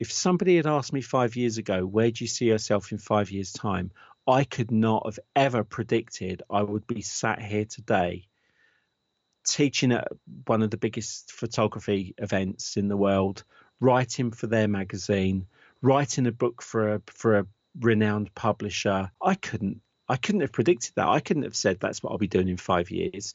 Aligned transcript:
If 0.00 0.12
somebody 0.12 0.56
had 0.56 0.66
asked 0.66 0.92
me 0.92 1.00
five 1.00 1.36
years 1.36 1.58
ago, 1.58 1.86
where 1.86 2.10
do 2.10 2.24
you 2.24 2.28
see 2.28 2.46
yourself 2.46 2.92
in 2.92 2.98
five 2.98 3.30
years' 3.30 3.52
time? 3.52 3.90
I 4.26 4.44
could 4.44 4.70
not 4.70 5.06
have 5.06 5.18
ever 5.36 5.64
predicted 5.64 6.42
I 6.50 6.62
would 6.62 6.86
be 6.86 7.02
sat 7.02 7.40
here 7.40 7.64
today 7.64 8.28
teaching 9.44 9.92
at 9.92 10.08
one 10.46 10.62
of 10.62 10.70
the 10.70 10.76
biggest 10.76 11.32
photography 11.32 12.14
events 12.18 12.76
in 12.76 12.88
the 12.88 12.96
world, 12.96 13.44
writing 13.80 14.30
for 14.30 14.46
their 14.46 14.68
magazine, 14.68 15.46
writing 15.82 16.26
a 16.26 16.32
book 16.32 16.62
for 16.62 16.94
a 16.94 17.02
for 17.06 17.38
a 17.38 17.46
renowned 17.80 18.34
publisher. 18.34 19.10
I 19.22 19.34
couldn't 19.34 19.80
I 20.08 20.16
couldn't 20.16 20.42
have 20.42 20.52
predicted 20.52 20.94
that. 20.96 21.08
I 21.08 21.20
couldn't 21.20 21.44
have 21.44 21.56
said 21.56 21.78
that's 21.80 22.02
what 22.02 22.12
I'll 22.12 22.18
be 22.18 22.26
doing 22.26 22.48
in 22.48 22.56
five 22.56 22.90
years. 22.90 23.34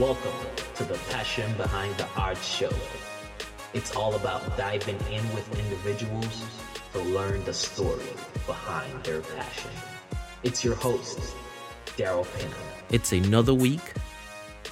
Welcome 0.00 0.32
to 0.76 0.84
the 0.84 0.98
Passion 1.10 1.54
Behind 1.58 1.94
the 1.98 2.08
Art 2.16 2.38
Show. 2.38 2.72
It's 3.74 3.94
all 3.94 4.14
about 4.14 4.56
diving 4.56 4.98
in 5.12 5.22
with 5.34 5.46
individuals 5.60 6.42
to 6.94 7.00
learn 7.00 7.44
the 7.44 7.52
story 7.52 8.06
behind 8.46 9.04
their 9.04 9.20
passion. 9.20 9.70
It's 10.42 10.64
your 10.64 10.74
host, 10.74 11.18
Daryl 11.98 12.26
Pinner. 12.34 12.54
It's 12.88 13.12
another 13.12 13.52
week, 13.52 13.92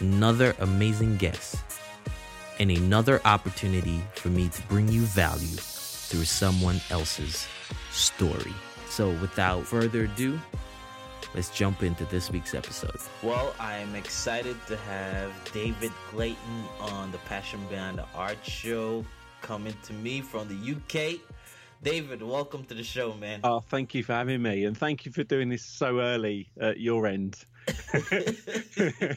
another 0.01 0.57
amazing 0.61 1.19
guest, 1.19 1.57
and 2.59 2.71
another 2.71 3.21
opportunity 3.27 4.01
for 4.15 4.29
me 4.29 4.49
to 4.49 4.63
bring 4.63 4.89
you 4.89 5.03
value 5.03 5.59
through 5.59 6.25
someone 6.25 6.81
else's 6.89 7.47
story. 7.93 8.55
So, 8.89 9.11
without 9.21 9.67
further 9.67 10.05
ado, 10.05 10.41
let's 11.35 11.51
jump 11.51 11.83
into 11.83 12.05
this 12.07 12.31
week's 12.31 12.55
episode. 12.55 12.99
Well, 13.23 13.55
I'm 13.61 13.95
excited 13.95 14.57
to 14.67 14.77
have 14.77 15.33
David 15.53 15.93
Clayton 16.11 16.65
on 16.81 17.13
the 17.13 17.19
Passion 17.19 17.61
Behind 17.69 17.99
the 17.99 18.07
Art 18.15 18.39
show 18.43 19.05
coming 19.43 19.75
to 19.85 19.93
me 19.93 20.21
from 20.21 20.49
the 20.49 20.75
UK. 20.75 21.21
David, 21.83 22.23
welcome 22.23 22.65
to 22.65 22.75
the 22.75 22.83
show, 22.83 23.15
man. 23.15 23.41
Oh, 23.45 23.61
thank 23.61 23.95
you 23.95 24.03
for 24.03 24.13
having 24.13 24.43
me, 24.43 24.65
and 24.65 24.77
thank 24.77 25.07
you 25.07 25.13
for 25.13 25.23
doing 25.23 25.49
this 25.49 25.65
so 25.65 26.01
early 26.01 26.51
at 26.61 26.81
your 26.81 27.07
end. 27.07 27.37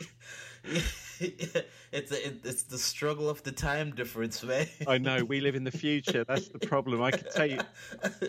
it's 1.92 2.12
a, 2.12 2.34
it's 2.44 2.64
the 2.64 2.80
struggle 2.80 3.30
of 3.30 3.44
the 3.44 3.52
time 3.52 3.94
difference, 3.94 4.44
man. 4.44 4.66
I 4.88 4.98
know 4.98 5.24
we 5.24 5.40
live 5.40 5.54
in 5.54 5.64
the 5.64 5.72
future. 5.72 6.24
That's 6.24 6.48
the 6.48 6.58
problem. 6.58 7.04
I 7.04 7.12
can 7.12 7.32
tell 7.32 7.46
you, 7.46 7.60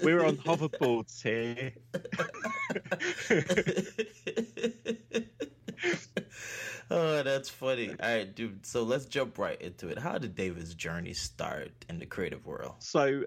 we're 0.02 0.22
on 0.22 0.36
hoverboards 0.36 1.22
here. 1.22 1.72
oh, 6.90 7.22
that's 7.22 7.48
funny. 7.48 7.88
All 7.88 7.96
right, 8.00 8.34
dude. 8.34 8.66
So 8.66 8.82
let's 8.82 9.06
jump 9.06 9.38
right 9.38 9.58
into 9.62 9.88
it. 9.88 9.98
How 9.98 10.18
did 10.18 10.34
David's 10.34 10.74
journey 10.74 11.14
start 11.14 11.70
in 11.88 11.98
the 11.98 12.04
creative 12.04 12.44
world? 12.44 12.74
So 12.80 13.24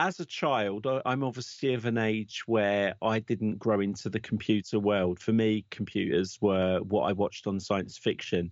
as 0.00 0.18
a 0.18 0.24
child, 0.24 0.88
I'm 1.06 1.22
obviously 1.22 1.74
of 1.74 1.84
an 1.84 1.98
age 1.98 2.42
where 2.46 2.96
I 3.00 3.20
didn't 3.20 3.60
grow 3.60 3.78
into 3.78 4.10
the 4.10 4.18
computer 4.18 4.80
world. 4.80 5.20
For 5.20 5.32
me, 5.32 5.66
computers 5.70 6.36
were 6.40 6.80
what 6.80 7.02
I 7.02 7.12
watched 7.12 7.46
on 7.46 7.60
science 7.60 7.96
fiction. 7.96 8.50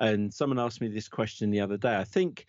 And 0.00 0.32
someone 0.32 0.58
asked 0.58 0.80
me 0.80 0.88
this 0.88 1.08
question 1.08 1.50
the 1.50 1.60
other 1.60 1.76
day. 1.76 1.96
I 1.96 2.04
think 2.04 2.46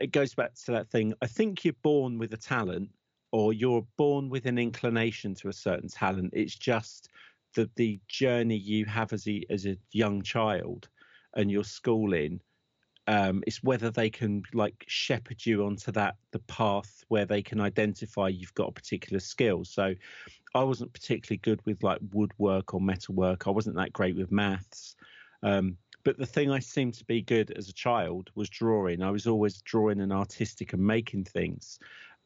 it 0.00 0.12
goes 0.12 0.34
back 0.34 0.54
to 0.64 0.72
that 0.72 0.90
thing. 0.90 1.14
I 1.22 1.26
think 1.26 1.64
you're 1.64 1.74
born 1.82 2.18
with 2.18 2.32
a 2.32 2.36
talent 2.36 2.90
or 3.32 3.52
you're 3.52 3.86
born 3.96 4.28
with 4.28 4.46
an 4.46 4.58
inclination 4.58 5.34
to 5.36 5.48
a 5.48 5.52
certain 5.52 5.88
talent. 5.88 6.32
It's 6.32 6.56
just 6.56 7.08
the 7.54 7.70
the 7.76 8.00
journey 8.08 8.56
you 8.56 8.84
have 8.86 9.12
as 9.12 9.26
a 9.26 9.42
as 9.50 9.66
a 9.66 9.76
young 9.92 10.22
child 10.22 10.88
and 11.34 11.50
your 11.50 11.64
schooling 11.64 12.40
um, 13.08 13.42
it's 13.46 13.62
whether 13.62 13.90
they 13.90 14.10
can 14.10 14.42
like 14.52 14.84
shepherd 14.86 15.44
you 15.44 15.64
onto 15.64 15.90
that 15.92 16.16
the 16.32 16.40
path 16.40 17.02
where 17.08 17.24
they 17.24 17.40
can 17.40 17.58
identify 17.58 18.28
you've 18.28 18.54
got 18.54 18.68
a 18.68 18.72
particular 18.72 19.18
skill. 19.18 19.64
So 19.64 19.94
I 20.54 20.62
wasn't 20.62 20.92
particularly 20.92 21.38
good 21.38 21.60
with 21.64 21.82
like 21.82 22.00
woodwork 22.12 22.74
or 22.74 22.82
metalwork. 22.82 23.46
I 23.46 23.50
wasn't 23.50 23.76
that 23.76 23.94
great 23.94 24.14
with 24.14 24.30
maths. 24.30 24.94
Um, 25.42 25.78
but 26.04 26.18
the 26.18 26.26
thing 26.26 26.50
I 26.50 26.58
seemed 26.58 26.94
to 26.94 27.04
be 27.04 27.22
good 27.22 27.52
as 27.56 27.68
a 27.68 27.72
child 27.72 28.30
was 28.34 28.48
drawing. 28.48 29.02
I 29.02 29.10
was 29.10 29.26
always 29.26 29.60
drawing 29.62 30.00
and 30.00 30.12
artistic 30.12 30.72
and 30.72 30.82
making 30.82 31.24
things, 31.24 31.78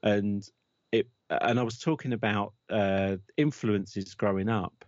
and 0.02 0.48
it. 0.90 1.08
And 1.30 1.58
I 1.58 1.62
was 1.62 1.78
talking 1.78 2.12
about 2.12 2.52
uh, 2.70 3.16
influences 3.36 4.14
growing 4.14 4.48
up, 4.48 4.84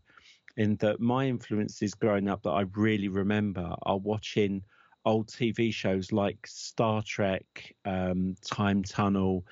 in 0.56 0.76
that 0.76 1.00
my 1.00 1.26
influences 1.26 1.94
growing 1.94 2.28
up 2.28 2.42
that 2.42 2.50
I 2.50 2.64
really 2.74 3.08
remember 3.08 3.74
are 3.82 3.98
watching 3.98 4.62
old 5.04 5.28
TV 5.28 5.72
shows 5.72 6.12
like 6.12 6.46
Star 6.46 7.02
Trek, 7.02 7.74
um, 7.84 8.36
Time 8.44 8.82
Tunnel. 8.82 9.44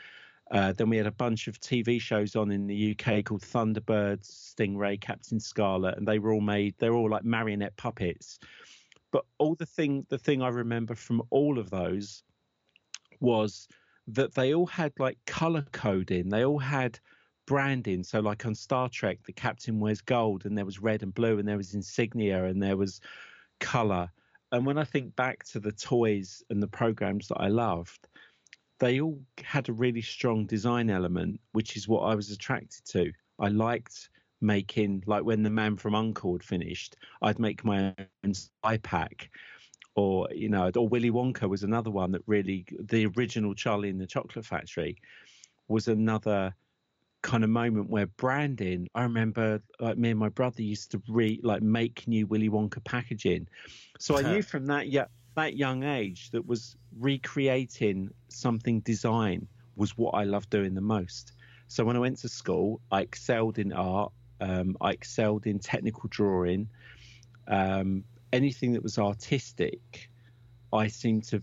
Uh, 0.50 0.72
then 0.72 0.90
we 0.90 0.98
had 0.98 1.06
a 1.06 1.12
bunch 1.12 1.48
of 1.48 1.58
TV 1.60 2.00
shows 2.00 2.36
on 2.36 2.50
in 2.50 2.66
the 2.66 2.90
UK 2.92 3.24
called 3.24 3.42
Thunderbirds, 3.42 4.54
Stingray, 4.54 5.00
Captain 5.00 5.40
Scarlet, 5.40 5.96
and 5.96 6.06
they 6.06 6.18
were 6.18 6.32
all 6.32 6.42
made. 6.42 6.74
They're 6.78 6.94
all 6.94 7.10
like 7.10 7.24
marionette 7.24 7.76
puppets. 7.76 8.38
But 9.12 9.24
all 9.38 9.54
the 9.54 9.66
thing, 9.66 10.04
the 10.08 10.18
thing 10.18 10.42
I 10.42 10.48
remember 10.48 10.96
from 10.96 11.22
all 11.30 11.58
of 11.58 11.70
those 11.70 12.24
was 13.20 13.68
that 14.08 14.34
they 14.34 14.52
all 14.54 14.66
had 14.66 14.92
like 14.98 15.18
color 15.26 15.64
coding. 15.70 16.28
They 16.28 16.44
all 16.44 16.58
had 16.58 16.98
branding. 17.46 18.02
So, 18.02 18.18
like 18.18 18.44
on 18.44 18.56
Star 18.56 18.88
Trek, 18.88 19.18
the 19.24 19.32
captain 19.32 19.78
wears 19.78 20.00
gold, 20.00 20.44
and 20.44 20.58
there 20.58 20.64
was 20.64 20.82
red 20.82 21.04
and 21.04 21.14
blue, 21.14 21.38
and 21.38 21.46
there 21.46 21.56
was 21.56 21.74
insignia, 21.74 22.46
and 22.46 22.60
there 22.60 22.76
was 22.76 23.00
color 23.60 24.10
and 24.52 24.66
when 24.66 24.76
I 24.76 24.84
think 24.84 25.16
back 25.16 25.44
to 25.46 25.60
the 25.60 25.72
toys 25.72 26.44
and 26.50 26.62
the 26.62 26.68
programs 26.68 27.28
that 27.28 27.40
I 27.40 27.48
loved, 27.48 28.06
they 28.78 29.00
all 29.00 29.18
had 29.42 29.68
a 29.68 29.72
really 29.72 30.02
strong 30.02 30.44
design 30.44 30.90
element, 30.90 31.40
which 31.52 31.74
is 31.74 31.88
what 31.88 32.02
I 32.02 32.14
was 32.14 32.30
attracted 32.30 32.84
to. 32.88 33.12
I 33.38 33.48
liked 33.48 34.10
making, 34.42 35.04
like 35.06 35.24
when 35.24 35.42
the 35.42 35.50
Man 35.50 35.76
from 35.76 35.94
Uncle 35.94 36.32
had 36.32 36.42
finished, 36.42 36.96
I'd 37.22 37.38
make 37.38 37.64
my 37.64 37.94
own 38.24 38.34
spy 38.34 38.78
pack. 38.78 39.30
Or, 39.94 40.28
you 40.32 40.48
know, 40.48 40.70
or 40.74 40.88
Willy 40.88 41.10
Wonka 41.10 41.48
was 41.48 41.62
another 41.62 41.90
one 41.90 42.12
that 42.12 42.22
really, 42.26 42.64
the 42.80 43.06
original 43.06 43.54
Charlie 43.54 43.90
in 43.90 43.98
the 43.98 44.06
Chocolate 44.06 44.46
Factory 44.46 44.96
was 45.68 45.88
another 45.88 46.54
kind 47.22 47.44
of 47.44 47.50
moment 47.50 47.88
where 47.88 48.06
branding 48.06 48.88
i 48.96 49.02
remember 49.02 49.62
like 49.78 49.96
me 49.96 50.10
and 50.10 50.18
my 50.18 50.28
brother 50.28 50.60
used 50.60 50.90
to 50.90 51.00
re 51.08 51.40
like 51.44 51.62
make 51.62 52.06
new 52.08 52.26
willy 52.26 52.50
wonka 52.50 52.82
packaging. 52.84 53.46
So 53.98 54.18
i 54.18 54.22
knew 54.22 54.28
uh-huh. 54.28 54.42
from 54.42 54.66
that 54.66 54.88
yeah 54.88 55.06
that 55.36 55.56
young 55.56 55.84
age 55.84 56.30
that 56.32 56.44
was 56.46 56.76
recreating 56.98 58.10
something 58.28 58.80
design 58.80 59.46
was 59.76 59.96
what 59.96 60.14
i 60.14 60.24
loved 60.24 60.50
doing 60.50 60.74
the 60.74 60.80
most. 60.80 61.32
So 61.68 61.84
when 61.84 61.96
i 61.96 62.00
went 62.00 62.18
to 62.18 62.28
school 62.28 62.80
i 62.90 63.02
excelled 63.02 63.58
in 63.58 63.72
art 63.72 64.12
um, 64.42 64.76
i 64.80 64.90
excelled 64.90 65.46
in 65.46 65.58
technical 65.58 66.08
drawing 66.08 66.68
um, 67.48 68.04
anything 68.32 68.72
that 68.72 68.82
was 68.82 68.98
artistic 68.98 70.08
i 70.72 70.86
seemed 70.88 71.24
to 71.24 71.42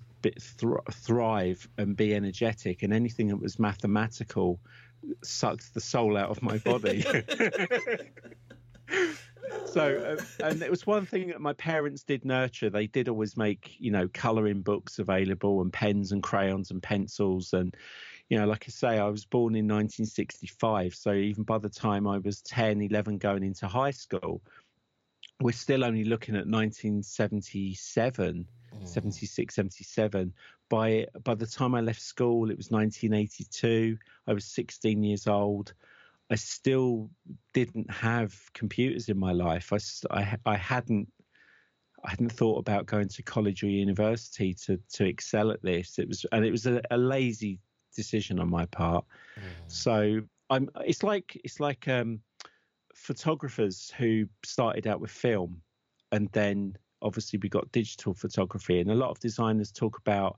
thrive 0.92 1.68
and 1.78 1.96
be 1.96 2.14
energetic 2.14 2.84
and 2.84 2.94
anything 2.94 3.28
that 3.28 3.40
was 3.40 3.58
mathematical 3.58 4.60
sucked 5.24 5.74
the 5.74 5.82
soul 5.82 6.18
out 6.18 6.30
of 6.30 6.42
my 6.42 6.58
body. 6.60 7.02
so 9.66 10.18
uh, 10.20 10.46
and 10.46 10.62
it 10.62 10.70
was 10.70 10.86
one 10.86 11.06
thing 11.06 11.28
that 11.28 11.40
my 11.40 11.54
parents 11.54 12.04
did 12.04 12.26
nurture 12.26 12.70
they 12.70 12.86
did 12.88 13.08
always 13.08 13.38
make 13.38 13.76
you 13.80 13.92
know 13.92 14.08
coloring 14.14 14.62
books 14.62 15.00
available 15.00 15.62
and 15.62 15.72
pens 15.72 16.12
and 16.12 16.22
crayons 16.22 16.72
and 16.72 16.84
pencils 16.84 17.54
and 17.54 17.76
you 18.30 18.38
know 18.38 18.46
like 18.46 18.66
i 18.68 18.72
say 18.72 19.00
i 19.00 19.08
was 19.08 19.26
born 19.26 19.56
in 19.56 19.68
1965 19.68 20.96
so 20.96 21.14
even 21.14 21.44
by 21.44 21.58
the 21.58 21.70
time 21.70 22.08
i 22.08 22.18
was 22.20 22.42
10 22.44 22.82
11 22.82 23.18
going 23.18 23.44
into 23.44 23.68
high 23.68 23.92
school 23.92 24.42
we're 25.42 25.52
still 25.52 25.84
only 25.84 26.04
looking 26.04 26.36
at 26.36 26.48
1977 26.48 28.48
mm. 28.76 28.88
76 28.88 29.56
77 29.56 30.34
by 30.70 31.06
by 31.24 31.36
the 31.36 31.48
time 31.48 31.76
i 31.76 31.82
left 31.82 32.02
school 32.02 32.50
it 32.50 32.58
was 32.58 32.72
1982 32.72 33.98
i 34.28 34.34
was 34.34 34.46
16 34.46 35.04
years 35.04 35.28
old 35.28 35.74
i 36.30 36.36
still 36.36 37.10
didn't 37.54 37.92
have 37.92 38.34
computers 38.54 39.10
in 39.10 39.18
my 39.18 39.32
life 39.32 39.74
i 39.74 39.80
i, 40.12 40.38
I 40.46 40.56
hadn't 40.56 41.10
I 42.02 42.12
hadn't 42.12 42.32
thought 42.32 42.60
about 42.60 42.86
going 42.86 43.10
to 43.10 43.24
college 43.24 43.62
or 43.62 43.68
university 43.68 44.54
to 44.66 44.80
to 44.94 45.06
excel 45.06 45.52
at 45.52 45.62
this. 45.62 46.00
It 46.00 46.08
was 46.08 46.26
and 46.32 46.46
it 46.46 46.52
was 46.52 46.66
a, 46.66 46.82
a 46.90 46.98
lazy 46.98 47.60
decision 47.96 48.40
on 48.40 48.50
my 48.50 48.66
part. 48.66 49.06
Mm. 49.38 49.42
So 49.68 50.22
I'm. 50.50 50.70
It's 50.86 51.04
like 51.04 51.40
it's 51.44 51.60
like 51.60 51.88
um, 51.88 52.22
photographers 53.00 53.92
who 53.98 54.28
started 54.44 54.88
out 54.88 55.00
with 55.00 55.12
film 55.12 55.62
and 56.12 56.30
then 56.32 56.78
obviously 57.02 57.40
we 57.42 57.50
got 57.50 57.72
digital 57.72 58.14
photography 58.14 58.80
and 58.80 58.92
a 58.92 58.96
lot 58.96 59.10
of 59.10 59.20
designers 59.20 59.72
talk 59.72 59.98
about 59.98 60.38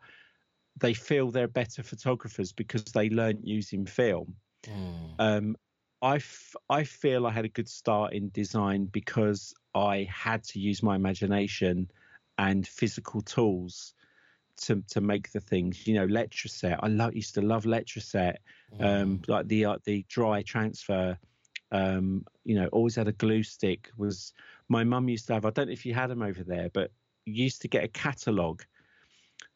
they 0.77 0.93
feel 0.93 1.31
they're 1.31 1.47
better 1.47 1.83
photographers 1.83 2.51
because 2.51 2.83
they 2.83 3.09
learned 3.09 3.39
using 3.43 3.85
film 3.85 4.35
mm. 4.65 5.15
um, 5.19 5.55
I, 6.01 6.15
f- 6.15 6.55
I 6.69 6.83
feel 6.83 7.27
I 7.27 7.31
had 7.31 7.45
a 7.45 7.49
good 7.49 7.69
start 7.69 8.13
in 8.13 8.29
design 8.29 8.85
because 8.85 9.53
I 9.75 10.07
had 10.11 10.43
to 10.45 10.59
use 10.59 10.81
my 10.81 10.95
imagination 10.95 11.89
and 12.37 12.67
physical 12.67 13.21
tools 13.21 13.93
to 14.61 14.83
to 14.89 15.01
make 15.01 15.31
the 15.31 15.39
things. 15.39 15.87
You 15.87 15.95
know, 15.95 16.07
Letraset. 16.07 16.77
I 16.79 16.87
love 16.87 17.15
used 17.15 17.35
to 17.35 17.41
love 17.41 17.65
Letraset, 17.65 18.37
um, 18.79 19.19
Mm. 19.19 19.27
like 19.27 19.47
the 19.47 19.65
uh, 19.65 19.77
the 19.85 20.05
dry 20.09 20.41
transfer. 20.41 21.17
Um, 21.71 22.25
you 22.43 22.55
know, 22.55 22.67
always 22.67 22.95
had 22.95 23.07
a 23.07 23.13
glue 23.13 23.43
stick. 23.43 23.89
Was 23.97 24.33
my 24.67 24.83
mum 24.83 25.07
used 25.07 25.27
to 25.27 25.33
have? 25.33 25.45
I 25.45 25.51
don't 25.51 25.67
know 25.67 25.73
if 25.73 25.85
you 25.85 25.93
had 25.93 26.09
them 26.09 26.21
over 26.21 26.43
there, 26.43 26.69
but 26.73 26.91
you 27.25 27.43
used 27.43 27.61
to 27.61 27.67
get 27.67 27.83
a 27.83 27.87
catalogue 27.87 28.63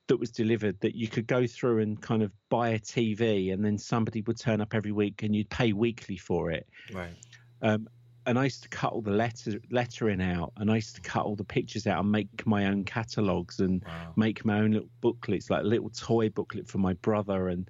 that 0.07 0.17
was 0.17 0.31
delivered 0.31 0.79
that 0.81 0.95
you 0.95 1.07
could 1.07 1.25
go 1.27 1.47
through 1.47 1.79
and 1.79 1.99
kind 1.99 2.21
of 2.21 2.31
buy 2.49 2.69
a 2.69 2.79
TV, 2.79 3.51
and 3.51 3.65
then 3.65 3.77
somebody 3.77 4.21
would 4.21 4.39
turn 4.39 4.61
up 4.61 4.73
every 4.73 4.91
week, 4.91 5.23
and 5.23 5.35
you'd 5.35 5.49
pay 5.49 5.73
weekly 5.73 6.17
for 6.17 6.51
it. 6.51 6.67
Right. 6.93 7.15
Um, 7.61 7.87
and 8.25 8.39
I 8.39 8.43
used 8.45 8.63
to 8.63 8.69
cut 8.69 8.93
all 8.93 9.01
the 9.01 9.11
letter 9.11 9.59
lettering 9.71 10.21
out, 10.21 10.53
and 10.57 10.71
I 10.71 10.75
used 10.75 10.95
to 10.95 11.01
cut 11.01 11.25
all 11.25 11.35
the 11.35 11.43
pictures 11.43 11.87
out 11.87 11.99
and 11.99 12.11
make 12.11 12.45
my 12.45 12.65
own 12.65 12.83
catalogues 12.83 13.59
and 13.59 13.83
Wow. 13.85 14.13
make 14.15 14.45
my 14.45 14.59
own 14.59 14.71
little 14.71 14.89
booklets, 15.01 15.49
like 15.49 15.61
a 15.61 15.67
little 15.67 15.89
toy 15.89 16.29
booklet 16.29 16.67
for 16.67 16.77
my 16.79 16.93
brother 16.93 17.49
and 17.49 17.69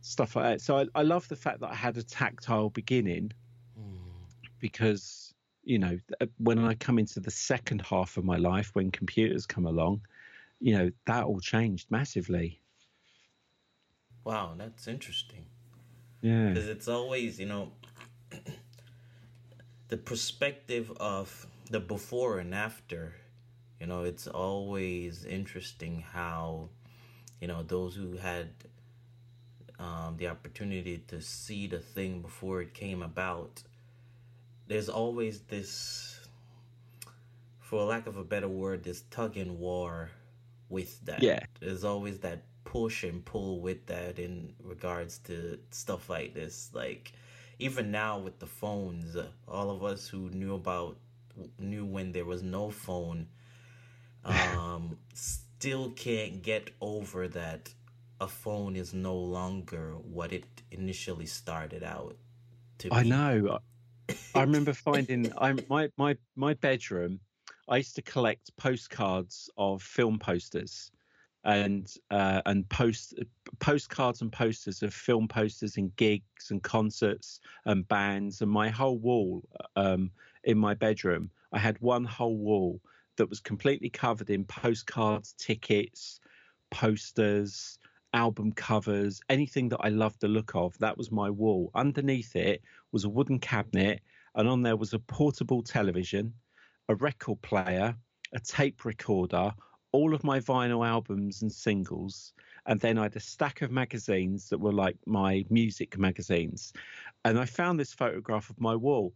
stuff 0.00 0.36
like 0.36 0.44
that. 0.44 0.60
So 0.60 0.78
I, 0.78 0.86
I 0.94 1.02
love 1.02 1.28
the 1.28 1.36
fact 1.36 1.60
that 1.60 1.70
I 1.70 1.74
had 1.74 1.96
a 1.96 2.02
tactile 2.02 2.70
beginning 2.70 3.32
Mm. 3.78 4.26
because 4.60 5.34
you 5.64 5.78
know 5.78 5.98
when 6.38 6.58
I 6.58 6.74
come 6.74 6.98
into 6.98 7.20
the 7.20 7.30
second 7.30 7.82
half 7.82 8.16
of 8.16 8.24
my 8.24 8.36
life, 8.36 8.70
when 8.74 8.90
computers 8.90 9.46
come 9.46 9.66
along, 9.66 10.02
you 10.60 10.76
know 10.76 10.90
that 11.06 11.24
all 11.24 11.40
changed 11.40 11.90
massively. 11.90 12.60
Wow, 14.24 14.54
that's 14.56 14.86
interesting. 14.86 15.46
Yeah, 16.22 16.48
because 16.48 16.68
it's 16.68 16.88
always 16.88 17.38
you 17.40 17.46
know 17.46 17.72
the 19.88 19.96
perspective 19.96 20.92
of 21.00 21.46
the 21.70 21.80
before 21.80 22.38
and 22.38 22.54
after 22.54 23.14
you 23.80 23.86
know 23.86 24.04
it's 24.04 24.26
always 24.26 25.24
interesting 25.24 26.04
how 26.12 26.68
you 27.40 27.48
know 27.48 27.62
those 27.62 27.94
who 27.94 28.16
had 28.16 28.48
um, 29.78 30.16
the 30.16 30.26
opportunity 30.26 30.98
to 31.08 31.20
see 31.22 31.66
the 31.66 31.78
thing 31.78 32.20
before 32.20 32.60
it 32.62 32.74
came 32.74 33.02
about 33.02 33.62
there's 34.66 34.88
always 34.88 35.40
this 35.42 36.20
for 37.60 37.84
lack 37.84 38.06
of 38.06 38.16
a 38.16 38.24
better 38.24 38.48
word 38.48 38.82
this 38.84 39.02
tug 39.10 39.36
and 39.36 39.58
war 39.58 40.10
with 40.68 41.04
that 41.06 41.22
Yeah. 41.22 41.40
there's 41.60 41.84
always 41.84 42.18
that 42.20 42.42
push 42.64 43.04
and 43.04 43.24
pull 43.24 43.60
with 43.60 43.86
that 43.86 44.18
in 44.18 44.52
regards 44.62 45.18
to 45.18 45.58
stuff 45.70 46.10
like 46.10 46.34
this 46.34 46.70
like 46.74 47.12
even 47.58 47.90
now 47.90 48.18
with 48.18 48.38
the 48.38 48.46
phones 48.46 49.16
all 49.46 49.70
of 49.70 49.82
us 49.84 50.08
who 50.08 50.30
knew 50.30 50.54
about 50.54 50.96
knew 51.58 51.84
when 51.84 52.12
there 52.12 52.24
was 52.24 52.42
no 52.42 52.70
phone 52.70 53.26
um 54.24 54.96
still 55.14 55.90
can't 55.90 56.42
get 56.42 56.70
over 56.80 57.28
that 57.28 57.72
a 58.20 58.28
phone 58.28 58.76
is 58.76 58.92
no 58.92 59.14
longer 59.14 59.94
what 60.02 60.32
it 60.32 60.44
initially 60.70 61.26
started 61.26 61.82
out 61.82 62.16
to 62.78 62.90
Be. 62.90 62.96
I 62.96 63.02
know. 63.02 63.58
I 64.34 64.40
remember 64.40 64.72
finding 64.88 65.32
I 65.38 65.54
my 65.68 65.90
my 65.96 66.16
my 66.36 66.54
bedroom. 66.54 67.20
I 67.68 67.78
used 67.78 67.94
to 67.96 68.02
collect 68.02 68.56
postcards 68.56 69.50
of 69.58 69.82
film 69.82 70.18
posters, 70.18 70.90
and 71.44 71.94
uh, 72.10 72.42
and 72.46 72.68
post 72.68 73.14
postcards 73.58 74.20
and 74.22 74.32
posters 74.32 74.82
of 74.82 74.92
film 74.92 75.28
posters 75.28 75.76
and 75.76 75.94
gigs 75.96 76.50
and 76.50 76.62
concerts 76.62 77.40
and 77.64 77.86
bands. 77.88 78.42
And 78.42 78.50
my 78.50 78.68
whole 78.68 78.98
wall 78.98 79.42
um, 79.76 80.10
in 80.44 80.58
my 80.58 80.74
bedroom, 80.74 81.30
I 81.52 81.58
had 81.58 81.80
one 81.80 82.04
whole 82.04 82.36
wall 82.36 82.80
that 83.16 83.28
was 83.28 83.40
completely 83.40 83.90
covered 83.90 84.30
in 84.30 84.44
postcards, 84.44 85.34
tickets, 85.38 86.20
posters, 86.70 87.78
album 88.14 88.52
covers, 88.52 89.20
anything 89.28 89.68
that 89.68 89.80
I 89.80 89.88
loved 89.88 90.20
the 90.20 90.28
look 90.28 90.54
of. 90.54 90.78
That 90.78 90.96
was 90.96 91.10
my 91.10 91.30
wall. 91.30 91.70
Underneath 91.74 92.36
it 92.36 92.62
was 92.92 93.04
a 93.04 93.08
wooden 93.08 93.38
cabinet, 93.38 94.00
and 94.34 94.48
on 94.48 94.62
there 94.62 94.76
was 94.76 94.94
a 94.94 94.98
portable 94.98 95.62
television, 95.62 96.32
a 96.88 96.94
record 96.94 97.40
player, 97.42 97.96
a 98.32 98.40
tape 98.40 98.84
recorder, 98.84 99.52
all 99.92 100.14
of 100.14 100.24
my 100.24 100.38
vinyl 100.40 100.86
albums 100.86 101.42
and 101.42 101.50
singles. 101.50 102.32
And 102.66 102.80
then 102.80 102.98
I 102.98 103.04
had 103.04 103.16
a 103.16 103.20
stack 103.20 103.62
of 103.62 103.70
magazines 103.70 104.48
that 104.50 104.58
were 104.58 104.72
like 104.72 104.96
my 105.06 105.44
music 105.48 105.98
magazines. 105.98 106.72
And 107.24 107.38
I 107.38 107.46
found 107.46 107.80
this 107.80 107.94
photograph 107.94 108.50
of 108.50 108.60
my 108.60 108.76
wall 108.76 109.14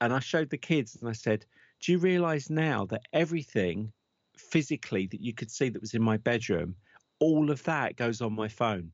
and 0.00 0.12
I 0.12 0.18
showed 0.20 0.50
the 0.50 0.58
kids 0.58 0.96
and 0.96 1.08
I 1.08 1.12
said, 1.12 1.44
Do 1.80 1.92
you 1.92 1.98
realize 1.98 2.50
now 2.50 2.86
that 2.86 3.02
everything 3.12 3.92
physically 4.36 5.06
that 5.08 5.20
you 5.20 5.32
could 5.32 5.50
see 5.50 5.68
that 5.68 5.80
was 5.80 5.94
in 5.94 6.02
my 6.02 6.16
bedroom, 6.16 6.74
all 7.20 7.50
of 7.50 7.62
that 7.64 7.96
goes 7.96 8.20
on 8.20 8.32
my 8.34 8.48
phone? 8.48 8.90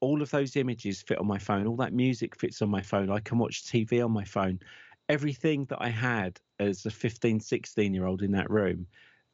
All 0.00 0.20
of 0.20 0.30
those 0.30 0.56
images 0.56 1.02
fit 1.02 1.18
on 1.18 1.26
my 1.26 1.38
phone. 1.38 1.66
All 1.66 1.76
that 1.76 1.94
music 1.94 2.38
fits 2.38 2.60
on 2.60 2.68
my 2.68 2.82
phone. 2.82 3.10
I 3.10 3.20
can 3.20 3.38
watch 3.38 3.64
TV 3.64 4.04
on 4.04 4.12
my 4.12 4.24
phone. 4.24 4.60
Everything 5.08 5.64
that 5.66 5.78
I 5.80 5.88
had 5.88 6.38
as 6.58 6.84
a 6.84 6.90
15, 6.90 7.40
16 7.40 7.94
year 7.94 8.06
old 8.06 8.22
in 8.22 8.32
that 8.32 8.50
room, 8.50 8.86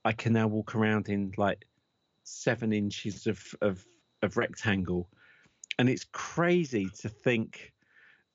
I 0.04 0.12
can 0.12 0.32
now 0.32 0.46
walk 0.46 0.74
around 0.74 1.08
in 1.08 1.32
like 1.36 1.64
seven 2.24 2.72
inches 2.72 3.26
of, 3.26 3.54
of, 3.60 3.84
of 4.22 4.36
rectangle. 4.36 5.08
And 5.78 5.88
it's 5.88 6.06
crazy 6.12 6.88
to 7.00 7.08
think 7.08 7.72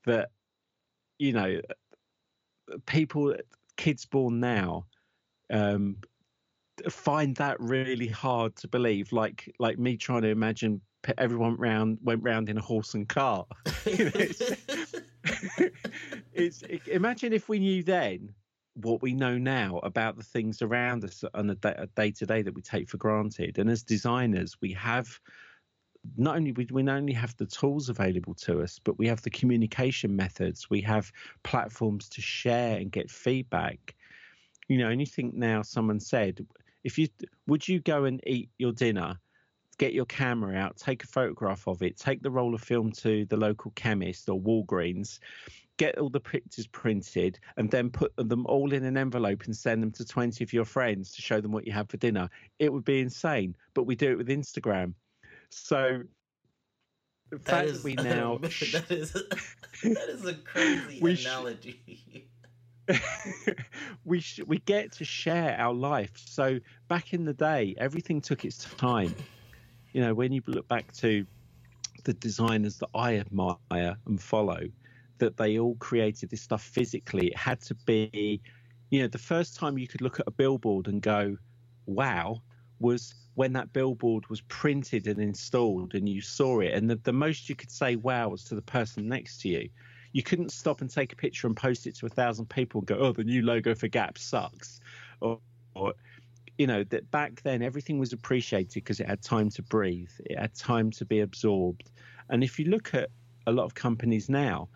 that, 0.06 0.30
you 1.20 1.34
know, 1.34 1.62
people, 2.86 3.36
kids 3.76 4.06
born 4.06 4.40
now, 4.40 4.86
um, 5.52 5.98
find 6.90 7.36
that 7.38 7.60
really 7.60 8.08
hard 8.08 8.56
to 8.58 8.68
believe. 8.68 9.12
Like 9.12 9.54
like 9.60 9.80
me 9.80 9.98
trying 9.98 10.22
to 10.24 10.30
imagine 10.30 10.82
everyone 11.18 11.56
round 11.58 12.00
went 12.04 12.24
round 12.24 12.50
in 12.50 12.58
a 12.58 12.62
horse 12.62 12.94
and 12.94 13.08
cart. 13.08 13.48
It's, 13.86 14.42
it's 16.62 16.62
imagine 16.88 17.34
if 17.34 17.50
we 17.50 17.60
knew 17.60 17.84
then 17.84 18.34
what 18.82 19.02
we 19.02 19.14
know 19.14 19.38
now 19.38 19.80
about 19.80 20.18
the 20.18 20.24
things 20.24 20.62
around 20.62 21.04
us 21.04 21.24
on 21.34 21.50
a 21.50 21.88
day 21.96 22.12
to 22.12 22.26
day 22.26 22.42
that 22.42 22.54
we 22.54 22.62
take 22.62 22.90
for 22.90 22.98
granted. 22.98 23.58
And 23.58 23.70
as 23.70 23.84
designers, 23.84 24.56
we 24.62 24.74
have 24.74 25.20
not 26.16 26.36
only 26.36 26.52
we, 26.52 26.84
not 26.84 26.98
only 26.98 27.14
have 27.14 27.36
the 27.38 27.46
tools 27.46 27.90
available 27.90 28.34
to 28.36 28.62
us, 28.62 28.80
but 28.84 28.98
we 28.98 29.08
have 29.08 29.22
the 29.24 29.30
communication 29.30 30.16
methods. 30.16 30.70
We 30.70 30.82
have 30.82 31.12
platforms 31.44 32.08
to 32.10 32.22
share 32.22 32.78
and 32.78 32.92
get 32.92 33.10
feedback. 33.10 33.96
You 34.68 34.78
know, 34.78 34.90
and 34.90 35.00
you 35.00 35.08
think 35.08 35.34
now 35.34 35.64
someone 35.64 36.00
said, 36.00 36.46
if 36.84 36.98
you 36.98 37.08
would 37.48 37.68
you 37.68 37.80
go 37.80 38.06
and 38.06 38.22
eat 38.26 38.50
your 38.58 38.72
dinner, 38.72 39.20
get 39.78 39.94
your 39.94 40.06
camera 40.06 40.56
out, 40.56 40.78
take 40.78 41.04
a 41.04 41.08
photograph 41.08 41.68
of 41.68 41.82
it, 41.82 41.98
take 41.98 42.22
the 42.22 42.32
roll 42.32 42.54
of 42.54 42.62
film 42.62 42.92
to 42.92 43.26
the 43.26 43.38
local 43.38 43.72
chemist 43.72 44.30
or 44.30 44.40
Walgreens, 44.40 45.20
get 45.78 45.98
all 45.98 46.10
the 46.10 46.20
pictures 46.20 46.68
printed, 46.68 47.40
and 47.58 47.70
then 47.72 47.90
put 47.90 48.14
them 48.18 48.46
all 48.48 48.74
in 48.74 48.84
an 48.84 48.98
envelope 48.98 49.46
and 49.46 49.56
send 49.56 49.82
them 49.82 49.92
to 49.92 50.06
20 50.06 50.44
of 50.44 50.54
your 50.54 50.66
friends 50.66 51.12
to 51.14 51.22
show 51.22 51.40
them 51.42 51.52
what 51.52 51.66
you 51.66 51.74
had 51.74 51.90
for 51.90 51.98
dinner. 51.98 52.30
It 52.60 52.72
would 52.72 52.86
be 52.86 53.00
insane, 53.00 53.56
but 53.74 53.84
we 53.84 53.96
do 53.96 54.12
it 54.12 54.18
with 54.18 54.28
Instagram. 54.28 54.94
So 55.50 56.04
the 57.30 57.40
That 57.46 57.66
fact 57.66 57.70
is 57.70 57.84
that 57.84 57.84
we 57.84 57.96
now 57.96 58.38
that 58.38 58.92
is 58.92 59.14
that 59.14 60.10
is 60.10 60.26
a 60.26 60.34
crazy 60.36 61.00
We 61.02 61.16
sh- 61.16 61.28
analogy. 61.28 62.30
we 64.06 64.20
sh- 64.20 64.42
we 64.48 64.60
get 64.60 64.92
to 64.94 65.06
share 65.06 65.56
our 65.60 65.74
life. 65.74 66.12
So 66.16 66.60
back 66.88 67.14
in 67.14 67.26
the 67.26 67.34
day, 67.34 67.76
everything 67.78 68.22
took 68.22 68.46
its 68.46 68.64
time. 68.76 69.16
You 69.94 70.02
know, 70.02 70.14
when 70.14 70.32
you 70.32 70.42
look 70.48 70.68
back 70.68 70.94
to 70.94 71.26
the 72.04 72.14
designers 72.14 72.78
that 72.80 72.90
I 72.94 73.18
admire 73.18 73.58
and 74.06 74.22
follow, 74.22 74.60
that 75.20 75.38
they 75.38 75.60
all 75.60 75.76
created 75.76 76.30
this 76.30 76.42
stuff 76.42 76.64
physically. 76.64 77.28
It 77.28 77.38
had 77.38 77.62
to 77.62 77.76
be, 77.86 78.42
you 78.90 79.02
know, 79.02 79.08
the 79.08 79.18
first 79.18 79.56
time 79.56 79.78
you 79.78 79.88
could 79.88 80.02
look 80.02 80.20
at 80.20 80.28
a 80.28 80.32
billboard 80.32 80.88
and 80.88 81.02
go, 81.02 81.38
"Wow," 81.86 82.42
was 82.80 83.14
when 83.36 83.54
that 83.54 83.74
billboard 83.74 84.28
was 84.30 84.42
printed 84.42 85.08
and 85.08 85.20
installed 85.20 85.94
and 85.94 86.10
you 86.10 86.22
saw 86.22 86.60
it. 86.60 86.74
And 86.74 86.90
the, 86.90 86.96
the 86.96 87.14
most 87.14 87.50
you 87.50 87.56
could 87.56 87.72
say 87.72 87.96
"Wow" 87.96 88.30
was 88.30 88.44
to 88.46 88.56
the 88.56 88.62
person 88.62 89.08
next 89.08 89.42
to 89.42 89.50
you 89.50 89.70
you 90.14 90.24
couldn't 90.24 90.52
stop 90.52 90.82
and 90.82 90.90
take 90.90 91.14
a 91.14 91.16
picture 91.16 91.48
and 91.48 91.56
post 91.56 91.86
it 91.88 91.96
to 91.96 92.06
a 92.06 92.10
thousand 92.10 92.50
people 92.50 92.82
and 92.82 92.88
go, 92.88 92.98
"Oh, 92.98 93.12
the 93.14 93.24
new 93.24 93.42
logo 93.44 93.76
for 93.76 93.88
Gap 93.88 94.18
sucks," 94.18 94.80
or, 95.22 95.40
or 95.76 95.94
you 96.58 96.66
know 96.66 96.84
that 96.86 97.10
back 97.12 97.42
then 97.44 97.62
everything 97.62 98.00
was 98.00 98.14
appreciated 98.14 98.74
because 98.74 99.00
it 99.00 99.08
had 99.08 99.22
time 99.22 99.50
to 99.52 99.62
breathe, 99.64 100.10
it 100.26 100.40
had 100.40 100.56
time 100.56 100.92
to 100.92 101.06
be 101.06 101.20
absorbed. 101.20 101.92
And 102.30 102.44
if 102.44 102.58
you 102.58 102.66
look 102.66 102.94
at 102.94 103.10
a 103.46 103.52
lot 103.52 103.66
of 103.66 103.76
companies 103.76 104.30
now, 104.30 104.70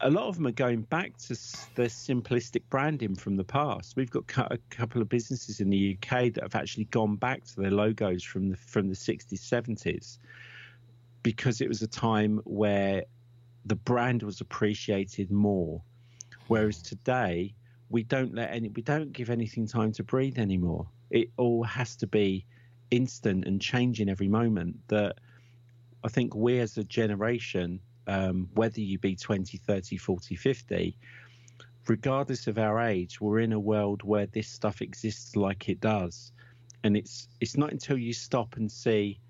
a 0.00 0.10
lot 0.10 0.28
of 0.28 0.36
them 0.36 0.46
are 0.46 0.52
going 0.52 0.82
back 0.82 1.16
to 1.18 1.28
the 1.74 1.84
simplistic 1.84 2.62
branding 2.70 3.14
from 3.14 3.36
the 3.36 3.44
past. 3.44 3.96
We've 3.96 4.10
got 4.10 4.24
a 4.50 4.58
couple 4.70 5.02
of 5.02 5.08
businesses 5.08 5.60
in 5.60 5.70
the 5.70 5.96
UK 5.96 6.32
that 6.32 6.42
have 6.42 6.54
actually 6.54 6.84
gone 6.84 7.16
back 7.16 7.44
to 7.44 7.60
their 7.60 7.70
logos 7.70 8.22
from 8.22 8.50
the 8.50 8.56
from 8.56 8.88
the 8.88 8.94
60s, 8.94 9.32
70s, 9.32 10.18
because 11.22 11.60
it 11.60 11.68
was 11.68 11.82
a 11.82 11.86
time 11.86 12.40
where 12.44 13.04
the 13.64 13.76
brand 13.76 14.22
was 14.22 14.40
appreciated 14.40 15.30
more. 15.30 15.82
Whereas 16.46 16.82
today, 16.82 17.54
we 17.88 18.02
don't 18.02 18.34
let 18.34 18.52
any, 18.52 18.68
we 18.68 18.82
don't 18.82 19.12
give 19.12 19.30
anything 19.30 19.66
time 19.66 19.92
to 19.92 20.04
breathe 20.04 20.38
anymore. 20.38 20.88
It 21.10 21.30
all 21.36 21.64
has 21.64 21.96
to 21.96 22.06
be 22.06 22.46
instant 22.90 23.44
and 23.44 23.60
changing 23.60 24.08
every 24.08 24.28
moment. 24.28 24.76
That 24.88 25.16
I 26.04 26.08
think 26.08 26.34
we 26.34 26.58
as 26.60 26.78
a 26.78 26.84
generation, 26.84 27.80
um, 28.10 28.48
whether 28.54 28.80
you 28.80 28.98
be 28.98 29.14
20, 29.14 29.56
30, 29.56 29.96
40, 29.96 30.34
50, 30.34 30.96
regardless 31.86 32.48
of 32.48 32.58
our 32.58 32.80
age, 32.80 33.20
we're 33.20 33.38
in 33.38 33.52
a 33.52 33.60
world 33.60 34.02
where 34.02 34.26
this 34.26 34.48
stuff 34.48 34.82
exists 34.82 35.36
like 35.36 35.68
it 35.68 35.80
does. 35.80 36.32
And 36.82 36.96
it's 36.96 37.28
it's 37.40 37.56
not 37.56 37.72
until 37.72 37.96
you 37.98 38.12
stop 38.12 38.56
and 38.56 38.70
see 38.70 39.20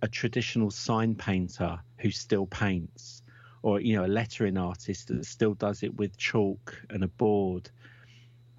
a 0.00 0.08
traditional 0.08 0.70
sign 0.70 1.14
painter 1.14 1.78
who 1.98 2.10
still 2.10 2.46
paints, 2.46 3.22
or 3.62 3.80
you 3.80 3.96
know, 3.96 4.06
a 4.06 4.14
lettering 4.20 4.56
artist 4.56 5.08
that 5.08 5.26
still 5.26 5.54
does 5.54 5.82
it 5.82 5.94
with 5.96 6.16
chalk 6.16 6.80
and 6.88 7.04
a 7.04 7.08
board, 7.08 7.70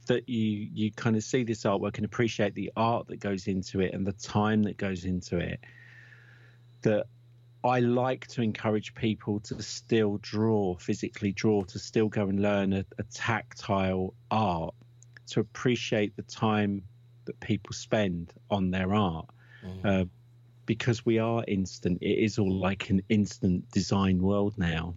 that 0.05 0.29
you 0.29 0.69
you 0.73 0.91
kind 0.91 1.15
of 1.15 1.23
see 1.23 1.43
this 1.43 1.63
artwork 1.63 1.95
and 1.95 2.05
appreciate 2.05 2.53
the 2.53 2.71
art 2.75 3.07
that 3.07 3.19
goes 3.19 3.47
into 3.47 3.79
it 3.79 3.93
and 3.95 4.05
the 4.05 4.13
time 4.13 4.61
that 4.63 4.77
goes 4.77 5.05
into 5.05 5.37
it. 5.37 5.59
That 6.83 7.07
I 7.63 7.79
like 7.79 8.27
to 8.27 8.41
encourage 8.41 8.95
people 8.95 9.39
to 9.41 9.61
still 9.61 10.17
draw, 10.21 10.75
physically 10.77 11.31
draw, 11.31 11.63
to 11.65 11.79
still 11.79 12.07
go 12.09 12.27
and 12.27 12.41
learn 12.41 12.73
a, 12.73 12.85
a 12.97 13.03
tactile 13.03 14.13
art, 14.31 14.73
to 15.27 15.39
appreciate 15.39 16.15
the 16.15 16.23
time 16.23 16.83
that 17.25 17.39
people 17.39 17.73
spend 17.73 18.33
on 18.49 18.71
their 18.71 18.93
art. 18.93 19.27
Uh, 19.85 20.05
because 20.65 21.05
we 21.05 21.19
are 21.19 21.43
instant, 21.47 21.99
it 22.01 22.17
is 22.17 22.39
all 22.39 22.51
like 22.51 22.89
an 22.89 23.01
instant 23.09 23.69
design 23.71 24.21
world 24.21 24.57
now. 24.57 24.95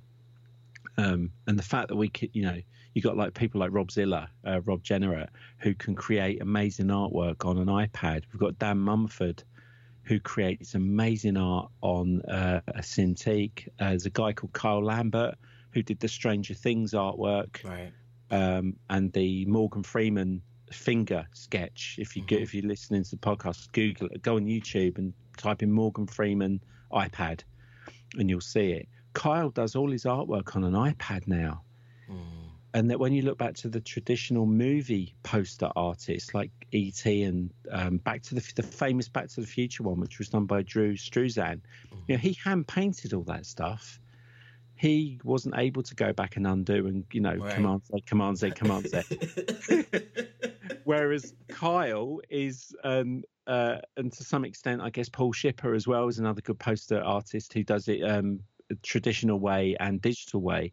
Um, 0.97 1.33
and 1.47 1.59
the 1.59 1.63
fact 1.63 1.89
that 1.89 1.97
we 1.97 2.09
could, 2.09 2.31
you 2.33 2.43
know, 2.43 2.59
you 2.95 3.03
got 3.03 3.17
like 3.17 3.35
people 3.35 3.61
like 3.61 3.73
Rob 3.73 3.91
Zilla, 3.91 4.31
uh, 4.47 4.61
Rob 4.63 4.83
Generate, 4.83 5.29
who 5.59 5.75
can 5.75 5.95
create 5.95 6.41
amazing 6.41 6.87
artwork 6.87 7.45
on 7.45 7.59
an 7.59 7.67
iPad. 7.67 8.23
We've 8.33 8.41
got 8.41 8.59
Dan 8.59 8.79
Mumford, 8.79 9.43
who 10.05 10.21
creates 10.21 10.75
amazing 10.75 11.37
art 11.37 11.71
on 11.81 12.21
uh, 12.23 12.61
a 12.69 12.81
Cintiq. 12.81 13.67
Uh, 13.81 13.91
there's 13.91 14.07
a 14.07 14.11
guy 14.11 14.33
called 14.33 14.53
Kyle 14.53 14.85
Lambert 14.85 15.35
who 15.73 15.83
did 15.83 15.99
the 16.01 16.09
Stranger 16.09 16.55
Things 16.55 16.93
artwork 16.93 17.65
Right. 17.65 17.93
um, 18.31 18.77
and 18.91 19.13
the 19.13 19.45
Morgan 19.47 19.83
Freeman 19.83 20.43
finger 20.71 21.27
sketch. 21.33 21.97
If 21.99 22.17
you 22.17 22.23
go, 22.27 22.37
if 22.37 22.55
you're 22.55 22.67
listening 22.67 23.03
to 23.05 23.11
the 23.11 23.17
podcast, 23.17 23.73
Google 23.73 24.09
it, 24.09 24.23
go 24.23 24.37
on 24.37 24.45
YouTube 24.47 24.99
and 24.99 25.13
type 25.37 25.63
in 25.63 25.73
Morgan 25.73 26.07
Freeman 26.07 26.61
iPad, 26.93 27.41
and 28.19 28.29
you'll 28.31 28.41
see 28.41 28.73
it. 28.73 28.89
Kyle 29.15 29.51
does 29.51 29.75
all 29.77 29.91
his 29.91 30.05
artwork 30.05 30.55
on 30.57 30.65
an 30.65 30.75
iPad 30.75 31.27
now. 31.27 31.63
And 32.75 32.91
that 32.91 32.99
when 32.99 33.13
you 33.13 33.23
look 33.23 33.39
back 33.39 33.55
to 33.55 33.69
the 33.69 33.81
traditional 33.81 34.47
movie 34.47 35.15
poster 35.23 35.71
artists 35.77 36.35
like 36.35 36.51
E.T. 36.73 37.23
and 37.23 37.51
um, 37.71 37.99
Back 37.99 38.21
to 38.23 38.35
the 38.35 38.53
the 38.57 38.65
famous 38.65 39.09
Back 39.09 39.29
to 39.29 39.41
the 39.41 39.47
Future 39.47 39.85
one, 39.85 40.01
which 40.01 40.19
was 40.19 40.29
done 40.29 40.45
by 40.45 40.63
Drew 40.63 40.95
Struzan, 40.95 41.61
you 42.09 42.17
know, 42.17 42.19
he 42.19 42.33
hand 42.45 42.67
painted 42.67 43.15
all 43.15 43.23
that 43.23 43.47
stuff. 43.47 44.01
He 44.75 45.21
wasn't 45.23 45.55
able 45.57 45.85
to 45.85 45.95
go 45.95 46.13
back 46.13 46.37
and 46.37 46.49
undo 46.49 46.89
and 46.89 47.05
you 47.13 47.21
know 47.21 47.37
Right. 47.37 47.55
command 47.55 47.83
Z, 47.87 48.03
command 48.07 48.39
Z, 48.39 48.51
command 48.51 48.89
Z. 48.89 49.85
Whereas 50.85 51.33
Kyle 51.49 52.21
is, 52.29 52.75
um, 52.83 53.23
uh, 53.47 53.79
and 53.97 54.13
to 54.13 54.25
some 54.25 54.45
extent, 54.45 54.83
I 54.83 54.91
guess 54.91 55.09
Paul 55.09 55.33
Shipper 55.33 55.75
as 55.75 55.87
well 55.87 56.09
is 56.09 56.19
another 56.19 56.41
good 56.41 56.59
poster 56.59 57.01
artist 57.01 57.53
who 57.53 57.63
does 57.63 57.87
it 57.87 58.03
um, 58.03 58.41
traditional 58.83 59.39
way 59.39 59.77
and 59.79 60.03
digital 60.03 60.41
way. 60.41 60.73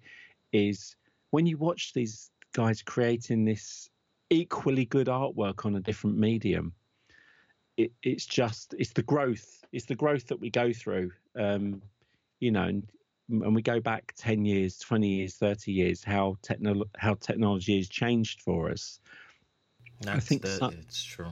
Is 0.52 0.96
when 1.32 1.46
you 1.46 1.58
watch 1.58 1.94
these 1.94 2.30
guys 2.54 2.82
creating 2.82 3.46
this 3.46 3.90
equally 4.30 4.86
good 4.86 5.08
artwork 5.08 5.66
on 5.66 5.76
a 5.76 5.82
different 5.82 6.18
medium, 6.18 6.74
it, 7.78 7.92
it's 8.04 8.26
just 8.26 8.76
it's 8.78 8.94
the 8.94 9.04
growth. 9.04 9.64
It's 9.72 9.86
the 9.86 9.96
growth 9.96 10.28
that 10.28 10.40
we 10.40 10.50
go 10.50 10.72
through. 10.72 11.12
Um, 11.36 11.82
you 12.40 12.52
know, 12.52 12.64
and, 12.64 12.88
and 13.30 13.56
we 13.56 13.62
go 13.62 13.80
back 13.80 14.14
10 14.18 14.46
years 14.46 14.78
20 14.80 15.08
years 15.08 15.36
30 15.36 15.72
years 15.72 16.04
how 16.04 16.36
techno- 16.42 16.90
how 16.98 17.14
technology 17.14 17.78
has 17.78 17.88
changed 17.88 18.42
for 18.42 18.70
us 18.70 19.00
That's 20.02 20.26
think 20.28 20.42
the, 20.42 20.48
so- 20.50 20.74
it's 20.80 21.04
true. 21.04 21.32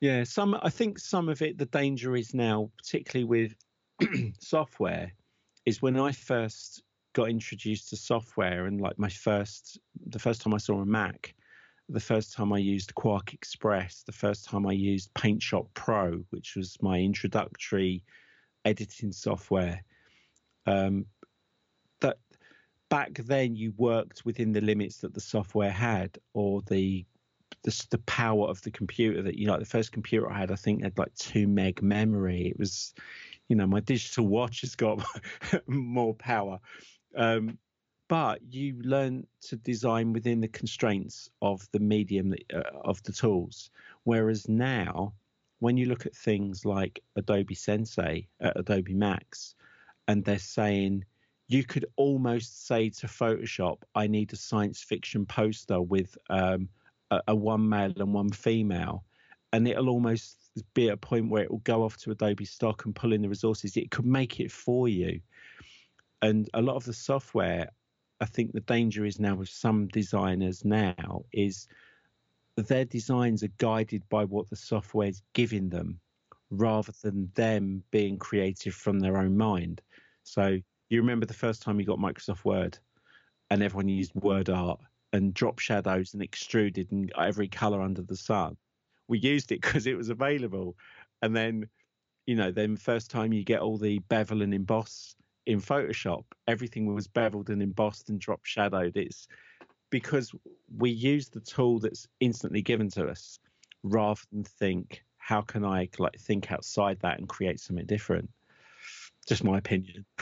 Yeah, 0.00 0.24
some 0.24 0.56
I 0.62 0.70
think 0.70 0.98
some 0.98 1.28
of 1.28 1.42
it 1.42 1.58
the 1.58 1.66
danger 1.66 2.14
is 2.16 2.32
now, 2.32 2.70
particularly 2.76 3.24
with 3.24 3.56
software, 4.40 5.12
is 5.66 5.82
when 5.82 5.98
I 5.98 6.12
first 6.12 6.82
got 7.12 7.30
introduced 7.30 7.88
to 7.88 7.96
software 7.96 8.66
and 8.66 8.80
like 8.80 8.98
my 8.98 9.08
first 9.08 9.78
the 10.06 10.18
first 10.18 10.42
time 10.42 10.54
I 10.54 10.58
saw 10.58 10.80
a 10.80 10.86
Mac, 10.86 11.34
the 11.88 12.00
first 12.00 12.34
time 12.34 12.52
I 12.52 12.58
used 12.58 12.94
QuarkXPress, 12.94 14.04
the 14.04 14.12
first 14.12 14.48
time 14.48 14.66
I 14.66 14.72
used 14.72 15.12
Paint 15.14 15.42
Shop 15.42 15.66
Pro, 15.74 16.24
which 16.30 16.54
was 16.54 16.76
my 16.82 16.98
introductory 16.98 18.04
editing 18.64 19.12
software. 19.12 19.82
Um, 20.66 21.06
that 22.00 22.18
back 22.90 23.14
then 23.24 23.56
you 23.56 23.72
worked 23.76 24.24
within 24.24 24.52
the 24.52 24.60
limits 24.60 24.98
that 24.98 25.14
the 25.14 25.20
software 25.20 25.70
had 25.70 26.18
or 26.34 26.62
the 26.68 27.04
the, 27.64 27.86
the 27.90 27.98
power 27.98 28.46
of 28.46 28.62
the 28.62 28.70
computer 28.70 29.22
that 29.22 29.36
you 29.36 29.46
know 29.46 29.52
like 29.52 29.60
the 29.60 29.66
first 29.66 29.92
computer 29.92 30.30
I 30.30 30.38
had 30.38 30.50
I 30.50 30.56
think 30.56 30.82
had 30.82 30.98
like 30.98 31.14
two 31.14 31.48
meg 31.48 31.82
memory 31.82 32.48
it 32.48 32.58
was 32.58 32.94
you 33.48 33.56
know 33.56 33.66
my 33.66 33.80
digital 33.80 34.26
watch 34.26 34.60
has 34.60 34.76
got 34.76 35.04
more 35.66 36.14
power 36.14 36.60
um, 37.16 37.58
but 38.08 38.40
you 38.50 38.80
learn 38.82 39.26
to 39.42 39.56
design 39.56 40.12
within 40.12 40.40
the 40.40 40.48
constraints 40.48 41.28
of 41.42 41.66
the 41.72 41.80
medium 41.80 42.30
that, 42.30 42.44
uh, 42.54 42.78
of 42.84 43.02
the 43.02 43.12
tools 43.12 43.70
whereas 44.04 44.48
now 44.48 45.12
when 45.60 45.76
you 45.76 45.86
look 45.86 46.06
at 46.06 46.14
things 46.14 46.64
like 46.64 47.02
Adobe 47.16 47.54
Sensei 47.54 48.28
at 48.40 48.58
Adobe 48.58 48.94
Max 48.94 49.54
and 50.06 50.24
they're 50.24 50.38
saying 50.38 51.04
you 51.48 51.64
could 51.64 51.86
almost 51.96 52.66
say 52.66 52.90
to 52.90 53.06
Photoshop 53.06 53.78
I 53.94 54.06
need 54.06 54.32
a 54.32 54.36
science 54.36 54.82
fiction 54.82 55.26
poster 55.26 55.80
with 55.80 56.16
um, 56.30 56.68
a, 57.10 57.20
a 57.28 57.34
one 57.34 57.68
male 57.68 57.92
and 57.96 58.12
one 58.12 58.30
female, 58.30 59.04
and 59.52 59.66
it'll 59.66 59.88
almost 59.88 60.36
be 60.74 60.88
at 60.88 60.94
a 60.94 60.98
point 60.98 61.30
where 61.30 61.42
it 61.42 61.50
will 61.50 61.58
go 61.58 61.82
off 61.82 61.96
to 61.98 62.10
Adobe 62.10 62.44
Stock 62.44 62.84
and 62.84 62.94
pull 62.94 63.12
in 63.12 63.22
the 63.22 63.28
resources. 63.28 63.76
It 63.76 63.90
could 63.90 64.06
make 64.06 64.40
it 64.40 64.52
for 64.52 64.88
you, 64.88 65.20
and 66.22 66.48
a 66.54 66.62
lot 66.62 66.76
of 66.76 66.84
the 66.84 66.92
software. 66.92 67.70
I 68.20 68.24
think 68.24 68.52
the 68.52 68.60
danger 68.60 69.04
is 69.04 69.20
now 69.20 69.36
with 69.36 69.48
some 69.48 69.86
designers 69.88 70.64
now 70.64 71.22
is 71.32 71.68
their 72.56 72.84
designs 72.84 73.44
are 73.44 73.52
guided 73.58 74.02
by 74.08 74.24
what 74.24 74.50
the 74.50 74.56
software 74.56 75.08
is 75.08 75.22
giving 75.34 75.68
them 75.68 76.00
rather 76.50 76.92
than 77.02 77.30
them 77.34 77.84
being 77.92 78.18
creative 78.18 78.74
from 78.74 78.98
their 78.98 79.18
own 79.18 79.36
mind. 79.36 79.80
So 80.24 80.58
you 80.88 81.00
remember 81.00 81.26
the 81.26 81.34
first 81.34 81.62
time 81.62 81.78
you 81.78 81.86
got 81.86 81.98
Microsoft 81.98 82.44
Word 82.44 82.78
and 83.50 83.62
everyone 83.62 83.88
used 83.88 84.14
word 84.14 84.50
art 84.50 84.80
and 85.12 85.32
drop 85.32 85.58
shadows 85.58 86.14
and 86.14 86.22
extruded 86.22 86.90
and 86.90 87.12
every 87.18 87.48
color 87.48 87.80
under 87.80 88.02
the 88.02 88.16
sun. 88.16 88.56
We 89.06 89.18
used 89.18 89.52
it 89.52 89.60
because 89.60 89.86
it 89.86 89.96
was 89.96 90.08
available. 90.08 90.76
And 91.22 91.34
then, 91.34 91.68
you 92.26 92.34
know, 92.34 92.50
then 92.50 92.76
first 92.76 93.10
time 93.10 93.32
you 93.32 93.44
get 93.44 93.60
all 93.60 93.78
the 93.78 94.00
bevel 94.00 94.42
and 94.42 94.52
emboss 94.52 95.14
in 95.48 95.62
Photoshop, 95.62 96.24
everything 96.46 96.94
was 96.94 97.08
beveled 97.08 97.48
and 97.48 97.62
embossed 97.62 98.10
and 98.10 98.20
drop 98.20 98.44
shadowed. 98.44 98.98
It's 98.98 99.26
because 99.88 100.30
we 100.76 100.90
use 100.90 101.30
the 101.30 101.40
tool 101.40 101.78
that's 101.78 102.06
instantly 102.20 102.60
given 102.60 102.90
to 102.90 103.06
us 103.06 103.38
rather 103.82 104.20
than 104.30 104.44
think, 104.44 105.02
how 105.16 105.40
can 105.40 105.64
I 105.64 105.88
like 105.98 106.20
think 106.20 106.52
outside 106.52 106.98
that 107.00 107.18
and 107.18 107.26
create 107.26 107.60
something 107.60 107.86
different? 107.86 108.28
Just 109.26 109.42
my 109.42 109.58
opinion. 109.58 110.04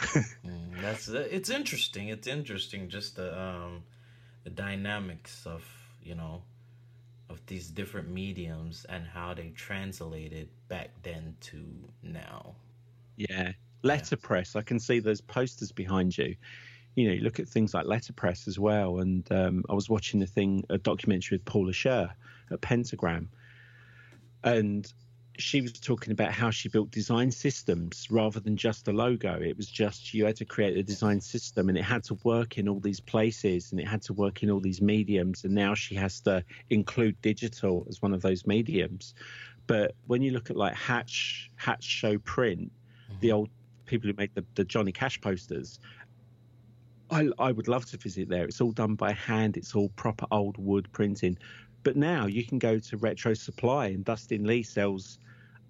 Mm, 0.47 0.81
that's 0.81 1.09
uh, 1.09 1.27
it's 1.29 1.51
interesting. 1.51 2.07
It's 2.09 2.29
interesting 2.29 2.89
just 2.89 3.17
the 3.17 3.37
um 3.37 3.83
the 4.45 4.51
dynamics 4.51 5.45
of 5.45 5.65
you 6.01 6.15
know 6.15 6.43
of 7.29 7.45
these 7.47 7.67
different 7.69 8.11
mediums 8.11 8.87
and 8.89 9.05
how 9.05 9.35
they 9.35 9.49
translated 9.57 10.49
back 10.69 10.91
then 11.03 11.35
to 11.41 11.65
now. 12.01 12.55
Yeah. 13.17 13.53
Letterpress. 13.83 14.57
I 14.57 14.63
can 14.63 14.79
see 14.79 15.01
those 15.01 15.21
posters 15.21 15.73
behind 15.73 16.17
you. 16.17 16.37
You 16.95 17.09
know, 17.09 17.15
you 17.15 17.21
look 17.21 17.39
at 17.41 17.49
things 17.49 17.75
like 17.75 17.87
letterpress 17.87 18.49
as 18.49 18.59
well. 18.59 19.01
And 19.01 19.31
um, 19.31 19.65
I 19.69 19.75
was 19.75 19.89
watching 19.89 20.23
a 20.23 20.27
thing, 20.27 20.65
a 20.71 20.79
documentary 20.79 21.37
with 21.37 21.45
Paula 21.45 21.73
Scher 21.73 22.11
at 22.51 22.61
Pentagram. 22.61 23.29
And 24.43 24.91
she 25.39 25.61
was 25.61 25.73
talking 25.73 26.13
about 26.13 26.33
how 26.33 26.51
she 26.51 26.69
built 26.69 26.91
design 26.91 27.31
systems 27.31 28.07
rather 28.11 28.41
than 28.41 28.57
just 28.57 28.89
a 28.89 28.93
logo. 28.93 29.39
It 29.41 29.57
was 29.57 29.69
just 29.69 30.15
you 30.15 30.25
had 30.25 30.37
to 30.37 30.45
create 30.45 30.77
a 30.77 30.83
design 30.83 31.21
system 31.21 31.69
and 31.69 31.77
it 31.77 31.85
had 31.85 32.05
to 32.05 32.15
work 32.25 32.59
in 32.59 32.69
all 32.69 32.81
these 32.81 33.01
places 33.01 33.73
and 33.73 33.81
it 33.81 33.87
had 33.87 34.03
to 34.03 34.15
work 34.15 34.43
in 34.43 34.51
all 34.51 34.61
these 34.61 34.81
mediums. 34.81 35.45
And 35.45 35.55
now 35.55 35.75
she 35.75 35.95
has 35.97 36.21
to 36.23 36.45
include 36.71 37.21
digital 37.21 37.87
as 37.89 38.01
one 38.01 38.15
of 38.15 38.23
those 38.23 38.47
mediums. 38.47 39.15
But 39.67 39.95
when 40.07 40.23
you 40.23 40.31
look 40.31 40.51
at 40.51 40.57
like 40.57 40.75
Hatch, 40.75 41.51
Hatch 41.57 41.85
Show 41.85 42.19
Print, 42.19 42.73
the 43.21 43.33
old 43.33 43.51
people 43.87 44.09
who 44.09 44.15
make 44.17 44.35
the, 44.35 44.45
the 44.55 44.65
Johnny 44.65 44.93
Cash 44.93 45.21
posters, 45.21 45.79
I, 47.11 47.29
I 47.39 47.53
would 47.53 47.69
love 47.69 47.87
to 47.87 47.97
visit 47.97 48.29
there. 48.29 48.45
It's 48.45 48.61
all 48.61 48.73
done 48.73 48.95
by 48.95 49.13
hand. 49.13 49.57
It's 49.57 49.75
all 49.75 49.89
proper 49.91 50.27
old 50.31 50.57
wood 50.59 50.89
printing. 50.93 51.39
But 51.83 51.97
now 51.97 52.27
you 52.27 52.45
can 52.45 52.59
go 52.59 52.79
to 52.79 52.97
Retro 52.97 53.35
Supply 53.35 53.87
and 53.87 54.05
Dustin 54.05 54.45
Lee 54.45 54.63
sells 54.63 55.19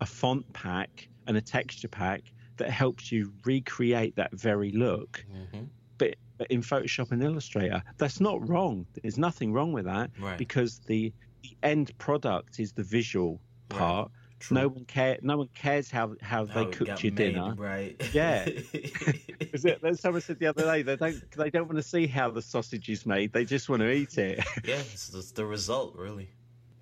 a 0.01 0.07
font 0.07 0.51
pack 0.53 1.09
and 1.27 1.37
a 1.37 1.41
texture 1.41 1.89
pack 1.89 2.23
that 2.57 2.71
helps 2.71 3.13
you 3.13 3.33
recreate 3.45 4.17
that 4.17 4.33
very 4.33 4.73
look. 4.73 5.25
Mm-hmm. 5.31 5.65
But, 5.99 6.17
but 6.39 6.51
in 6.51 6.63
Photoshop 6.63 7.13
and 7.13 7.23
Illustrator, 7.23 7.83
that's 7.99 8.21
not 8.21 8.49
wrong. 8.49 8.87
There's 9.03 9.19
nothing 9.19 9.53
wrong 9.53 9.73
with 9.73 9.85
that 9.85 10.11
right. 10.19 10.39
because 10.39 10.81
the 10.87 11.13
the 11.43 11.57
end 11.63 11.97
product 11.99 12.59
is 12.59 12.73
the 12.73 12.83
visual 12.83 13.41
part. 13.69 14.11
Right. 14.11 14.26
True. 14.39 14.55
No 14.55 14.69
one 14.69 14.85
care. 14.85 15.19
No 15.23 15.39
one 15.39 15.49
cares 15.55 15.91
how 15.91 16.15
how, 16.21 16.47
how 16.47 16.65
they 16.65 16.71
cooked 16.71 17.03
your 17.03 17.13
made, 17.13 17.33
dinner. 17.33 17.55
Right. 17.57 17.97
Yeah. 18.13 18.45
it, 18.73 19.99
someone 19.99 20.21
said 20.21 20.39
the 20.39 20.47
other 20.47 20.63
day 20.63 20.83
they 20.83 20.97
don't 20.97 21.31
they 21.33 21.51
don't 21.51 21.67
want 21.67 21.79
to 21.79 21.83
see 21.83 22.07
how 22.07 22.31
the 22.31 22.43
sausage 22.43 22.89
is 22.89 23.07
made. 23.07 23.33
They 23.33 23.45
just 23.45 23.69
want 23.69 23.81
to 23.81 23.91
eat 23.91 24.19
it. 24.19 24.39
yeah, 24.65 24.77
it's, 24.77 25.13
it's 25.15 25.33
the 25.33 25.47
result, 25.47 25.97
really. 25.97 26.29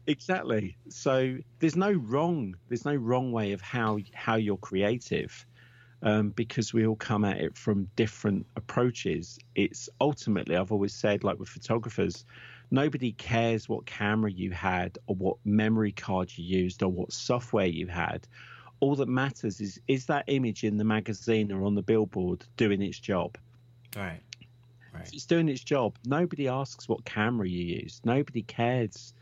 Exactly. 0.07 0.77
So 0.89 1.39
there's 1.61 1.77
no 1.77 1.93
wrong. 1.93 2.57
There's 2.69 2.85
no 2.85 2.95
wrong 2.95 3.33
way 3.33 3.53
of 3.53 3.61
how 3.61 3.99
how 4.13 4.35
you're 4.35 4.57
creative, 4.59 5.47
um, 6.03 6.31
because 6.31 6.75
we 6.75 6.87
all 6.87 6.97
come 6.97 7.25
at 7.25 7.39
it 7.39 7.57
from 7.57 7.89
different 7.95 8.47
approaches. 8.57 9.39
It's 9.55 9.89
ultimately 10.01 10.57
I've 10.57 10.73
always 10.73 10.95
said, 10.95 11.25
like 11.25 11.39
with 11.39 11.49
photographers, 11.49 12.25
nobody 12.71 13.13
cares 13.13 13.69
what 13.69 13.87
camera 13.87 14.31
you 14.31 14.51
had 14.51 14.99
or 15.07 15.17
what 15.17 15.37
memory 15.45 15.93
card 15.93 16.33
you 16.37 16.45
used 16.45 16.83
or 16.83 16.89
what 16.89 17.13
software 17.13 17.67
you 17.67 17.87
had. 17.87 18.27
All 18.81 18.97
that 18.97 19.09
matters 19.09 19.61
is 19.61 19.81
is 19.89 20.07
that 20.07 20.25
image 20.27 20.65
in 20.65 20.77
the 20.77 20.85
magazine 20.85 21.53
or 21.53 21.65
on 21.65 21.75
the 21.75 21.83
billboard 21.83 22.45
doing 22.57 22.83
its 22.83 22.99
job. 22.99 23.39
Right. 23.97 24.21
Right. 24.93 25.11
it's 25.13 25.27
doing 25.27 25.49
its 25.49 25.65
job. 25.65 25.97
Nobody 26.05 26.47
asks 26.47 26.89
what 26.89 27.05
camera 27.05 27.49
you 27.49 27.81
used. 27.81 28.07
Nobody 28.07 28.43
cares 28.43 29.13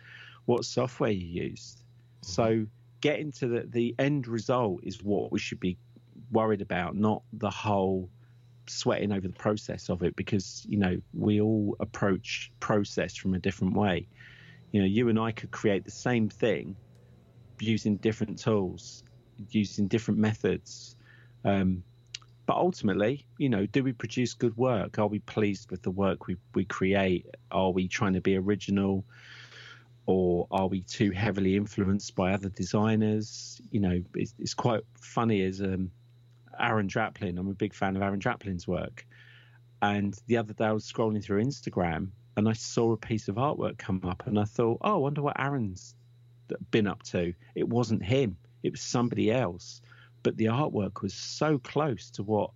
what 0.44 0.64
software 0.66 1.10
you 1.10 1.44
used. 1.44 1.78
Mm-hmm. 1.78 2.32
So 2.32 2.66
getting 3.00 3.32
to 3.32 3.48
the, 3.48 3.60
the 3.66 3.94
end 3.98 4.28
result 4.28 4.80
is 4.82 5.02
what 5.02 5.32
we 5.32 5.38
should 5.38 5.60
be 5.60 5.78
worried 6.30 6.60
about, 6.60 6.94
not 6.94 7.22
the 7.32 7.50
whole 7.50 8.10
sweating 8.66 9.12
over 9.12 9.26
the 9.26 9.34
process 9.34 9.88
of 9.88 10.02
it 10.02 10.14
because 10.16 10.64
you 10.68 10.78
know 10.78 11.00
we 11.14 11.40
all 11.40 11.76
approach 11.80 12.52
process 12.60 13.16
from 13.16 13.34
a 13.34 13.38
different 13.38 13.74
way. 13.74 14.06
You 14.72 14.80
know 14.80 14.86
you 14.86 15.08
and 15.10 15.18
i 15.18 15.32
could 15.32 15.50
create 15.50 15.84
the 15.84 15.90
same 15.90 16.30
thing 16.30 16.76
using 17.60 17.96
different 17.96 18.38
tools 18.38 19.04
using 19.50 19.86
different 19.86 20.18
methods 20.18 20.96
um, 21.44 21.82
but 22.46 22.56
ultimately 22.56 23.24
you 23.38 23.48
know 23.48 23.66
do 23.66 23.82
we 23.82 23.92
produce 23.92 24.34
good 24.34 24.56
work? 24.56 24.98
Are 24.98 25.06
we 25.06 25.20
pleased 25.20 25.70
with 25.70 25.82
the 25.82 25.90
work 25.90 26.26
we, 26.26 26.36
we 26.54 26.64
create? 26.64 27.26
Are 27.50 27.70
we 27.70 27.88
trying 27.88 28.14
to 28.14 28.20
be 28.20 28.36
original? 28.36 29.04
Or 30.04 30.48
are 30.50 30.66
we 30.66 30.80
too 30.82 31.12
heavily 31.12 31.56
influenced 31.56 32.16
by 32.16 32.32
other 32.32 32.48
designers? 32.48 33.60
You 33.70 33.80
know 33.80 34.02
it's, 34.14 34.34
it's 34.38 34.54
quite 34.54 34.82
funny 35.00 35.42
as 35.42 35.60
um, 35.60 35.90
Aaron 36.58 36.88
Draplin. 36.88 37.38
I'm 37.38 37.48
a 37.48 37.54
big 37.54 37.74
fan 37.74 37.96
of 37.96 38.02
Aaron 38.02 38.20
Draplin's 38.20 38.66
work. 38.66 39.06
And 39.80 40.16
the 40.26 40.36
other 40.36 40.52
day 40.52 40.66
I 40.66 40.72
was 40.72 40.90
scrolling 40.90 41.22
through 41.22 41.42
Instagram 41.42 42.08
and 42.36 42.48
I 42.48 42.52
saw 42.52 42.92
a 42.92 42.96
piece 42.96 43.28
of 43.28 43.36
artwork 43.36 43.78
come 43.78 44.00
up 44.04 44.26
and 44.26 44.38
I 44.38 44.44
thought, 44.44 44.78
oh, 44.82 44.94
I 44.94 44.96
wonder 44.96 45.22
what 45.22 45.40
Aaron's 45.40 45.94
been 46.70 46.86
up 46.86 47.02
to. 47.04 47.34
It 47.54 47.68
wasn't 47.68 48.04
him, 48.04 48.36
it 48.62 48.72
was 48.72 48.80
somebody 48.80 49.30
else. 49.30 49.82
But 50.22 50.36
the 50.36 50.46
artwork 50.46 51.02
was 51.02 51.14
so 51.14 51.58
close 51.58 52.10
to 52.10 52.22
what 52.22 52.50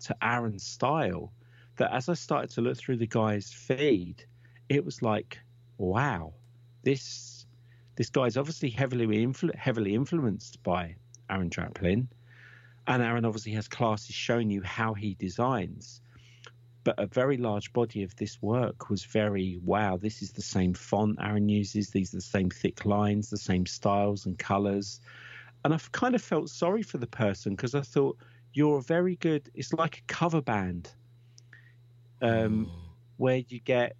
to 0.00 0.16
Aaron's 0.22 0.64
style 0.64 1.32
that 1.76 1.92
as 1.92 2.08
I 2.08 2.14
started 2.14 2.50
to 2.50 2.60
look 2.60 2.76
through 2.76 2.96
the 2.96 3.06
guy's 3.06 3.52
feed, 3.52 4.24
it 4.68 4.84
was 4.84 5.00
like, 5.00 5.38
wow, 5.78 6.34
this 6.82 7.46
this 7.94 8.10
guy's 8.10 8.36
obviously 8.36 8.70
heavily 8.70 9.06
influ- 9.06 9.54
heavily 9.54 9.94
influenced 9.94 10.62
by 10.62 10.96
Aaron 11.30 11.50
Draplin 11.50 12.06
and 12.88 13.02
Aaron 13.02 13.24
obviously 13.24 13.52
has 13.52 13.68
classes 13.68 14.14
showing 14.14 14.50
you 14.50 14.62
how 14.62 14.94
he 14.94 15.14
designs. 15.14 16.00
But 16.84 16.98
a 16.98 17.06
very 17.06 17.36
large 17.36 17.72
body 17.74 18.02
of 18.02 18.16
this 18.16 18.40
work 18.40 18.88
was 18.88 19.04
very 19.04 19.60
wow, 19.62 19.98
this 19.98 20.22
is 20.22 20.32
the 20.32 20.42
same 20.42 20.72
font 20.72 21.18
Aaron 21.20 21.48
uses, 21.48 21.90
these 21.90 22.14
are 22.14 22.16
the 22.16 22.22
same 22.22 22.48
thick 22.48 22.86
lines, 22.86 23.28
the 23.28 23.36
same 23.36 23.66
styles 23.66 24.24
and 24.24 24.38
colors. 24.38 25.00
And 25.64 25.74
I've 25.74 25.92
kind 25.92 26.14
of 26.14 26.22
felt 26.22 26.48
sorry 26.48 26.82
for 26.82 26.96
the 26.96 27.06
person 27.06 27.54
because 27.54 27.74
I 27.74 27.82
thought, 27.82 28.16
you're 28.54 28.78
a 28.78 28.82
very 28.82 29.16
good. 29.16 29.50
It's 29.54 29.72
like 29.72 29.98
a 29.98 30.12
cover 30.12 30.40
band 30.40 30.90
um, 32.22 32.66
mm. 32.66 32.70
where 33.18 33.42
you 33.48 33.60
get, 33.60 33.94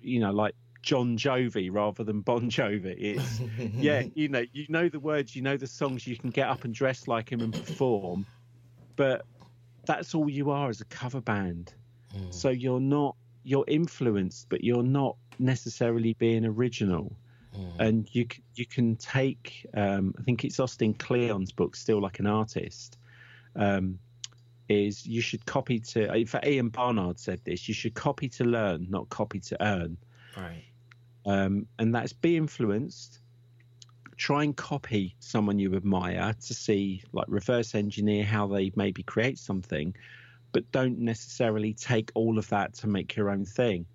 you 0.00 0.20
know, 0.20 0.32
like 0.32 0.54
John 0.82 1.16
Jovi 1.16 1.70
rather 1.72 2.04
than 2.04 2.20
Bon 2.20 2.50
Jovi. 2.50 2.94
It's 2.98 3.40
yeah, 3.74 4.02
you 4.14 4.28
know, 4.28 4.44
you 4.52 4.66
know 4.68 4.88
the 4.88 5.00
words, 5.00 5.34
you 5.34 5.42
know 5.42 5.56
the 5.56 5.66
songs, 5.66 6.06
you 6.06 6.16
can 6.16 6.30
get 6.30 6.48
up 6.48 6.64
and 6.64 6.74
dress 6.74 7.08
like 7.08 7.30
him 7.30 7.40
and 7.40 7.52
perform, 7.52 8.26
but 8.96 9.24
that's 9.86 10.14
all 10.14 10.28
you 10.28 10.50
are 10.50 10.68
as 10.68 10.80
a 10.80 10.84
cover 10.86 11.20
band. 11.20 11.72
Mm. 12.14 12.34
So 12.34 12.50
you're 12.50 12.80
not 12.80 13.16
you're 13.44 13.64
influenced, 13.66 14.48
but 14.48 14.62
you're 14.62 14.82
not 14.82 15.16
necessarily 15.38 16.14
being 16.14 16.44
original. 16.44 17.16
Mm. 17.56 17.78
And 17.78 18.14
you 18.14 18.26
you 18.54 18.66
can 18.66 18.96
take 18.96 19.66
um, 19.74 20.14
I 20.18 20.22
think 20.22 20.44
it's 20.44 20.58
Austin 20.58 20.94
Kleon's 20.94 21.52
book, 21.52 21.76
Steal 21.76 22.00
Like 22.00 22.18
an 22.18 22.26
Artist. 22.26 22.98
Um, 23.54 23.98
is 24.68 25.06
you 25.06 25.20
should 25.20 25.44
copy 25.44 25.78
to 25.78 26.12
in 26.14 26.26
fact 26.26 26.46
Ian 26.46 26.70
Barnard 26.70 27.18
said 27.18 27.40
this 27.44 27.68
you 27.68 27.74
should 27.74 27.94
copy 27.94 28.28
to 28.28 28.44
learn 28.44 28.86
not 28.88 29.08
copy 29.10 29.40
to 29.40 29.62
earn 29.62 29.96
right 30.36 30.64
um, 31.26 31.66
and 31.78 31.94
that's 31.94 32.12
be 32.12 32.36
influenced. 32.36 33.20
Try 34.16 34.44
and 34.44 34.56
copy 34.56 35.16
someone 35.18 35.58
you 35.58 35.74
admire 35.74 36.34
to 36.46 36.54
see, 36.54 37.02
like 37.12 37.26
reverse 37.28 37.74
engineer 37.74 38.24
how 38.24 38.46
they 38.46 38.72
maybe 38.76 39.02
create 39.02 39.38
something, 39.38 39.94
but 40.52 40.70
don't 40.70 40.98
necessarily 40.98 41.72
take 41.72 42.10
all 42.14 42.38
of 42.38 42.48
that 42.50 42.74
to 42.74 42.86
make 42.86 43.16
your 43.16 43.30
own 43.30 43.44
thing. 43.44 43.86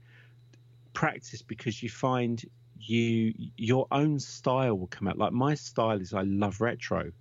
Practice 0.94 1.42
because 1.42 1.82
you 1.84 1.90
find 1.90 2.44
you 2.80 3.34
your 3.58 3.88
own 3.92 4.20
style 4.20 4.78
will 4.78 4.88
come 4.88 5.08
out. 5.08 5.18
Like 5.18 5.34
my 5.34 5.54
style 5.54 6.00
is 6.02 6.14
I 6.14 6.24
love 6.24 6.62
retro. 6.62 7.12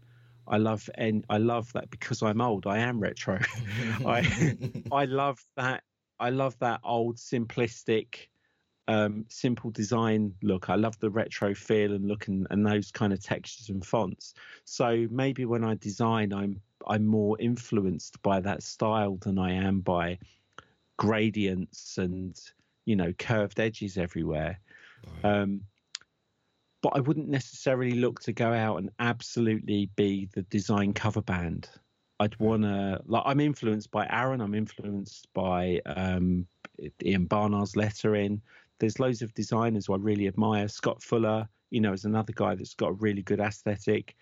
I 0.48 0.58
love 0.58 0.88
and 0.94 1.24
I 1.28 1.38
love 1.38 1.72
that 1.72 1.90
because 1.90 2.22
I'm 2.22 2.40
old. 2.40 2.66
I 2.66 2.78
am 2.78 3.00
retro. 3.00 3.38
I 4.06 4.56
I 4.92 5.04
love 5.04 5.44
that. 5.56 5.82
I 6.18 6.30
love 6.30 6.58
that 6.60 6.80
old 6.82 7.16
simplistic 7.16 8.28
um, 8.88 9.24
simple 9.28 9.70
design 9.70 10.34
look. 10.42 10.70
I 10.70 10.76
love 10.76 10.98
the 11.00 11.10
retro 11.10 11.54
feel 11.54 11.92
and 11.92 12.06
look 12.06 12.28
and, 12.28 12.46
and 12.50 12.64
those 12.64 12.90
kind 12.90 13.12
of 13.12 13.22
textures 13.22 13.68
and 13.68 13.84
fonts. 13.84 14.34
So 14.64 15.06
maybe 15.10 15.44
when 15.44 15.64
I 15.64 15.74
design, 15.74 16.32
I'm 16.32 16.60
I'm 16.86 17.04
more 17.04 17.36
influenced 17.40 18.22
by 18.22 18.40
that 18.40 18.62
style 18.62 19.16
than 19.16 19.38
I 19.38 19.52
am 19.52 19.80
by 19.80 20.18
gradients 20.98 21.98
and 21.98 22.38
you 22.84 22.96
know 22.96 23.12
curved 23.18 23.58
edges 23.58 23.98
everywhere. 23.98 24.60
Right. 25.22 25.40
Um, 25.40 25.62
but 26.82 26.92
I 26.94 27.00
wouldn't 27.00 27.28
necessarily 27.28 27.92
look 27.92 28.20
to 28.20 28.32
go 28.32 28.52
out 28.52 28.76
and 28.76 28.90
absolutely 29.00 29.90
be 29.96 30.28
the 30.34 30.42
design 30.42 30.92
cover 30.92 31.22
band. 31.22 31.68
I'd 32.20 32.38
want 32.38 32.62
to 32.62 33.00
like 33.06 33.24
I'm 33.26 33.40
influenced 33.40 33.90
by 33.90 34.06
Aaron. 34.08 34.40
I'm 34.40 34.54
influenced 34.54 35.26
by 35.34 35.80
um, 35.86 36.46
Ian 37.04 37.26
Barnard's 37.26 37.74
lettering 37.74 38.40
there's 38.78 39.00
loads 39.00 39.22
of 39.22 39.34
designers 39.34 39.86
who 39.86 39.94
I 39.94 39.98
really 39.98 40.26
admire. 40.26 40.68
Scott 40.68 41.02
Fuller, 41.02 41.48
you 41.70 41.80
know, 41.80 41.92
is 41.92 42.04
another 42.04 42.32
guy 42.34 42.54
that's 42.54 42.74
got 42.74 42.90
a 42.90 42.94
really 42.94 43.22
good 43.22 43.40
aesthetic. 43.40 44.14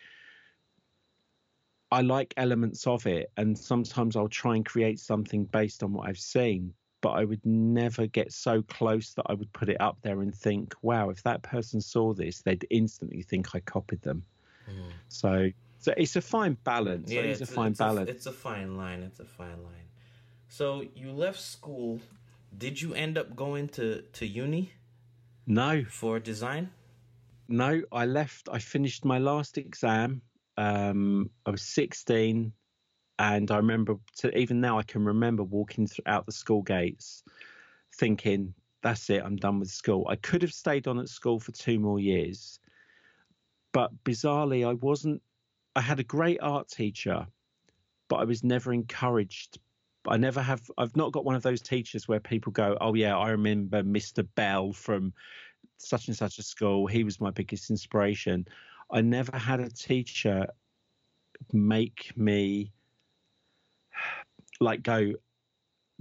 I 1.91 2.01
like 2.01 2.35
elements 2.37 2.87
of 2.87 3.07
it, 3.07 3.31
and 3.37 3.57
sometimes 3.57 4.17
I'll 4.17 4.29
try 4.29 4.57
and 4.57 4.65
create 4.65 4.99
something 4.99 5.45
based 5.45 5.83
on 5.83 5.93
what 5.93 6.09
I've 6.09 6.19
seen, 6.19 6.73
but 7.01 7.11
I 7.11 7.25
would 7.25 7.45
never 7.45 8.07
get 8.07 8.33
so 8.33 8.63
close 8.63 9.15
that 9.15 9.27
I 9.27 9.35
would 9.35 9.53
put 9.53 9.69
it 9.69 9.81
up 9.81 9.99
there 10.03 10.23
and 10.23 10.35
think, 10.35 10.75
wow, 10.83 11.11
if 11.11 11.23
that 11.23 11.43
person 11.43 11.81
saw 11.81 12.13
this, 12.13 12.41
they'd 12.41 12.67
instantly 12.71 13.23
think 13.23 13.55
I 13.55 13.61
copied 13.61 14.03
them. 14.03 14.25
Mm. 14.69 14.91
So, 15.09 15.51
so 15.79 15.95
it's 15.97 16.17
a 16.17 16.23
fine 16.23 16.57
balance. 16.65 17.13
Yeah, 17.13 17.21
it's, 17.21 17.41
it's, 17.41 17.51
a 17.51 17.55
fine 17.55 17.73
it's 17.73 17.79
balance. 17.79 18.09
A, 18.09 18.13
it's 18.13 18.27
a 18.27 18.33
fine 18.33 18.77
line. 18.77 19.03
It's 19.03 19.21
a 19.21 19.25
fine 19.25 19.63
line. 19.63 19.89
So 20.49 20.85
you 20.95 21.13
left 21.13 21.41
school 21.41 22.01
did 22.59 22.81
you 22.81 22.95
end 22.95 23.19
up 23.19 23.35
going 23.37 23.69
to 23.69 24.03
to 24.13 24.27
uni? 24.27 24.73
No. 25.47 25.85
For 25.85 26.19
design? 26.19 26.71
No, 27.49 27.83
I 27.93 28.07
left. 28.07 28.49
I 28.51 28.59
finished 28.59 29.05
my 29.05 29.19
last 29.19 29.59
exam. 29.59 30.23
Um, 30.57 31.31
I 31.45 31.51
was 31.51 31.63
16, 31.63 32.53
and 33.19 33.51
I 33.51 33.57
remember 33.57 33.97
to, 34.19 34.37
even 34.39 34.61
now 34.61 34.79
I 34.79 34.83
can 34.83 35.05
remember 35.05 35.43
walking 35.43 35.89
out 36.07 36.27
the 36.27 36.33
school 36.33 36.63
gates, 36.63 37.23
thinking, 37.97 38.55
"That's 38.83 39.11
it. 39.11 39.23
I'm 39.23 39.37
done 39.37 39.61
with 39.61 39.71
school." 39.71 40.07
I 40.09 40.17
could 40.17 40.43
have 40.43 40.53
stayed 40.53 40.87
on 40.87 40.99
at 40.99 41.09
school 41.09 41.39
for 41.39 41.53
two 41.53 41.79
more 41.79 42.01
years, 42.01 42.59
but 43.73 43.91
bizarrely, 44.05 44.67
I 44.67 44.75
wasn't. 44.75 45.21
I 45.77 45.81
had 45.81 46.01
a 46.01 46.05
great 46.05 46.41
art 46.41 46.69
teacher, 46.69 47.27
but 48.09 48.17
I 48.17 48.25
was 48.25 48.45
never 48.45 48.73
encouraged 48.73 49.59
I 50.07 50.17
never 50.17 50.43
have. 50.43 50.71
I've 50.77 50.97
not 50.97 51.13
got 51.13 51.25
one 51.25 51.35
of 51.35 51.43
those 51.43 51.63
teachers 51.63 52.07
where 52.07 52.21
people 52.21 52.53
go, 52.53 52.77
"Oh 52.81 52.95
yeah, 52.95 53.17
I 53.17 53.31
remember 53.31 53.83
Mr. 53.83 54.27
Bell 54.35 54.73
from 54.73 55.13
such 55.79 56.09
and 56.09 56.17
such 56.17 56.39
a 56.39 56.43
school. 56.43 56.87
He 56.87 57.05
was 57.05 57.21
my 57.21 57.31
biggest 57.31 57.71
inspiration." 57.71 58.47
I 58.91 59.01
never 59.01 59.37
had 59.37 59.61
a 59.61 59.71
teacher 59.71 60.47
make 61.53 62.13
me 62.17 62.71
like 64.61 64.83
go 64.83 65.15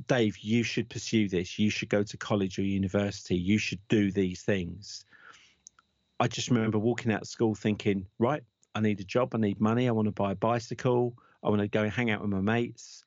Dave, 0.07 0.37
you 0.39 0.63
should 0.63 0.89
pursue 0.89 1.29
this. 1.29 1.59
You 1.59 1.69
should 1.69 1.89
go 1.89 2.03
to 2.03 2.17
college 2.17 2.57
or 2.57 2.63
university. 2.63 3.35
You 3.35 3.57
should 3.57 3.79
do 3.87 4.11
these 4.11 4.41
things. 4.41 5.05
I 6.19 6.27
just 6.27 6.49
remember 6.49 6.79
walking 6.79 7.11
out 7.11 7.21
of 7.21 7.27
school 7.27 7.53
thinking, 7.53 8.07
right, 8.17 8.43
I 8.75 8.79
need 8.79 8.99
a 8.99 9.03
job. 9.03 9.35
I 9.35 9.37
need 9.37 9.61
money. 9.61 9.87
I 9.87 9.91
want 9.91 10.07
to 10.07 10.11
buy 10.11 10.31
a 10.31 10.35
bicycle. 10.35 11.15
I 11.43 11.49
want 11.49 11.61
to 11.61 11.67
go 11.67 11.83
and 11.83 11.91
hang 11.91 12.09
out 12.09 12.21
with 12.21 12.31
my 12.31 12.41
mates. 12.41 13.03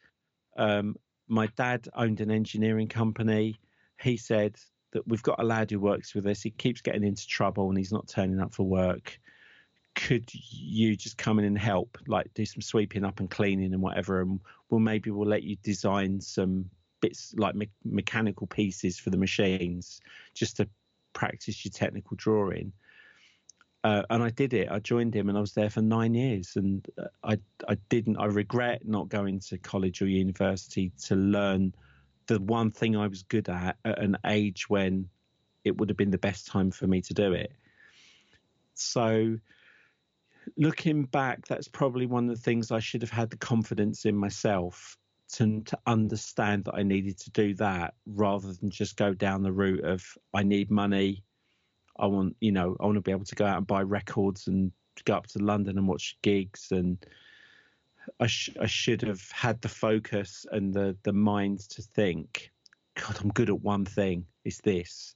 Um, 0.56 0.96
my 1.28 1.48
dad 1.56 1.88
owned 1.94 2.20
an 2.20 2.30
engineering 2.30 2.88
company. 2.88 3.56
He 4.00 4.16
said 4.16 4.56
that 4.92 5.06
we've 5.06 5.22
got 5.22 5.40
a 5.40 5.44
lad 5.44 5.70
who 5.70 5.80
works 5.80 6.14
with 6.14 6.26
us. 6.26 6.42
He 6.42 6.50
keeps 6.50 6.80
getting 6.80 7.04
into 7.04 7.26
trouble 7.26 7.68
and 7.68 7.76
he's 7.76 7.92
not 7.92 8.08
turning 8.08 8.40
up 8.40 8.54
for 8.54 8.62
work. 8.62 9.18
Could 9.94 10.28
you 10.32 10.94
just 10.94 11.16
come 11.16 11.38
in 11.38 11.44
and 11.46 11.58
help, 11.58 11.98
like 12.06 12.32
do 12.34 12.44
some 12.44 12.60
sweeping 12.60 13.04
up 13.04 13.20
and 13.20 13.30
cleaning 13.30 13.72
and 13.72 13.82
whatever? 13.82 14.20
And 14.20 14.40
we'll 14.68 14.80
maybe 14.80 15.10
we'll 15.10 15.28
let 15.28 15.42
you 15.42 15.56
design 15.62 16.20
some 16.20 16.70
bits 17.00 17.34
like 17.36 17.54
me- 17.54 17.70
mechanical 17.84 18.46
pieces 18.46 18.98
for 18.98 19.10
the 19.10 19.16
machines 19.16 20.00
just 20.34 20.56
to 20.58 20.68
practice 21.12 21.64
your 21.64 21.72
technical 21.72 22.16
drawing. 22.16 22.72
Uh, 23.86 24.02
and 24.10 24.20
I 24.20 24.30
did 24.30 24.52
it. 24.52 24.66
I 24.68 24.80
joined 24.80 25.14
him, 25.14 25.28
and 25.28 25.38
I 25.38 25.40
was 25.40 25.52
there 25.52 25.70
for 25.70 25.80
nine 25.80 26.12
years. 26.12 26.56
And 26.56 26.84
uh, 26.98 27.06
I, 27.22 27.38
I 27.68 27.76
didn't. 27.88 28.16
I 28.16 28.24
regret 28.24 28.82
not 28.84 29.08
going 29.08 29.38
to 29.48 29.58
college 29.58 30.02
or 30.02 30.08
university 30.08 30.90
to 31.04 31.14
learn 31.14 31.72
the 32.26 32.40
one 32.40 32.72
thing 32.72 32.96
I 32.96 33.06
was 33.06 33.22
good 33.22 33.48
at 33.48 33.76
at 33.84 34.02
an 34.02 34.16
age 34.26 34.68
when 34.68 35.08
it 35.62 35.78
would 35.78 35.88
have 35.88 35.96
been 35.96 36.10
the 36.10 36.18
best 36.18 36.48
time 36.48 36.72
for 36.72 36.88
me 36.88 37.00
to 37.02 37.14
do 37.14 37.32
it. 37.32 37.52
So, 38.74 39.38
looking 40.56 41.04
back, 41.04 41.46
that's 41.46 41.68
probably 41.68 42.06
one 42.06 42.28
of 42.28 42.34
the 42.34 42.42
things 42.42 42.72
I 42.72 42.80
should 42.80 43.02
have 43.02 43.12
had 43.12 43.30
the 43.30 43.36
confidence 43.36 44.04
in 44.04 44.16
myself 44.16 44.98
to, 45.34 45.60
to 45.60 45.78
understand 45.86 46.64
that 46.64 46.74
I 46.74 46.82
needed 46.82 47.18
to 47.18 47.30
do 47.30 47.54
that 47.54 47.94
rather 48.04 48.52
than 48.52 48.68
just 48.68 48.96
go 48.96 49.14
down 49.14 49.44
the 49.44 49.52
route 49.52 49.84
of 49.84 50.04
I 50.34 50.42
need 50.42 50.72
money. 50.72 51.22
I 51.98 52.06
want, 52.06 52.36
you 52.40 52.52
know, 52.52 52.76
I 52.80 52.84
want 52.84 52.96
to 52.96 53.00
be 53.00 53.10
able 53.10 53.24
to 53.24 53.34
go 53.34 53.46
out 53.46 53.58
and 53.58 53.66
buy 53.66 53.82
records 53.82 54.46
and 54.48 54.72
go 55.04 55.14
up 55.14 55.26
to 55.28 55.38
London 55.38 55.78
and 55.78 55.88
watch 55.88 56.16
gigs. 56.22 56.68
And 56.70 57.04
I, 58.20 58.26
sh- 58.26 58.56
I 58.60 58.66
should 58.66 59.02
have 59.02 59.30
had 59.30 59.60
the 59.62 59.68
focus 59.68 60.46
and 60.52 60.72
the, 60.72 60.96
the 61.02 61.12
mind 61.12 61.60
to 61.70 61.82
think, 61.82 62.50
God, 62.94 63.18
I'm 63.20 63.30
good 63.30 63.50
at 63.50 63.60
one 63.60 63.84
thing. 63.84 64.26
It's 64.44 64.60
this. 64.60 65.14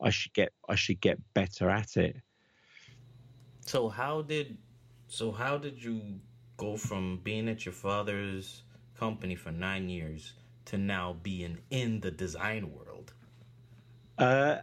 I 0.00 0.10
should 0.10 0.32
get, 0.32 0.52
I 0.68 0.74
should 0.74 1.00
get 1.00 1.18
better 1.34 1.68
at 1.68 1.96
it. 1.96 2.16
So 3.66 3.88
how 3.88 4.22
did, 4.22 4.56
so 5.08 5.30
how 5.30 5.58
did 5.58 5.82
you 5.82 6.00
go 6.56 6.76
from 6.76 7.20
being 7.22 7.48
at 7.48 7.64
your 7.64 7.74
father's 7.74 8.62
company 8.98 9.34
for 9.34 9.50
nine 9.50 9.88
years 9.88 10.34
to 10.66 10.78
now 10.78 11.16
being 11.22 11.58
in 11.70 12.00
the 12.00 12.10
design 12.10 12.72
world? 12.72 13.12
Uh, 14.18 14.58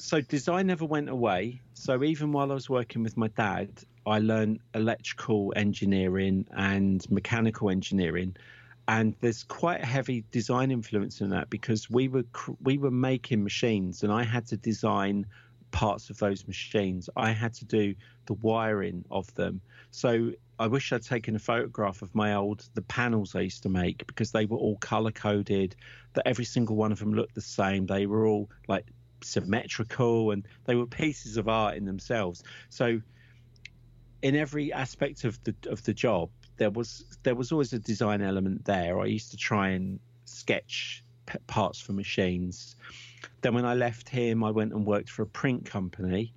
so 0.00 0.20
design 0.20 0.66
never 0.66 0.84
went 0.84 1.08
away. 1.08 1.60
So 1.74 2.02
even 2.02 2.32
while 2.32 2.50
I 2.50 2.54
was 2.54 2.68
working 2.68 3.02
with 3.02 3.16
my 3.16 3.28
dad, 3.28 3.70
I 4.06 4.18
learned 4.18 4.60
electrical 4.74 5.52
engineering 5.56 6.46
and 6.50 7.08
mechanical 7.10 7.70
engineering, 7.70 8.36
and 8.88 9.14
there's 9.20 9.44
quite 9.44 9.82
a 9.82 9.86
heavy 9.86 10.24
design 10.30 10.70
influence 10.70 11.20
in 11.20 11.30
that 11.30 11.50
because 11.50 11.90
we 11.90 12.08
were 12.08 12.24
we 12.62 12.78
were 12.78 12.90
making 12.90 13.44
machines, 13.44 14.02
and 14.02 14.12
I 14.12 14.24
had 14.24 14.46
to 14.46 14.56
design 14.56 15.26
parts 15.70 16.10
of 16.10 16.18
those 16.18 16.46
machines. 16.46 17.08
I 17.16 17.30
had 17.30 17.54
to 17.54 17.64
do 17.64 17.94
the 18.26 18.32
wiring 18.34 19.04
of 19.10 19.32
them. 19.34 19.60
So 19.92 20.32
I 20.58 20.66
wish 20.66 20.92
I'd 20.92 21.02
taken 21.02 21.36
a 21.36 21.38
photograph 21.38 22.02
of 22.02 22.14
my 22.14 22.34
old 22.34 22.68
the 22.74 22.82
panels 22.82 23.34
I 23.34 23.40
used 23.40 23.62
to 23.64 23.68
make 23.68 24.06
because 24.06 24.32
they 24.32 24.46
were 24.46 24.56
all 24.56 24.76
color 24.78 25.12
coded. 25.12 25.76
That 26.14 26.26
every 26.26 26.44
single 26.44 26.74
one 26.74 26.90
of 26.90 26.98
them 26.98 27.14
looked 27.14 27.34
the 27.34 27.40
same. 27.40 27.86
They 27.86 28.06
were 28.06 28.26
all 28.26 28.50
like 28.66 28.86
symmetrical 29.22 30.30
and 30.30 30.46
they 30.64 30.74
were 30.74 30.86
pieces 30.86 31.36
of 31.36 31.48
art 31.48 31.76
in 31.76 31.84
themselves. 31.84 32.42
So 32.68 33.00
in 34.22 34.36
every 34.36 34.72
aspect 34.72 35.24
of 35.24 35.42
the 35.44 35.54
of 35.68 35.82
the 35.84 35.94
job, 35.94 36.30
there 36.56 36.70
was 36.70 37.04
there 37.22 37.34
was 37.34 37.52
always 37.52 37.72
a 37.72 37.78
design 37.78 38.22
element 38.22 38.64
there. 38.64 39.00
I 39.00 39.06
used 39.06 39.30
to 39.30 39.36
try 39.36 39.70
and 39.70 40.00
sketch 40.24 41.02
parts 41.46 41.80
for 41.80 41.92
machines. 41.92 42.76
Then 43.40 43.54
when 43.54 43.64
I 43.64 43.74
left 43.74 44.08
him, 44.08 44.42
I 44.44 44.50
went 44.50 44.72
and 44.72 44.84
worked 44.84 45.10
for 45.10 45.22
a 45.22 45.26
print 45.26 45.64
company 45.64 46.34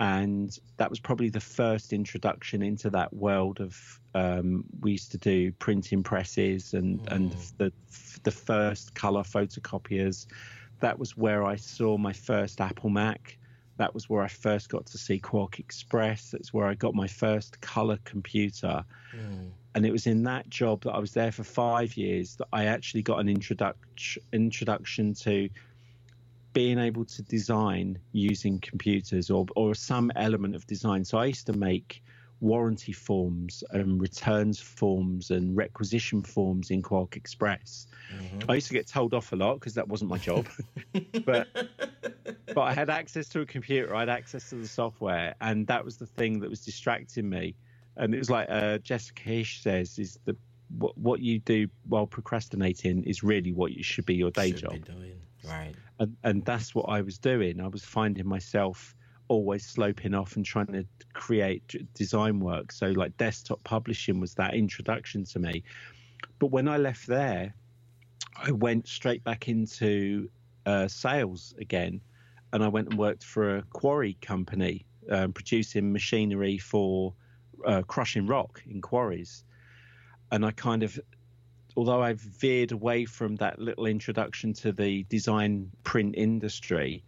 and 0.00 0.56
that 0.76 0.90
was 0.90 1.00
probably 1.00 1.28
the 1.28 1.40
first 1.40 1.92
introduction 1.92 2.62
into 2.62 2.90
that 2.90 3.12
world 3.12 3.60
of 3.60 4.00
um, 4.14 4.64
we 4.80 4.92
used 4.92 5.10
to 5.12 5.18
do 5.18 5.52
printing 5.52 6.02
presses 6.02 6.74
and 6.74 7.00
mm. 7.00 7.12
and 7.12 7.32
the 7.58 7.72
the 8.22 8.30
first 8.30 8.94
color 8.94 9.22
photocopiers 9.22 10.26
that 10.80 10.98
was 10.98 11.16
where 11.16 11.44
I 11.44 11.56
saw 11.56 11.96
my 11.96 12.12
first 12.12 12.60
Apple 12.60 12.90
Mac 12.90 13.38
that 13.76 13.94
was 13.94 14.10
where 14.10 14.22
I 14.22 14.28
first 14.28 14.68
got 14.68 14.86
to 14.86 14.98
see 14.98 15.20
QuarkXPress 15.20 16.30
that's 16.32 16.52
where 16.52 16.66
I 16.66 16.74
got 16.74 16.94
my 16.94 17.06
first 17.06 17.60
color 17.60 17.98
computer 18.04 18.84
mm. 19.14 19.50
and 19.74 19.86
it 19.86 19.92
was 19.92 20.06
in 20.06 20.24
that 20.24 20.48
job 20.48 20.82
that 20.82 20.92
I 20.92 20.98
was 20.98 21.12
there 21.12 21.32
for 21.32 21.44
5 21.44 21.96
years 21.96 22.36
that 22.36 22.48
I 22.52 22.64
actually 22.66 23.02
got 23.02 23.20
an 23.20 23.28
introduction 23.28 24.22
introduction 24.32 25.14
to 25.14 25.48
being 26.52 26.78
able 26.78 27.04
to 27.04 27.22
design 27.22 27.98
using 28.12 28.58
computers 28.58 29.30
or 29.30 29.46
or 29.54 29.74
some 29.74 30.10
element 30.16 30.56
of 30.56 30.66
design. 30.66 31.04
So 31.04 31.18
I 31.18 31.26
used 31.26 31.46
to 31.46 31.52
make 31.52 32.02
warranty 32.40 32.92
forms 32.92 33.64
and 33.70 34.00
returns 34.00 34.60
forms 34.60 35.30
and 35.30 35.56
requisition 35.56 36.22
forms 36.22 36.70
in 36.70 36.82
QuarkXPress. 36.82 37.86
Mm-hmm. 38.14 38.50
I 38.50 38.54
used 38.54 38.68
to 38.68 38.74
get 38.74 38.86
told 38.86 39.14
off 39.14 39.32
a 39.32 39.36
lot 39.36 39.54
because 39.54 39.74
that 39.74 39.88
wasn't 39.88 40.10
my 40.10 40.18
job, 40.18 40.46
but 41.24 41.48
but 42.54 42.60
I 42.60 42.72
had 42.72 42.90
access 42.90 43.28
to 43.30 43.40
a 43.40 43.46
computer, 43.46 43.94
I 43.94 44.00
had 44.00 44.08
access 44.08 44.48
to 44.50 44.56
the 44.56 44.68
software, 44.68 45.34
and 45.40 45.66
that 45.66 45.84
was 45.84 45.96
the 45.96 46.06
thing 46.06 46.40
that 46.40 46.50
was 46.50 46.64
distracting 46.64 47.28
me. 47.28 47.54
And 47.96 48.14
it 48.14 48.18
was 48.18 48.30
like 48.30 48.46
uh, 48.48 48.78
Jessica 48.78 49.22
Hische 49.22 49.62
says: 49.62 49.98
is 49.98 50.18
the 50.24 50.36
what, 50.76 50.96
what 50.96 51.20
you 51.20 51.38
do 51.40 51.68
while 51.88 52.06
procrastinating 52.06 53.04
is 53.04 53.22
really 53.22 53.52
what 53.52 53.72
you 53.72 53.82
should 53.82 54.06
be 54.06 54.14
your 54.14 54.30
day 54.30 54.50
should 54.50 54.60
job. 54.60 54.72
Right. 55.44 55.74
And 55.98 56.16
and 56.22 56.44
that's 56.44 56.74
what 56.74 56.88
I 56.88 57.00
was 57.00 57.18
doing. 57.18 57.60
I 57.60 57.68
was 57.68 57.84
finding 57.84 58.26
myself 58.26 58.94
always 59.28 59.64
sloping 59.64 60.14
off 60.14 60.36
and 60.36 60.44
trying 60.44 60.66
to 60.66 60.84
create 61.12 61.94
design 61.94 62.40
work. 62.40 62.72
So 62.72 62.88
like 62.88 63.16
desktop 63.16 63.62
publishing 63.64 64.20
was 64.20 64.34
that 64.34 64.54
introduction 64.54 65.24
to 65.26 65.38
me. 65.38 65.62
But 66.38 66.48
when 66.48 66.68
I 66.68 66.76
left 66.78 67.06
there, 67.06 67.54
I 68.36 68.52
went 68.52 68.88
straight 68.88 69.22
back 69.24 69.48
into 69.48 70.28
uh, 70.66 70.88
sales 70.88 71.54
again, 71.58 72.00
and 72.52 72.62
I 72.62 72.68
went 72.68 72.90
and 72.90 72.98
worked 72.98 73.24
for 73.24 73.56
a 73.56 73.62
quarry 73.62 74.16
company 74.20 74.84
um, 75.10 75.32
producing 75.32 75.92
machinery 75.92 76.58
for 76.58 77.14
uh, 77.64 77.82
crushing 77.82 78.26
rock 78.26 78.62
in 78.68 78.80
quarries. 78.80 79.44
And 80.30 80.44
I 80.44 80.50
kind 80.50 80.82
of 80.82 80.98
although 81.76 82.02
I've 82.02 82.20
veered 82.20 82.72
away 82.72 83.04
from 83.04 83.36
that 83.36 83.60
little 83.60 83.86
introduction 83.86 84.52
to 84.54 84.72
the 84.72 85.04
design 85.04 85.70
print 85.84 86.16
industry, 86.16 87.04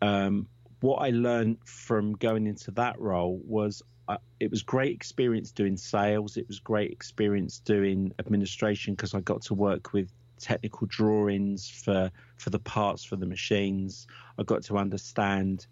um, 0.00 0.48
what 0.84 0.96
I 0.96 1.08
learned 1.08 1.56
from 1.64 2.12
going 2.12 2.46
into 2.46 2.70
that 2.72 3.00
role 3.00 3.40
was 3.46 3.82
uh, 4.06 4.18
it 4.38 4.50
was 4.50 4.62
great 4.62 4.94
experience 4.94 5.50
doing 5.50 5.78
sales. 5.78 6.36
It 6.36 6.46
was 6.46 6.60
great 6.60 6.90
experience 6.92 7.58
doing 7.58 8.12
administration 8.18 8.92
because 8.92 9.14
I 9.14 9.20
got 9.20 9.40
to 9.44 9.54
work 9.54 9.94
with 9.94 10.12
technical 10.38 10.86
drawings 10.86 11.70
for 11.70 12.10
for 12.36 12.50
the 12.50 12.58
parts 12.58 13.02
for 13.02 13.16
the 13.16 13.24
machines. 13.24 14.06
I 14.38 14.42
got 14.42 14.62
to 14.64 14.76
understand 14.76 15.66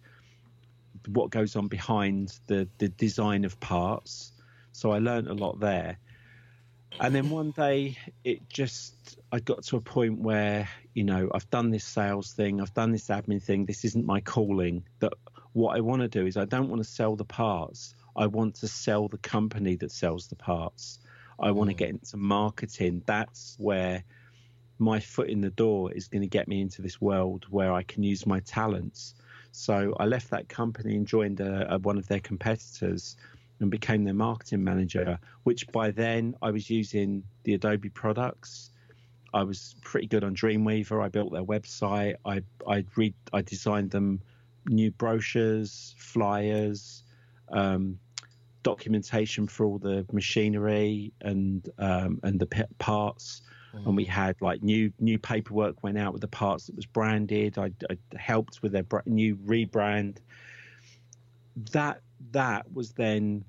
what 1.09 1.29
goes 1.29 1.57
on 1.57 1.69
behind 1.69 2.41
the 2.47 2.67
the 2.79 2.89
design 2.89 3.45
of 3.45 3.61
parts. 3.61 4.33
So 4.73 4.93
I 4.93 4.99
learned 4.99 5.29
a 5.29 5.35
lot 5.35 5.61
there. 5.61 5.99
And 7.01 7.15
then 7.15 7.31
one 7.31 7.51
day 7.51 7.99
it 8.23 8.49
just, 8.49 9.19
I 9.33 9.41
got 9.41 9.65
to 9.65 9.77
a 9.77 9.81
point 9.81 10.21
where, 10.21 10.69
you 10.95 11.05
know, 11.05 11.31
I've 11.35 11.49
done 11.51 11.71
this 11.71 11.85
sales 11.85 12.33
thing, 12.33 12.61
I've 12.61 12.75
done 12.75 12.93
this 12.93 13.09
admin 13.09 13.43
thing, 13.43 13.67
this 13.67 13.85
isn't 13.85 14.07
my 14.07 14.21
calling. 14.21 14.85
That 15.01 15.15
what 15.53 15.77
I 15.77 15.81
want 15.81 16.03
to 16.03 16.09
do 16.09 16.27
is 16.27 16.37
I 16.37 16.45
don't 16.45 16.69
want 16.69 16.83
to 16.83 16.89
sell 16.89 17.17
the 17.17 17.25
parts. 17.25 17.95
I 18.15 18.27
want 18.27 18.57
to 18.57 18.69
sell 18.69 19.09
the 19.09 19.19
company 19.19 19.77
that 19.77 19.91
sells 19.91 20.29
the 20.29 20.37
parts. 20.37 20.99
I 21.41 21.51
want 21.51 21.71
to 21.71 21.75
mm. 21.75 21.79
get 21.79 21.89
into 21.91 22.17
marketing. 22.17 23.03
That's 23.07 23.57
where 23.59 24.05
my 24.79 25.01
foot 25.01 25.29
in 25.29 25.41
the 25.41 25.51
door 25.51 25.93
is 25.93 26.09
going 26.09 26.23
to 26.23 26.29
get 26.29 26.49
me 26.49 26.61
into 26.61 26.83
this 26.83 27.01
world 27.01 27.47
where 27.49 27.73
I 27.73 27.83
can 27.83 28.03
use 28.03 28.27
my 28.27 28.41
talents. 28.41 29.15
So 29.53 29.95
I 29.99 30.07
left 30.07 30.31
that 30.31 30.49
company 30.49 30.97
and 30.97 31.07
joined 31.07 31.41
a, 31.41 31.75
a, 31.75 31.79
one 31.79 31.99
of 31.99 32.09
their 32.09 32.21
competitors 32.21 33.17
and 33.63 33.71
became 33.71 34.05
their 34.05 34.15
marketing 34.15 34.63
manager, 34.63 35.19
which 35.45 35.67
by 35.69 35.91
then 35.91 36.35
I 36.43 36.51
was 36.51 36.69
using 36.69 37.23
the 37.45 37.55
Adobe 37.55 37.89
products. 37.89 38.71
I 39.33 39.45
was 39.45 39.75
pretty 39.83 40.09
good 40.09 40.25
on 40.25 40.35
Dreamweaver. 40.35 41.03
I 41.03 41.09
built 41.09 41.33
their 41.33 41.45
website. 41.45 42.17
I 42.25 42.43
I 42.69 42.85
read 42.97 43.15
I 43.33 43.41
designed 43.41 43.91
them 43.91 44.21
new 44.67 44.91
brochures, 44.91 45.95
flyers, 45.97 47.05
um, 47.51 47.99
documentation 48.63 49.47
for 49.47 49.65
all 49.65 49.79
the 49.79 50.05
machinery 50.13 51.13
and 51.21 51.69
um, 51.79 52.21
and 52.23 52.39
the 52.39 52.67
parts. 52.79 53.43
Mm. 53.75 53.87
And 53.87 53.97
we 53.97 54.05
had 54.05 54.37
like 54.43 54.63
new 54.63 54.93
new 54.99 55.19
paperwork 55.19 55.83
went 55.83 55.99
out 55.99 56.13
with 56.13 56.21
the 56.21 56.29
parts 56.29 56.67
that 56.67 56.77
was 56.77 56.87
branded. 56.87 57.59
I, 57.59 57.71
I 57.89 57.97
helped 58.17 58.61
with 58.61 58.73
their 58.73 58.85
new 59.07 59.37
rebrand. 59.37 60.19
That 61.73 62.03
that 62.33 62.73
was 62.73 62.93
then 62.93 63.45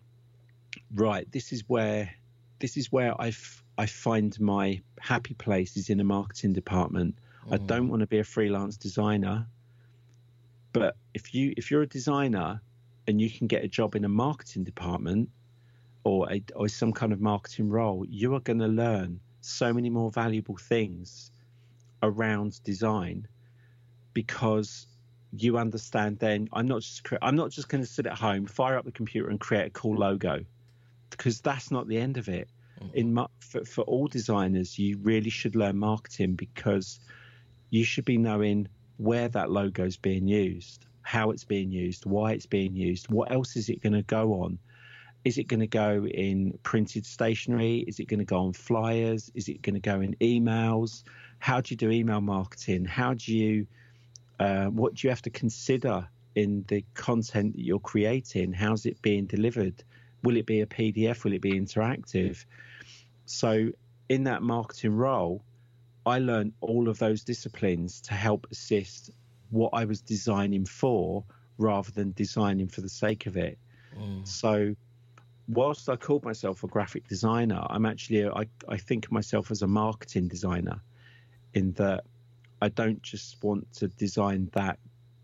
right. 0.93 1.29
This 1.31 1.51
is 1.51 1.63
where 1.67 2.13
this 2.59 2.77
is 2.77 2.91
where 2.91 3.19
I 3.19 3.33
I 3.77 3.85
find 3.87 4.39
my 4.39 4.81
happy 4.99 5.33
place 5.33 5.75
is 5.77 5.89
in 5.89 5.99
a 5.99 6.03
marketing 6.03 6.53
department. 6.53 7.15
Mm. 7.47 7.53
I 7.53 7.57
don't 7.57 7.89
want 7.89 8.01
to 8.01 8.07
be 8.07 8.19
a 8.19 8.23
freelance 8.23 8.77
designer. 8.77 9.47
But 10.71 10.95
if 11.13 11.33
you 11.33 11.53
if 11.57 11.71
you're 11.71 11.81
a 11.81 11.87
designer 11.87 12.61
and 13.07 13.19
you 13.19 13.29
can 13.29 13.47
get 13.47 13.63
a 13.63 13.67
job 13.67 13.95
in 13.95 14.05
a 14.05 14.09
marketing 14.09 14.63
department 14.63 15.29
or 16.03 16.31
a, 16.31 16.43
or 16.55 16.67
some 16.67 16.93
kind 16.93 17.13
of 17.13 17.21
marketing 17.21 17.69
role, 17.69 18.05
you 18.09 18.33
are 18.35 18.39
going 18.39 18.59
to 18.59 18.67
learn 18.67 19.19
so 19.41 19.73
many 19.73 19.89
more 19.89 20.09
valuable 20.09 20.57
things 20.57 21.31
around 22.01 22.63
design 22.63 23.27
because 24.13 24.87
you 25.35 25.57
understand 25.57 26.19
then 26.19 26.47
I'm 26.53 26.67
not 26.67 26.81
just 26.81 27.07
I'm 27.21 27.35
not 27.35 27.49
just 27.51 27.67
going 27.69 27.83
to 27.83 27.89
sit 27.89 28.05
at 28.05 28.17
home, 28.17 28.45
fire 28.45 28.77
up 28.77 28.85
the 28.85 28.91
computer 28.91 29.29
and 29.29 29.39
create 29.39 29.67
a 29.67 29.69
cool 29.71 29.97
logo 29.97 30.45
because 31.17 31.41
that's 31.41 31.71
not 31.71 31.87
the 31.87 31.97
end 31.97 32.17
of 32.17 32.27
it. 32.27 32.49
Mm-hmm. 32.81 32.97
In 32.97 33.25
for, 33.39 33.65
for 33.65 33.81
all 33.83 34.07
designers, 34.07 34.77
you 34.77 34.97
really 34.97 35.29
should 35.29 35.55
learn 35.55 35.77
marketing 35.77 36.35
because 36.35 36.99
you 37.69 37.83
should 37.83 38.05
be 38.05 38.17
knowing 38.17 38.67
where 38.97 39.27
that 39.29 39.49
logo 39.49 39.85
is 39.85 39.97
being 39.97 40.27
used, 40.27 40.85
how 41.01 41.31
it's 41.31 41.43
being 41.43 41.71
used, 41.71 42.05
why 42.05 42.31
it's 42.31 42.45
being 42.45 42.75
used, 42.75 43.09
what 43.09 43.31
else 43.31 43.55
is 43.55 43.69
it 43.69 43.81
going 43.81 43.93
to 43.93 44.03
go 44.03 44.43
on? 44.43 44.59
Is 45.25 45.37
it 45.37 45.45
going 45.45 45.61
to 45.61 45.67
go 45.67 46.05
in 46.05 46.59
printed 46.63 47.05
stationery? 47.05 47.77
Is 47.87 47.99
it 47.99 48.05
going 48.05 48.19
to 48.19 48.25
go 48.25 48.39
on 48.39 48.53
flyers? 48.53 49.31
Is 49.33 49.47
it 49.47 49.61
going 49.61 49.75
to 49.75 49.79
go 49.79 50.01
in 50.01 50.15
emails? 50.15 51.03
How 51.39 51.61
do 51.61 51.73
you 51.73 51.77
do 51.77 51.89
email 51.89 52.21
marketing? 52.21 52.85
How 52.85 53.13
do 53.13 53.35
you, 53.35 53.65
uh, 54.39 54.65
what 54.65 54.95
do 54.95 55.07
you 55.07 55.09
have 55.09 55.21
to 55.23 55.29
consider 55.29 56.07
in 56.35 56.65
the 56.67 56.83
content 56.93 57.55
that 57.55 57.63
you're 57.63 57.79
creating? 57.79 58.51
How's 58.53 58.85
it 58.85 59.01
being 59.01 59.25
delivered? 59.25 59.83
Will 60.23 60.37
it 60.37 60.45
be 60.45 60.61
a 60.61 60.65
PDF? 60.65 61.23
Will 61.23 61.33
it 61.33 61.41
be 61.41 61.53
interactive? 61.53 62.45
So, 63.25 63.69
in 64.09 64.23
that 64.25 64.41
marketing 64.41 64.95
role, 64.95 65.43
I 66.05 66.19
learned 66.19 66.53
all 66.61 66.89
of 66.89 66.99
those 66.99 67.23
disciplines 67.23 68.01
to 68.01 68.13
help 68.13 68.47
assist 68.51 69.11
what 69.49 69.69
I 69.73 69.85
was 69.85 70.01
designing 70.01 70.65
for 70.65 71.23
rather 71.57 71.91
than 71.91 72.11
designing 72.13 72.67
for 72.67 72.81
the 72.81 72.89
sake 72.89 73.25
of 73.25 73.37
it. 73.37 73.57
Mm. 73.97 74.27
So, 74.27 74.75
whilst 75.47 75.89
I 75.89 75.95
called 75.95 76.23
myself 76.23 76.63
a 76.63 76.67
graphic 76.67 77.07
designer, 77.07 77.65
I'm 77.69 77.85
actually, 77.85 78.27
I, 78.27 78.45
I 78.67 78.77
think 78.77 79.05
of 79.05 79.11
myself 79.11 79.51
as 79.51 79.61
a 79.61 79.67
marketing 79.67 80.27
designer 80.27 80.81
in 81.53 81.73
that 81.73 82.03
I 82.61 82.69
don't 82.69 83.01
just 83.01 83.43
want 83.43 83.71
to 83.73 83.87
design 83.87 84.49
that 84.53 84.79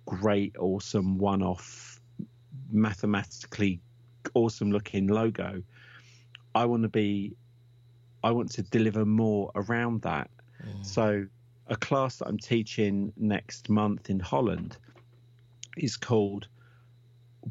great, 0.05 0.55
awesome, 0.57 1.17
one 1.17 1.41
off, 1.41 2.01
mathematically 2.71 3.81
awesome 4.33 4.71
looking 4.71 5.07
logo. 5.07 5.63
I 6.55 6.65
want 6.65 6.83
to 6.83 6.89
be, 6.89 7.35
I 8.23 8.31
want 8.31 8.51
to 8.53 8.63
deliver 8.63 9.05
more 9.05 9.51
around 9.55 10.01
that. 10.03 10.29
Mm. 10.65 10.85
So, 10.85 11.25
a 11.67 11.75
class 11.75 12.17
that 12.17 12.27
I'm 12.27 12.39
teaching 12.39 13.13
next 13.15 13.69
month 13.69 14.09
in 14.09 14.19
Holland 14.19 14.77
is 15.77 15.97
called 15.97 16.47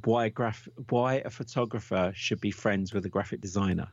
why 0.04 0.28
graph 0.28 0.68
why 0.90 1.14
a 1.24 1.30
photographer 1.30 2.12
should 2.14 2.40
be 2.40 2.50
friends 2.50 2.92
with 2.92 3.04
a 3.06 3.08
graphic 3.08 3.40
designer 3.40 3.88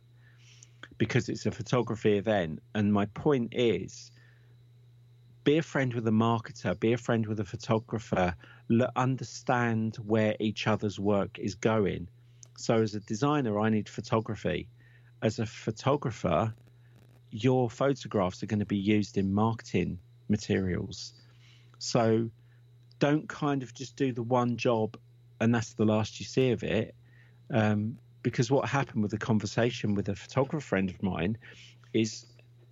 because 0.98 1.30
it's 1.30 1.46
a 1.46 1.52
photography 1.52 2.18
event 2.18 2.60
and 2.74 2.92
my 2.92 3.06
point 3.08 3.54
is 3.54 4.12
be 5.44 5.58
a 5.58 5.64
friend 5.64 5.94
with 5.94 6.08
a 6.08 6.12
marketer 6.12 6.78
be 6.80 6.94
a 6.94 6.98
friend 6.98 7.26
with 7.28 7.40
a 7.40 7.46
photographer 7.46 8.36
understand 8.96 9.96
where 10.06 10.36
each 10.40 10.68
other's 10.68 11.00
work 11.00 11.40
is 11.40 11.56
going 11.56 12.08
so 12.58 12.82
as 12.82 12.96
a 12.96 13.00
designer 13.02 13.60
i 13.60 13.70
need 13.70 13.88
photography 13.90 14.68
as 15.22 15.40
a 15.40 15.46
photographer 15.46 16.54
your 17.32 17.70
photographs 17.70 18.42
are 18.44 18.46
going 18.46 18.60
to 18.60 18.66
be 18.66 18.78
used 18.78 19.18
in 19.18 19.34
marketing 19.34 20.00
materials. 20.30 21.14
So 21.80 22.30
don't 23.00 23.28
kind 23.28 23.62
of 23.62 23.74
just 23.74 23.98
do 23.98 24.14
the 24.14 24.24
one 24.24 24.56
job 24.56 24.98
and 25.42 25.54
that's 25.54 25.74
the 25.74 25.84
last 25.84 26.20
you 26.20 26.26
see 26.26 26.52
of 26.52 26.64
it. 26.64 26.96
Um, 27.52 27.98
because 28.24 28.50
what 28.50 28.70
happened 28.70 29.02
with 29.04 29.12
the 29.12 29.18
conversation 29.18 29.94
with 29.96 30.08
a 30.08 30.16
photographer 30.16 30.66
friend 30.66 30.90
of 30.90 31.04
mine 31.04 31.38
is, 31.94 32.26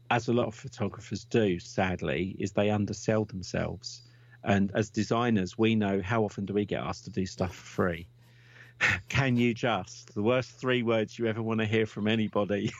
as 0.10 0.30
a 0.30 0.34
lot 0.34 0.48
of 0.48 0.56
photographers 0.56 1.26
do, 1.26 1.60
sadly, 1.60 2.36
is 2.40 2.54
they 2.54 2.70
undersell 2.70 3.26
themselves. 3.26 4.02
And 4.44 4.72
as 4.74 4.90
designers, 4.90 5.58
we 5.58 5.76
know 5.76 6.02
how 6.02 6.24
often 6.24 6.46
do 6.46 6.54
we 6.54 6.66
get 6.66 6.82
asked 6.82 7.04
to 7.04 7.12
do 7.12 7.26
stuff 7.26 7.54
for 7.54 7.66
free? 7.66 8.08
Can 9.10 9.38
you 9.38 9.54
just? 9.54 10.14
The 10.14 10.22
worst 10.22 10.52
three 10.52 10.84
words 10.84 11.18
you 11.18 11.28
ever 11.28 11.42
want 11.42 11.60
to 11.60 11.66
hear 11.66 11.86
from 11.86 12.08
anybody. 12.08 12.72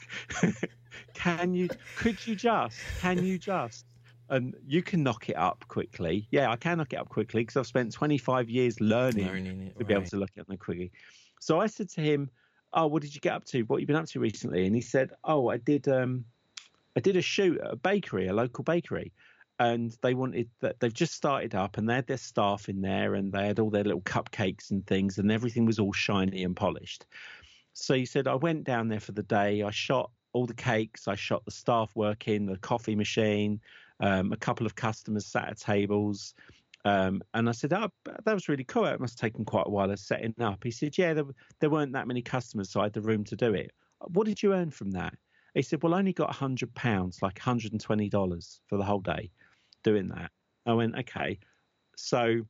can 1.14 1.54
you? 1.54 1.70
Could 1.98 2.26
you 2.26 2.36
just? 2.36 2.78
Can 3.00 3.24
you 3.24 3.38
just? 3.38 3.86
And 4.30 4.56
you 4.66 4.82
can 4.82 5.04
knock 5.04 5.30
it 5.30 5.36
up 5.36 5.66
quickly. 5.68 6.28
Yeah, 6.32 6.50
I 6.50 6.56
can 6.56 6.78
knock 6.78 6.94
it 6.94 6.98
up 6.98 7.10
quickly 7.10 7.42
because 7.42 7.58
I've 7.58 7.68
spent 7.68 7.92
25 7.92 8.50
years 8.50 8.80
learning, 8.80 9.28
learning 9.28 9.62
it, 9.62 9.78
to 9.78 9.80
right. 9.80 9.88
be 9.88 9.94
able 9.94 10.06
to 10.06 10.18
look 10.18 10.32
at 10.38 10.48
them 10.48 10.58
quickly. 10.58 10.92
So 11.40 11.60
I 11.60 11.68
said 11.68 11.90
to 11.90 12.02
him, 12.02 12.30
"Oh, 12.74 12.88
what 12.88 13.02
did 13.02 13.14
you 13.14 13.22
get 13.22 13.34
up 13.34 13.46
to? 13.46 13.64
What 13.64 13.78
have 13.78 13.82
you 13.82 13.88
been 13.88 13.96
up 13.96 14.08
to 14.08 14.20
recently?" 14.20 14.66
And 14.66 14.76
he 14.76 14.82
said, 14.82 15.12
"Oh, 15.24 15.50
I 15.50 15.58
did. 15.58 15.88
Um, 15.88 16.26
I 16.96 17.00
did 17.00 17.18
a 17.18 17.22
shoot 17.22 17.60
at 17.60 17.74
a 17.74 17.76
bakery, 17.76 18.28
a 18.28 18.34
local 18.34 18.64
bakery." 18.64 19.12
And 19.60 19.96
they 20.02 20.14
wanted 20.14 20.50
that 20.62 20.80
they've 20.80 20.94
just 20.94 21.14
started 21.14 21.54
up 21.54 21.78
and 21.78 21.88
they 21.88 21.96
had 21.96 22.08
their 22.08 22.18
staff 22.18 22.70
in 22.70 22.82
there 22.82 23.16
and 23.16 23.32
they 23.32 23.48
had 23.48 23.60
all 23.60 23.70
their 23.70 23.84
little 23.84 24.02
cupcakes 24.02 24.72
and 24.72 24.86
things 24.88 25.18
and 25.18 25.32
everything 25.32 25.66
was 25.66 25.80
all 25.80 25.94
shiny 25.94 26.44
and 26.44 26.56
polished. 26.56 27.06
So 27.74 27.94
he 27.94 28.06
said, 28.06 28.28
I 28.28 28.36
went 28.36 28.64
down 28.64 28.88
there 28.88 29.00
for 29.00 29.12
the 29.12 29.24
day. 29.24 29.62
I 29.62 29.72
shot 29.72 30.12
all 30.34 30.46
the 30.46 30.54
cakes. 30.54 31.08
I 31.08 31.16
shot 31.16 31.46
the 31.46 31.52
staff 31.52 31.92
working, 31.96 32.46
the 32.46 32.58
coffee 32.58 32.96
machine, 32.96 33.62
um, 34.00 34.32
a 34.32 34.38
couple 34.38 34.66
of 34.66 34.76
customers 34.76 35.26
sat 35.26 35.50
at 35.50 35.60
tables. 35.60 36.34
Um, 36.86 37.22
and 37.34 37.48
I 37.48 37.52
said, 37.54 37.74
oh, 37.74 37.90
that 38.04 38.34
was 38.34 38.50
really 38.50 38.66
cool. 38.66 38.86
It 38.86 39.00
must 39.00 39.20
have 39.20 39.32
taken 39.32 39.46
quite 39.46 39.68
a 39.68 39.70
while 39.70 39.90
of 39.90 40.00
setting 40.00 40.34
up. 40.42 40.64
He 40.64 40.72
said, 40.72 40.98
yeah, 40.98 41.14
there, 41.14 41.26
there 41.60 41.70
weren't 41.70 41.94
that 41.94 42.08
many 42.08 42.22
customers, 42.22 42.70
so 42.70 42.82
I 42.82 42.86
had 42.86 42.94
the 42.94 43.02
room 43.02 43.24
to 43.26 43.36
do 43.36 43.54
it. 43.54 43.72
What 44.08 44.26
did 44.26 44.44
you 44.44 44.54
earn 44.54 44.72
from 44.72 44.92
that? 44.92 45.14
He 45.54 45.62
said, 45.62 45.82
well, 45.82 45.94
I 45.94 46.00
only 46.00 46.14
got 46.14 46.34
£100, 46.34 47.22
like 47.22 47.40
$120 47.40 48.60
for 48.68 48.78
the 48.78 48.84
whole 48.84 49.00
day 49.00 49.30
doing 49.84 50.10
that. 50.10 50.32
I 50.66 50.74
went, 50.74 50.98
okay. 51.00 51.40
So, 51.96 52.42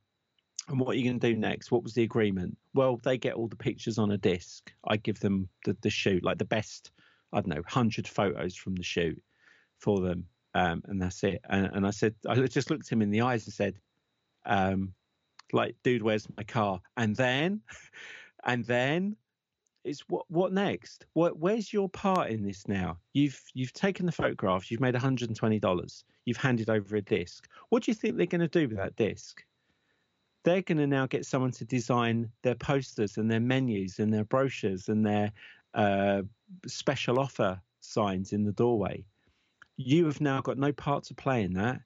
and 0.68 0.80
what 0.80 0.90
are 0.90 0.98
you 0.98 1.04
going 1.04 1.20
to 1.20 1.34
do 1.34 1.38
next? 1.38 1.72
What 1.72 1.84
was 1.84 1.94
the 1.94 2.04
agreement? 2.04 2.58
Well, 2.74 3.00
they 3.04 3.18
get 3.18 3.34
all 3.34 3.48
the 3.48 3.56
pictures 3.56 3.98
on 3.98 4.12
a 4.12 4.18
disc. 4.18 4.72
I 4.88 4.98
give 4.98 5.20
them 5.20 5.50
the, 5.66 5.76
the 5.82 5.90
shoot, 5.90 6.24
like 6.24 6.38
the 6.38 6.46
best, 6.46 6.92
I 7.32 7.38
don't 7.38 7.48
know, 7.48 7.56
100 7.56 8.08
photos 8.08 8.56
from 8.56 8.76
the 8.76 8.84
shoot 8.84 9.22
for 9.80 10.00
them. 10.02 10.26
Um, 10.56 10.84
and 10.86 11.02
that's 11.02 11.24
it. 11.24 11.42
And, 11.50 11.70
and, 11.74 11.88
I 11.88 11.90
said, 11.90 12.14
I 12.28 12.36
just 12.36 12.70
looked 12.70 12.90
him 12.90 13.02
in 13.02 13.10
the 13.10 13.22
eyes 13.22 13.46
and 13.46 13.54
said, 13.54 13.76
um, 14.46 14.94
like, 15.52 15.76
dude, 15.84 16.04
where's 16.04 16.28
my 16.38 16.44
car? 16.44 16.80
And 16.96 17.16
then, 17.16 17.62
and 18.46 18.64
then 18.66 19.16
it's 19.84 20.02
what 20.08 20.26
what 20.30 20.54
next? 20.54 21.06
What 21.14 21.38
where's 21.38 21.74
your 21.74 21.90
part 21.90 22.30
in 22.30 22.44
this 22.44 22.68
now? 22.68 22.98
You've 23.14 23.42
you've 23.54 23.74
taken 23.74 24.06
the 24.06 24.12
photographs, 24.12 24.72
you've 24.72 24.82
made 24.82 24.96
$120, 24.96 26.04
you've 26.26 26.38
handed 26.38 26.70
over 26.70 26.96
a 26.96 27.02
disc. 27.02 27.48
What 27.70 27.84
do 27.84 27.92
you 27.92 27.96
think 27.96 28.18
they're 28.18 28.26
going 28.26 28.42
to 28.42 28.48
do 28.48 28.68
with 28.68 28.78
that 28.78 28.96
disc? 28.96 29.44
They're 30.44 30.62
going 30.62 30.78
to 30.78 30.88
now 30.88 31.06
get 31.06 31.26
someone 31.26 31.52
to 31.52 31.66
design 31.66 32.30
their 32.42 32.56
posters 32.56 33.18
and 33.18 33.32
their 33.32 33.40
menus 33.40 34.00
and 34.00 34.14
their 34.14 34.26
brochures 34.26 34.90
and 34.90 35.06
their 35.06 35.32
uh, 35.74 36.24
special 36.68 37.20
offer 37.20 37.62
signs 37.80 38.34
in 38.34 38.44
the 38.44 38.52
doorway. 38.52 39.06
You 39.78 40.06
have 40.06 40.22
now 40.22 40.42
got 40.42 40.58
no 40.58 40.72
part 40.74 41.06
to 41.06 41.14
play 41.14 41.44
in 41.44 41.54
that, 41.54 41.80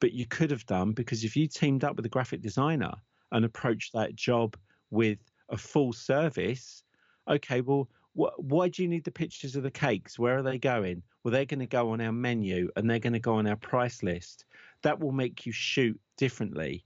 but 0.00 0.12
you 0.12 0.26
could 0.26 0.50
have 0.50 0.66
done 0.66 0.92
because 0.92 1.24
if 1.24 1.36
you 1.36 1.48
teamed 1.48 1.84
up 1.84 1.96
with 1.96 2.06
a 2.06 2.10
graphic 2.10 2.42
designer 2.42 2.92
and 3.32 3.44
approached 3.44 3.92
that 3.92 4.14
job 4.14 4.56
with 4.90 5.18
a 5.48 5.56
full 5.56 5.92
service 5.92 6.84
okay, 7.28 7.60
well, 7.60 7.88
wh- 8.14 8.38
why 8.38 8.68
do 8.68 8.82
you 8.82 8.88
need 8.88 9.04
the 9.04 9.10
pictures 9.10 9.56
of 9.56 9.62
the 9.62 9.70
cakes? 9.70 10.18
Where 10.18 10.38
are 10.38 10.42
they 10.42 10.58
going? 10.58 11.02
Well, 11.22 11.32
they're 11.32 11.44
going 11.44 11.60
to 11.60 11.66
go 11.66 11.90
on 11.90 12.00
our 12.00 12.12
menu 12.12 12.70
and 12.76 12.88
they're 12.88 12.98
going 12.98 13.12
to 13.12 13.18
go 13.18 13.34
on 13.34 13.46
our 13.46 13.56
price 13.56 14.02
list. 14.02 14.44
That 14.82 15.00
will 15.00 15.12
make 15.12 15.46
you 15.46 15.52
shoot 15.52 15.98
differently 16.16 16.84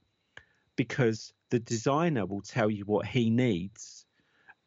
because 0.76 1.32
the 1.50 1.58
designer 1.58 2.26
will 2.26 2.42
tell 2.42 2.70
you 2.70 2.84
what 2.84 3.06
he 3.06 3.30
needs 3.30 4.06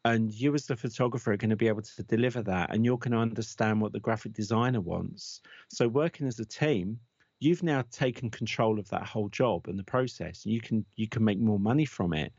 and 0.04 0.32
you 0.32 0.54
as 0.54 0.66
the 0.66 0.76
photographer 0.76 1.32
are 1.32 1.36
going 1.36 1.50
to 1.50 1.56
be 1.56 1.68
able 1.68 1.82
to 1.82 2.02
deliver 2.02 2.42
that 2.42 2.72
and 2.72 2.84
you're 2.84 2.98
going 2.98 3.12
to 3.12 3.18
understand 3.18 3.80
what 3.80 3.92
the 3.92 4.00
graphic 4.00 4.34
designer 4.34 4.80
wants 4.80 5.40
so 5.70 5.88
working 5.88 6.26
as 6.26 6.38
a 6.38 6.44
team 6.44 7.00
you've 7.44 7.62
now 7.62 7.84
taken 7.90 8.30
control 8.30 8.78
of 8.78 8.88
that 8.88 9.04
whole 9.04 9.28
job 9.28 9.68
and 9.68 9.78
the 9.78 9.84
process. 9.84 10.46
You 10.46 10.60
can 10.60 10.84
you 10.96 11.08
can 11.08 11.22
make 11.24 11.38
more 11.38 11.58
money 11.58 11.84
from 11.84 12.14
it. 12.14 12.32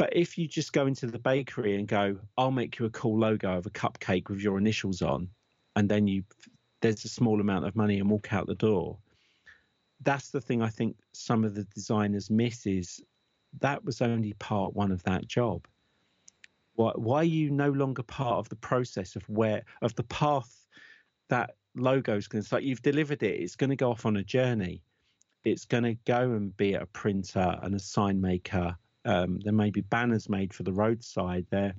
But 0.00 0.16
if 0.16 0.38
you 0.38 0.48
just 0.48 0.72
go 0.72 0.86
into 0.86 1.08
the 1.08 1.18
bakery 1.18 1.76
and 1.76 1.86
go, 1.86 2.16
I'll 2.38 2.50
make 2.50 2.78
you 2.78 2.86
a 2.86 2.90
cool 2.90 3.18
logo 3.18 3.58
of 3.58 3.66
a 3.66 3.70
cupcake 3.70 4.30
with 4.30 4.40
your 4.40 4.56
initials 4.56 5.02
on, 5.02 5.28
and 5.76 5.90
then 5.90 6.06
you 6.06 6.24
there's 6.80 7.04
a 7.04 7.08
small 7.10 7.38
amount 7.38 7.66
of 7.66 7.76
money 7.76 8.00
and 8.00 8.08
walk 8.08 8.32
out 8.32 8.46
the 8.46 8.54
door. 8.54 8.96
That's 10.00 10.30
the 10.30 10.40
thing 10.40 10.62
I 10.62 10.70
think 10.70 10.96
some 11.12 11.44
of 11.44 11.54
the 11.54 11.64
designers 11.64 12.30
miss 12.30 12.64
is 12.64 13.02
that 13.60 13.84
was 13.84 14.00
only 14.00 14.32
part 14.32 14.74
one 14.74 14.90
of 14.90 15.02
that 15.02 15.28
job. 15.28 15.66
Why, 16.76 16.92
why 16.94 17.16
are 17.18 17.24
you 17.24 17.50
no 17.50 17.68
longer 17.68 18.02
part 18.02 18.38
of 18.38 18.48
the 18.48 18.56
process 18.56 19.16
of 19.16 19.28
where 19.28 19.64
of 19.82 19.94
the 19.96 20.04
path 20.04 20.64
that 21.28 21.56
logo 21.76 22.16
is 22.16 22.26
going 22.26 22.40
to 22.40 22.46
start? 22.46 22.62
You've 22.62 22.80
delivered 22.80 23.22
it. 23.22 23.38
It's 23.38 23.54
going 23.54 23.68
to 23.68 23.76
go 23.76 23.90
off 23.90 24.06
on 24.06 24.16
a 24.16 24.24
journey. 24.24 24.82
It's 25.44 25.66
going 25.66 25.84
to 25.84 25.98
go 26.06 26.22
and 26.32 26.56
be 26.56 26.72
a 26.72 26.86
printer 26.86 27.58
and 27.62 27.74
a 27.74 27.78
sign 27.78 28.18
maker. 28.18 28.78
Um, 29.04 29.40
there 29.40 29.52
may 29.52 29.70
be 29.70 29.80
banners 29.80 30.28
made 30.28 30.52
for 30.52 30.62
the 30.62 30.72
roadside. 30.72 31.46
There 31.50 31.74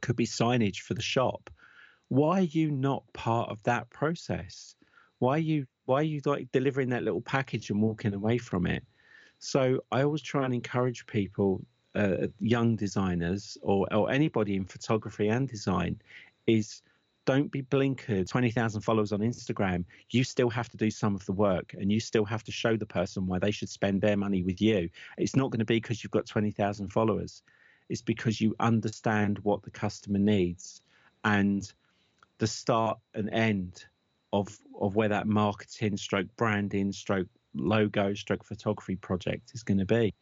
could 0.00 0.16
be 0.16 0.26
signage 0.26 0.80
for 0.80 0.94
the 0.94 1.02
shop. 1.02 1.50
Why 2.08 2.40
are 2.40 2.42
you 2.42 2.70
not 2.70 3.04
part 3.12 3.50
of 3.50 3.62
that 3.64 3.88
process? 3.90 4.74
Why 5.18 5.34
are 5.34 5.38
you 5.38 5.66
why 5.84 6.00
are 6.00 6.04
you 6.04 6.20
like 6.24 6.50
delivering 6.52 6.90
that 6.90 7.02
little 7.02 7.20
package 7.20 7.70
and 7.70 7.82
walking 7.82 8.14
away 8.14 8.38
from 8.38 8.66
it? 8.66 8.84
So 9.38 9.80
I 9.90 10.02
always 10.02 10.22
try 10.22 10.44
and 10.44 10.54
encourage 10.54 11.06
people, 11.06 11.64
uh, 11.94 12.28
young 12.38 12.76
designers 12.76 13.58
or, 13.62 13.92
or 13.92 14.10
anybody 14.10 14.54
in 14.54 14.66
photography 14.66 15.28
and 15.28 15.48
design, 15.48 16.00
is 16.46 16.82
don't 17.30 17.52
be 17.52 17.62
blinkered 17.62 18.28
20,000 18.28 18.80
followers 18.80 19.12
on 19.12 19.20
Instagram. 19.20 19.84
You 20.10 20.24
still 20.24 20.50
have 20.50 20.68
to 20.70 20.76
do 20.76 20.90
some 20.90 21.14
of 21.14 21.24
the 21.26 21.32
work 21.32 21.76
and 21.78 21.92
you 21.92 22.00
still 22.00 22.24
have 22.24 22.42
to 22.42 22.50
show 22.50 22.76
the 22.76 22.86
person 22.86 23.28
why 23.28 23.38
they 23.38 23.52
should 23.52 23.68
spend 23.68 24.00
their 24.00 24.16
money 24.16 24.42
with 24.42 24.60
you. 24.60 24.90
It's 25.16 25.36
not 25.36 25.52
going 25.52 25.60
to 25.60 25.64
be 25.64 25.76
because 25.76 26.02
you've 26.02 26.10
got 26.10 26.26
20,000 26.26 26.88
followers, 26.88 27.44
it's 27.88 28.02
because 28.02 28.40
you 28.40 28.56
understand 28.58 29.38
what 29.44 29.62
the 29.62 29.70
customer 29.70 30.18
needs 30.18 30.82
and 31.22 31.72
the 32.38 32.48
start 32.48 32.98
and 33.14 33.30
end 33.30 33.84
of 34.32 34.58
of 34.80 34.96
where 34.96 35.10
that 35.10 35.28
marketing 35.28 35.96
stroke 35.96 36.34
branding 36.36 36.90
stroke 36.90 37.28
logo 37.54 38.12
stroke 38.12 38.44
photography 38.44 38.96
project 38.96 39.52
is 39.54 39.62
going 39.62 39.78
to 39.78 39.86
be. 39.86 40.14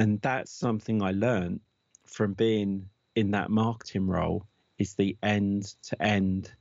And 0.00 0.20
that's 0.20 0.50
something 0.50 1.00
I 1.00 1.12
learned 1.12 1.60
from 2.06 2.32
being 2.32 2.88
in 3.14 3.30
that 3.32 3.50
marketing 3.50 4.08
role 4.08 4.44
is 4.78 4.94
the 4.94 5.16
end 5.22 5.74
to 5.82 6.02
end 6.02 6.52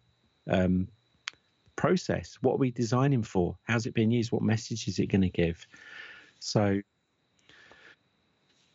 um, 0.49 0.87
process. 1.75 2.37
What 2.41 2.55
are 2.55 2.57
we 2.57 2.71
designing 2.71 3.23
for? 3.23 3.57
How's 3.63 3.85
it 3.85 3.93
being 3.93 4.11
used? 4.11 4.31
What 4.31 4.41
message 4.41 4.87
is 4.87 4.99
it 4.99 5.07
going 5.07 5.21
to 5.21 5.29
give? 5.29 5.65
So, 6.39 6.81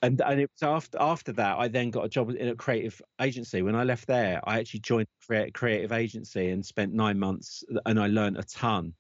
and 0.02 0.20
and 0.20 0.40
it 0.40 0.50
was 0.52 0.62
after 0.62 0.98
after 1.00 1.33
that 1.33 1.59
I 1.59 1.68
then 1.68 1.90
got 1.90 2.05
a 2.05 2.09
job 2.09 2.31
in 2.31 2.48
a 2.48 2.57
creative 2.57 3.00
agency. 3.20 3.62
When 3.62 3.76
I 3.76 3.85
left 3.85 4.07
there, 4.07 4.40
I 4.44 4.59
actually 4.59 4.81
joined 4.81 5.09
a 5.31 5.50
creative 5.50 5.92
agency 5.92 6.50
and 6.50 6.64
spent 6.64 6.92
nine 6.92 7.18
months, 7.18 7.64
and 7.87 8.00
I 8.00 8.09
learned 8.09 8.38
a 8.38 8.42
ton 8.42 8.94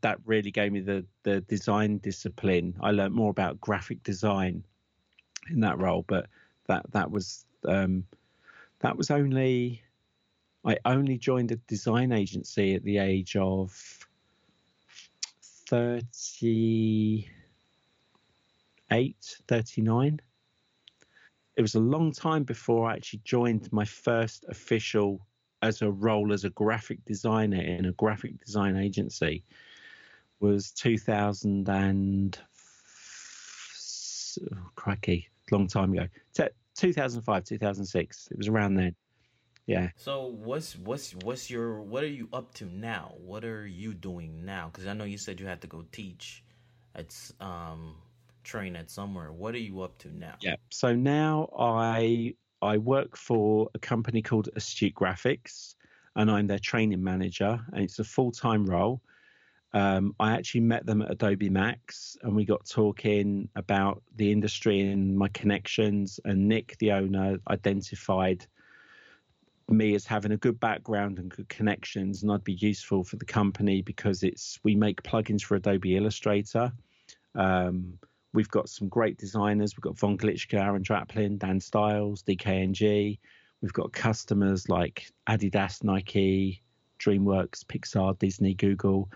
that 0.00 0.18
really 0.24 0.50
gave 0.50 0.72
me 0.72 0.80
the 0.80 1.04
the 1.22 1.40
design 1.42 1.98
discipline. 1.98 2.74
I 2.80 2.90
learned 2.90 3.14
more 3.14 3.30
about 3.30 3.60
graphic 3.60 4.02
design 4.02 4.64
in 5.50 5.60
that 5.60 5.78
role, 5.78 6.04
but 6.06 6.26
that 6.66 6.84
that 6.92 7.10
was 7.10 7.44
um, 7.66 8.04
that 8.82 8.96
was 8.96 9.10
only 9.10 9.82
I 10.64 10.76
only 10.84 11.18
joined 11.18 11.50
a 11.50 11.56
design 11.56 12.12
agency 12.12 12.74
at 12.74 12.84
the 12.84 12.98
age 12.98 13.34
of 13.34 13.72
38, 15.66 17.26
39. 19.48 20.20
It 21.56 21.62
was 21.62 21.74
a 21.74 21.80
long 21.80 22.12
time 22.12 22.44
before 22.44 22.88
I 22.88 22.94
actually 22.94 23.22
joined 23.24 23.72
my 23.72 23.84
first 23.84 24.44
official 24.48 25.26
as 25.62 25.82
a 25.82 25.90
role 25.90 26.32
as 26.32 26.44
a 26.44 26.50
graphic 26.50 27.04
designer 27.04 27.60
in 27.60 27.86
a 27.86 27.92
graphic 27.92 28.38
design 28.44 28.76
agency 28.76 29.42
was 30.40 30.70
2000 30.72 31.68
and 31.68 32.38
oh, 34.52 34.70
crikey, 34.76 35.28
long 35.50 35.66
time 35.66 35.92
ago. 35.92 36.06
2005, 36.82 37.44
2006. 37.44 38.28
It 38.30 38.36
was 38.36 38.48
around 38.48 38.74
then. 38.74 38.94
Yeah. 39.66 39.90
So 39.96 40.26
what's 40.26 40.76
what's 40.76 41.14
what's 41.22 41.48
your 41.48 41.80
what 41.80 42.02
are 42.02 42.08
you 42.08 42.28
up 42.32 42.52
to 42.54 42.64
now? 42.66 43.14
What 43.18 43.44
are 43.44 43.66
you 43.66 43.94
doing 43.94 44.44
now? 44.44 44.70
Because 44.72 44.88
I 44.88 44.92
know 44.92 45.04
you 45.04 45.18
said 45.18 45.38
you 45.38 45.46
had 45.46 45.60
to 45.60 45.68
go 45.68 45.84
teach 45.92 46.42
at 46.96 47.14
um 47.40 47.94
train 48.42 48.74
at 48.74 48.90
somewhere. 48.90 49.32
What 49.32 49.54
are 49.54 49.58
you 49.58 49.82
up 49.82 49.96
to 49.98 50.08
now? 50.14 50.34
Yeah. 50.40 50.56
So 50.70 50.94
now 50.94 51.48
I 51.56 52.34
I 52.60 52.78
work 52.78 53.16
for 53.16 53.70
a 53.74 53.78
company 53.78 54.20
called 54.20 54.48
Astute 54.56 54.94
Graphics, 54.94 55.76
and 56.16 56.28
I'm 56.28 56.48
their 56.48 56.58
training 56.58 57.02
manager, 57.02 57.60
and 57.72 57.84
it's 57.84 58.00
a 58.00 58.04
full 58.04 58.32
time 58.32 58.66
role. 58.66 59.00
Um, 59.74 60.14
I 60.20 60.32
actually 60.32 60.60
met 60.60 60.84
them 60.84 61.00
at 61.00 61.10
Adobe 61.10 61.48
Max 61.48 62.16
and 62.22 62.36
we 62.36 62.44
got 62.44 62.68
talking 62.68 63.48
about 63.56 64.02
the 64.16 64.30
industry 64.30 64.80
and 64.80 65.16
my 65.16 65.28
connections. 65.28 66.20
And 66.24 66.46
Nick, 66.46 66.76
the 66.78 66.92
owner, 66.92 67.38
identified 67.48 68.46
me 69.68 69.94
as 69.94 70.06
having 70.06 70.32
a 70.32 70.36
good 70.36 70.60
background 70.60 71.18
and 71.18 71.30
good 71.30 71.48
connections, 71.48 72.22
and 72.22 72.30
I'd 72.30 72.44
be 72.44 72.54
useful 72.54 73.04
for 73.04 73.16
the 73.16 73.24
company 73.24 73.82
because 73.82 74.22
it's 74.22 74.58
we 74.62 74.74
make 74.74 75.02
plugins 75.02 75.42
for 75.42 75.56
Adobe 75.56 75.96
Illustrator. 75.96 76.72
Um, 77.34 77.98
we've 78.32 78.48
got 78.48 78.68
some 78.68 78.88
great 78.88 79.18
designers. 79.18 79.74
We've 79.76 79.82
got 79.82 79.98
Von 79.98 80.18
Glitschka, 80.18 80.60
Aaron 80.60 80.82
Draplin, 80.82 81.38
Dan 81.38 81.60
Styles, 81.60 82.22
DKNG. 82.22 83.18
We've 83.60 83.72
got 83.72 83.92
customers 83.92 84.68
like 84.68 85.10
Adidas, 85.28 85.84
Nike, 85.84 86.62
DreamWorks, 86.98 87.64
Pixar, 87.64 88.18
Disney, 88.18 88.54
Google 88.54 89.08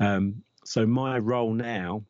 um, 0.00 0.42
so 0.64 0.86
my 0.86 1.18
role 1.18 1.52
now 1.52 2.04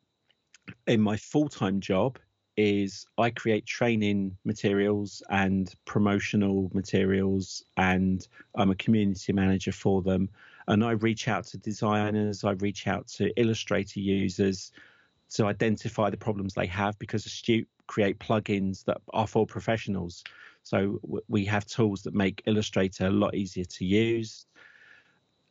in 0.87 1.01
my 1.01 1.17
full-time 1.17 1.81
job 1.81 2.19
is 2.57 3.07
I 3.19 3.31
create 3.31 3.67
training 3.67 4.37
materials 4.45 5.23
and 5.29 5.73
promotional 5.85 6.71
materials, 6.73 7.65
and 7.77 8.27
I'm 8.55 8.71
a 8.71 8.77
community 8.77 9.33
manager 9.33 9.73
for 9.73 10.03
them. 10.03 10.29
And 10.69 10.85
I 10.85 10.93
reach 10.93 11.29
out 11.29 11.45
to 11.47 11.59
designers, 11.59 12.45
I 12.45 12.53
reach 12.53 12.87
out 12.87 13.09
to 13.09 13.33
Illustrator 13.41 14.01
users 14.01 14.73
to 15.31 15.47
identify 15.47 16.11
the 16.11 16.17
problems 16.17 16.55
they 16.55 16.67
have 16.67 16.99
because 16.99 17.27
Astute 17.27 17.69
create 17.87 18.19
plugins 18.19 18.85
that 18.85 18.99
are 19.13 19.27
for 19.27 19.47
professionals. 19.47 20.23
So 20.63 21.01
we 21.29 21.45
have 21.47 21.67
tools 21.67 22.03
that 22.03 22.15
make 22.15 22.43
Illustrator 22.47 23.07
a 23.07 23.11
lot 23.11 23.35
easier 23.35 23.65
to 23.65 23.85
use. 23.85 24.47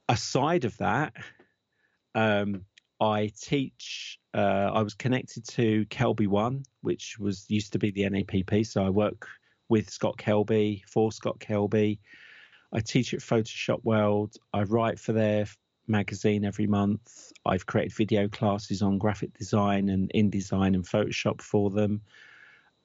Aside 0.09 0.65
of 0.65 0.75
that, 0.77 1.13
um, 2.15 2.65
I 2.99 3.31
teach. 3.39 4.19
Uh, 4.33 4.71
I 4.73 4.81
was 4.81 4.93
connected 4.93 5.47
to 5.49 5.85
Kelby 5.85 6.27
One, 6.27 6.63
which 6.81 7.17
was 7.19 7.45
used 7.49 7.73
to 7.73 7.79
be 7.79 7.91
the 7.91 8.03
NAPP. 8.03 8.65
So 8.65 8.83
I 8.83 8.89
work 8.89 9.27
with 9.69 9.89
Scott 9.89 10.17
Kelby 10.17 10.83
for 10.87 11.11
Scott 11.11 11.39
Kelby. 11.39 11.99
I 12.71 12.79
teach 12.79 13.13
at 13.13 13.19
Photoshop 13.19 13.83
World. 13.83 14.35
I 14.53 14.63
write 14.63 14.99
for 14.99 15.13
their 15.13 15.45
magazine 15.87 16.45
every 16.45 16.67
month. 16.67 17.31
I've 17.45 17.65
created 17.65 17.95
video 17.95 18.27
classes 18.27 18.81
on 18.81 18.97
graphic 18.97 19.37
design 19.37 19.89
and 19.89 20.11
InDesign 20.15 20.73
and 20.73 20.85
Photoshop 20.85 21.41
for 21.41 21.69
them. 21.69 22.01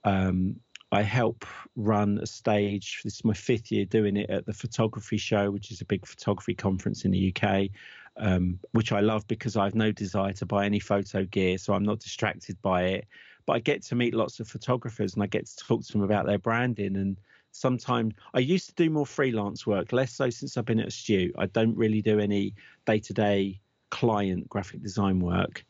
Um, 0.04 0.56
I 0.90 1.02
help 1.02 1.44
run 1.76 2.18
a 2.18 2.26
stage. 2.26 3.00
This 3.04 3.16
is 3.16 3.24
my 3.24 3.34
fifth 3.34 3.70
year 3.70 3.84
doing 3.84 4.16
it 4.16 4.30
at 4.30 4.46
the 4.46 4.54
Photography 4.54 5.18
Show, 5.18 5.50
which 5.50 5.70
is 5.70 5.80
a 5.80 5.86
big 5.86 6.06
photography 6.06 6.54
conference 6.54 7.04
in 7.04 7.10
the 7.10 7.34
UK 7.34 7.68
um, 8.18 8.58
which 8.72 8.92
I 8.92 9.00
love 9.00 9.26
because 9.28 9.56
I 9.56 9.64
have 9.64 9.74
no 9.74 9.92
desire 9.92 10.32
to 10.34 10.46
buy 10.46 10.66
any 10.66 10.80
photo 10.80 11.24
gear, 11.24 11.58
so 11.58 11.72
I'm 11.72 11.84
not 11.84 12.00
distracted 12.00 12.60
by 12.62 12.82
it. 12.84 13.08
But 13.46 13.54
I 13.54 13.58
get 13.60 13.82
to 13.84 13.94
meet 13.94 14.14
lots 14.14 14.40
of 14.40 14.48
photographers 14.48 15.14
and 15.14 15.22
I 15.22 15.26
get 15.26 15.46
to 15.46 15.56
talk 15.56 15.84
to 15.84 15.92
them 15.92 16.02
about 16.02 16.26
their 16.26 16.38
branding. 16.38 16.96
And 16.96 17.18
sometimes 17.52 18.14
I 18.34 18.40
used 18.40 18.68
to 18.68 18.74
do 18.74 18.90
more 18.90 19.06
freelance 19.06 19.66
work, 19.66 19.92
less 19.92 20.12
so 20.12 20.28
since 20.28 20.56
I've 20.56 20.66
been 20.66 20.80
at 20.80 20.88
Astute. 20.88 21.34
I 21.38 21.46
don't 21.46 21.76
really 21.76 22.02
do 22.02 22.18
any 22.18 22.54
day 22.86 22.98
to 22.98 23.12
day 23.14 23.60
client 23.90 24.48
graphic 24.48 24.82
design 24.82 25.20
work. 25.20 25.64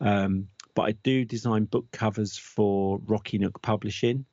Um, 0.00 0.48
but 0.74 0.82
I 0.82 0.92
do 1.02 1.24
design 1.24 1.64
book 1.64 1.90
covers 1.92 2.36
for 2.36 3.00
Rocky 3.06 3.38
Nook 3.38 3.60
Publishing. 3.62 4.24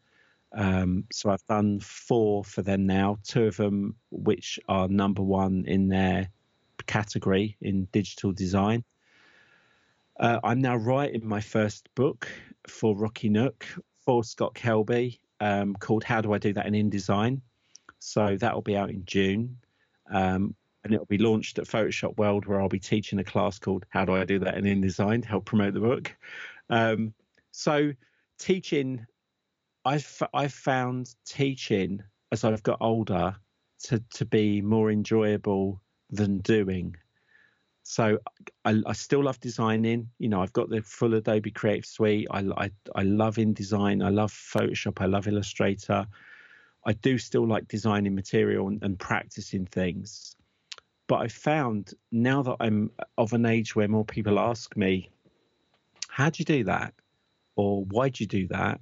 Um, 0.53 1.05
so 1.11 1.29
I've 1.29 1.45
done 1.47 1.79
four 1.79 2.43
for 2.43 2.61
them 2.61 2.85
now, 2.85 3.19
two 3.23 3.45
of 3.45 3.57
them 3.57 3.95
which 4.09 4.59
are 4.67 4.87
number 4.87 5.21
one 5.21 5.63
in 5.65 5.87
their 5.87 6.29
category 6.91 7.55
in 7.61 7.87
digital 7.93 8.33
design. 8.33 8.83
Uh, 10.19 10.39
I'm 10.43 10.59
now 10.59 10.75
writing 10.75 11.25
my 11.25 11.39
first 11.39 11.87
book 11.95 12.27
for 12.67 12.97
Rocky 12.97 13.29
Nook 13.29 13.65
for 14.05 14.25
Scott 14.25 14.53
Kelby 14.55 15.17
um, 15.39 15.73
called 15.73 16.03
How 16.03 16.19
Do 16.19 16.33
I 16.33 16.37
Do 16.37 16.51
That 16.51 16.65
in 16.65 16.73
InDesign? 16.73 17.39
So 17.99 18.35
that 18.41 18.53
will 18.53 18.61
be 18.61 18.75
out 18.75 18.89
in 18.89 19.05
June. 19.05 19.57
Um, 20.11 20.53
and 20.83 20.93
it'll 20.93 21.05
be 21.05 21.17
launched 21.17 21.59
at 21.59 21.65
Photoshop 21.65 22.17
World, 22.17 22.45
where 22.45 22.59
I'll 22.59 22.67
be 22.67 22.79
teaching 22.79 23.19
a 23.19 23.23
class 23.23 23.57
called 23.57 23.85
"How 23.89 24.03
Do 24.03 24.13
I 24.13 24.25
Do 24.25 24.39
That 24.39 24.57
in 24.57 24.65
InDesign" 24.65 25.21
to 25.21 25.27
help 25.29 25.45
promote 25.45 25.73
the 25.73 25.79
book. 25.79 26.13
Um, 26.69 27.13
so, 27.51 27.93
teaching, 28.37 29.05
I've 29.85 30.23
I've 30.33 30.53
found 30.53 31.15
teaching 31.25 32.03
as 32.33 32.43
I've 32.43 32.63
got 32.63 32.79
older 32.81 33.37
to 33.83 34.03
to 34.15 34.25
be 34.25 34.61
more 34.61 34.91
enjoyable 34.91 35.81
than 36.11 36.39
doing. 36.39 36.95
So 37.83 38.19
I, 38.63 38.81
I, 38.85 38.93
still 38.93 39.23
love 39.23 39.39
designing. 39.39 40.09
You 40.19 40.29
know, 40.29 40.41
I've 40.41 40.53
got 40.53 40.69
the 40.69 40.81
full 40.81 41.13
Adobe 41.15 41.51
Creative 41.51 41.85
Suite. 41.85 42.27
I, 42.29 42.45
I, 42.57 42.71
I 42.95 43.03
love 43.03 43.35
InDesign. 43.37 44.05
I 44.05 44.09
love 44.09 44.31
Photoshop. 44.31 45.01
I 45.01 45.05
love 45.05 45.27
Illustrator. 45.27 46.05
I 46.85 46.93
do 46.93 47.17
still 47.17 47.47
like 47.47 47.67
designing 47.67 48.15
material 48.15 48.67
and, 48.67 48.81
and 48.83 48.99
practicing 48.99 49.65
things. 49.65 50.35
But 51.07 51.21
I 51.21 51.27
found 51.27 51.93
now 52.11 52.43
that 52.43 52.57
I'm 52.59 52.91
of 53.17 53.33
an 53.33 53.45
age 53.45 53.75
where 53.75 53.87
more 53.87 54.05
people 54.05 54.39
ask 54.39 54.77
me, 54.77 55.09
how 56.07 56.29
do 56.29 56.37
you 56.39 56.45
do 56.45 56.63
that? 56.65 56.93
Or 57.55 57.83
why 57.85 58.09
do 58.09 58.23
you 58.23 58.27
do 58.27 58.47
that? 58.47 58.79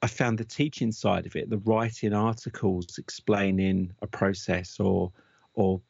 I 0.00 0.06
found 0.06 0.38
the 0.38 0.44
teaching 0.44 0.92
side 0.92 1.26
of 1.26 1.34
it, 1.34 1.50
the 1.50 1.58
writing 1.58 2.12
articles 2.12 2.98
explaining 2.98 3.92
a 4.00 4.06
process 4.06 4.78
or 4.78 5.10
or 5.58 5.80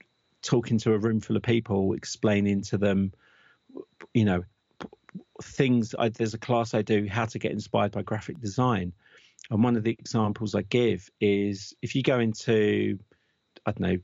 talking 0.42 0.78
to 0.78 0.94
a 0.94 0.98
room 0.98 1.20
full 1.20 1.36
of 1.36 1.42
people, 1.42 1.92
explaining 1.92 2.62
to 2.62 2.78
them, 2.78 3.12
you 4.14 4.24
know, 4.24 4.42
things. 5.42 5.94
I, 5.98 6.08
there's 6.08 6.34
a 6.34 6.38
class 6.38 6.72
I 6.72 6.82
do, 6.82 7.06
how 7.06 7.26
to 7.26 7.38
get 7.38 7.52
inspired 7.52 7.92
by 7.92 8.02
graphic 8.02 8.40
design, 8.40 8.94
and 9.50 9.62
one 9.62 9.76
of 9.76 9.84
the 9.84 9.90
examples 9.90 10.54
I 10.54 10.62
give 10.62 11.10
is 11.20 11.74
if 11.82 11.94
you 11.94 12.02
go 12.02 12.18
into, 12.18 12.98
I 13.66 13.72
don't 13.72 13.80
know, 13.80 13.98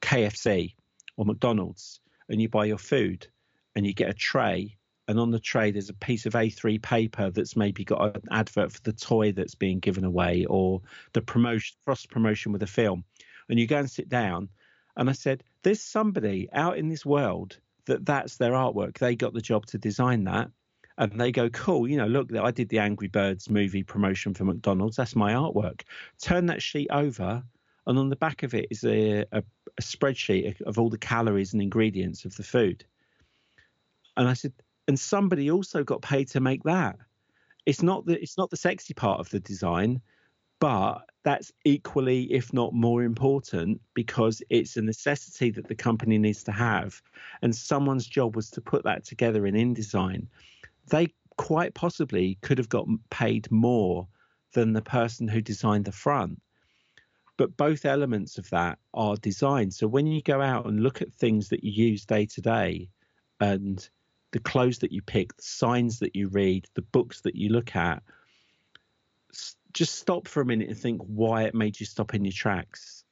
KFC 0.00 0.74
or 1.16 1.24
McDonald's 1.24 2.00
and 2.28 2.42
you 2.42 2.48
buy 2.48 2.64
your 2.64 2.78
food 2.78 3.28
and 3.76 3.86
you 3.86 3.94
get 3.94 4.10
a 4.10 4.14
tray 4.14 4.76
and 5.06 5.18
on 5.18 5.30
the 5.30 5.40
tray 5.40 5.70
there's 5.70 5.90
a 5.90 5.94
piece 5.94 6.26
of 6.26 6.32
A3 6.32 6.80
paper 6.80 7.30
that's 7.30 7.56
maybe 7.56 7.84
got 7.84 8.16
an 8.16 8.22
advert 8.30 8.72
for 8.72 8.80
the 8.82 8.92
toy 8.92 9.32
that's 9.32 9.54
being 9.54 9.78
given 9.78 10.04
away 10.04 10.44
or 10.48 10.80
the 11.12 11.20
promotion 11.20 11.76
cross 11.84 12.06
promotion 12.06 12.52
with 12.52 12.62
a 12.62 12.66
film 12.66 13.04
and 13.48 13.58
you 13.58 13.66
go 13.66 13.78
and 13.78 13.90
sit 13.90 14.08
down 14.08 14.48
and 14.96 15.08
I 15.08 15.12
said 15.12 15.42
there's 15.62 15.80
somebody 15.80 16.48
out 16.52 16.78
in 16.78 16.88
this 16.88 17.06
world 17.06 17.58
that 17.86 18.06
that's 18.06 18.36
their 18.36 18.52
artwork. 18.52 18.98
They 18.98 19.16
got 19.16 19.34
the 19.34 19.40
job 19.40 19.66
to 19.66 19.78
design 19.78 20.24
that. 20.24 20.50
And 20.98 21.18
they 21.18 21.32
go 21.32 21.48
cool 21.48 21.88
you 21.88 21.96
know 21.96 22.06
look 22.06 22.34
I 22.36 22.50
did 22.50 22.68
the 22.68 22.78
Angry 22.78 23.08
Birds 23.08 23.48
movie 23.48 23.82
promotion 23.82 24.34
for 24.34 24.44
McDonald's. 24.44 24.96
That's 24.96 25.16
my 25.16 25.32
artwork. 25.32 25.82
Turn 26.20 26.46
that 26.46 26.62
sheet 26.62 26.88
over 26.90 27.42
and 27.86 27.98
on 27.98 28.10
the 28.10 28.16
back 28.16 28.42
of 28.42 28.54
it 28.54 28.68
is 28.70 28.84
a, 28.84 29.24
a, 29.32 29.42
a 29.78 29.82
spreadsheet 29.82 30.60
of 30.60 30.78
all 30.78 30.90
the 30.90 30.98
calories 30.98 31.52
and 31.52 31.62
ingredients 31.62 32.24
of 32.24 32.36
the 32.36 32.42
food. 32.42 32.84
And 34.16 34.28
I 34.28 34.34
said 34.34 34.52
and 34.88 34.98
somebody 34.98 35.50
also 35.50 35.84
got 35.84 36.02
paid 36.02 36.28
to 36.28 36.40
make 36.40 36.64
that. 36.64 36.96
It's 37.66 37.82
not 37.82 38.04
the 38.04 38.20
it's 38.20 38.36
not 38.36 38.50
the 38.50 38.56
sexy 38.56 38.94
part 38.94 39.20
of 39.20 39.30
the 39.30 39.40
design, 39.40 40.00
but 40.60 41.02
that's 41.24 41.52
equally, 41.64 42.24
if 42.32 42.52
not 42.52 42.74
more 42.74 43.02
important, 43.02 43.80
because 43.94 44.42
it's 44.50 44.76
a 44.76 44.82
necessity 44.82 45.50
that 45.50 45.68
the 45.68 45.74
company 45.74 46.18
needs 46.18 46.42
to 46.44 46.52
have. 46.52 47.00
And 47.42 47.54
someone's 47.54 48.06
job 48.06 48.34
was 48.34 48.50
to 48.50 48.60
put 48.60 48.84
that 48.84 49.04
together 49.04 49.46
in 49.46 49.54
InDesign. 49.54 50.26
They 50.88 51.14
quite 51.36 51.74
possibly 51.74 52.38
could 52.42 52.58
have 52.58 52.68
got 52.68 52.86
paid 53.10 53.50
more 53.50 54.08
than 54.52 54.72
the 54.72 54.82
person 54.82 55.28
who 55.28 55.40
designed 55.40 55.84
the 55.84 55.92
front. 55.92 56.40
But 57.36 57.56
both 57.56 57.84
elements 57.84 58.36
of 58.36 58.50
that 58.50 58.78
are 58.92 59.16
design. 59.16 59.70
So 59.70 59.86
when 59.86 60.06
you 60.06 60.22
go 60.22 60.40
out 60.40 60.66
and 60.66 60.82
look 60.82 61.00
at 61.00 61.12
things 61.12 61.48
that 61.48 61.64
you 61.64 61.72
use 61.72 62.04
day 62.04 62.26
to 62.26 62.40
day 62.40 62.88
and 63.40 63.88
the 64.32 64.40
clothes 64.40 64.78
that 64.80 64.92
you 64.92 65.02
pick, 65.02 65.36
the 65.36 65.42
signs 65.42 65.98
that 66.00 66.14
you 66.14 66.28
read, 66.28 66.66
the 66.74 66.82
books 66.82 67.20
that 67.22 67.36
you 67.36 67.48
look 67.48 67.74
at, 67.74 68.02
just 69.72 69.96
stop 69.96 70.28
for 70.28 70.40
a 70.40 70.46
minute 70.46 70.68
and 70.68 70.78
think 70.78 71.00
why 71.02 71.44
it 71.44 71.54
made 71.54 71.78
you 71.78 71.86
stop 71.86 72.14
in 72.14 72.24
your 72.24 72.32
tracks. 72.32 73.04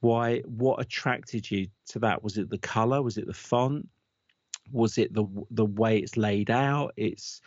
Why? 0.00 0.40
What 0.40 0.80
attracted 0.80 1.50
you 1.50 1.68
to 1.88 1.98
that? 2.00 2.22
Was 2.22 2.38
it 2.38 2.50
the 2.50 2.58
color? 2.58 3.02
Was 3.02 3.18
it 3.18 3.26
the 3.26 3.34
font? 3.34 3.88
Was 4.70 4.98
it 4.98 5.12
the 5.12 5.26
the 5.50 5.64
way 5.64 5.98
it's 5.98 6.16
laid 6.16 6.50
out? 6.50 6.92
It's, 6.96 7.40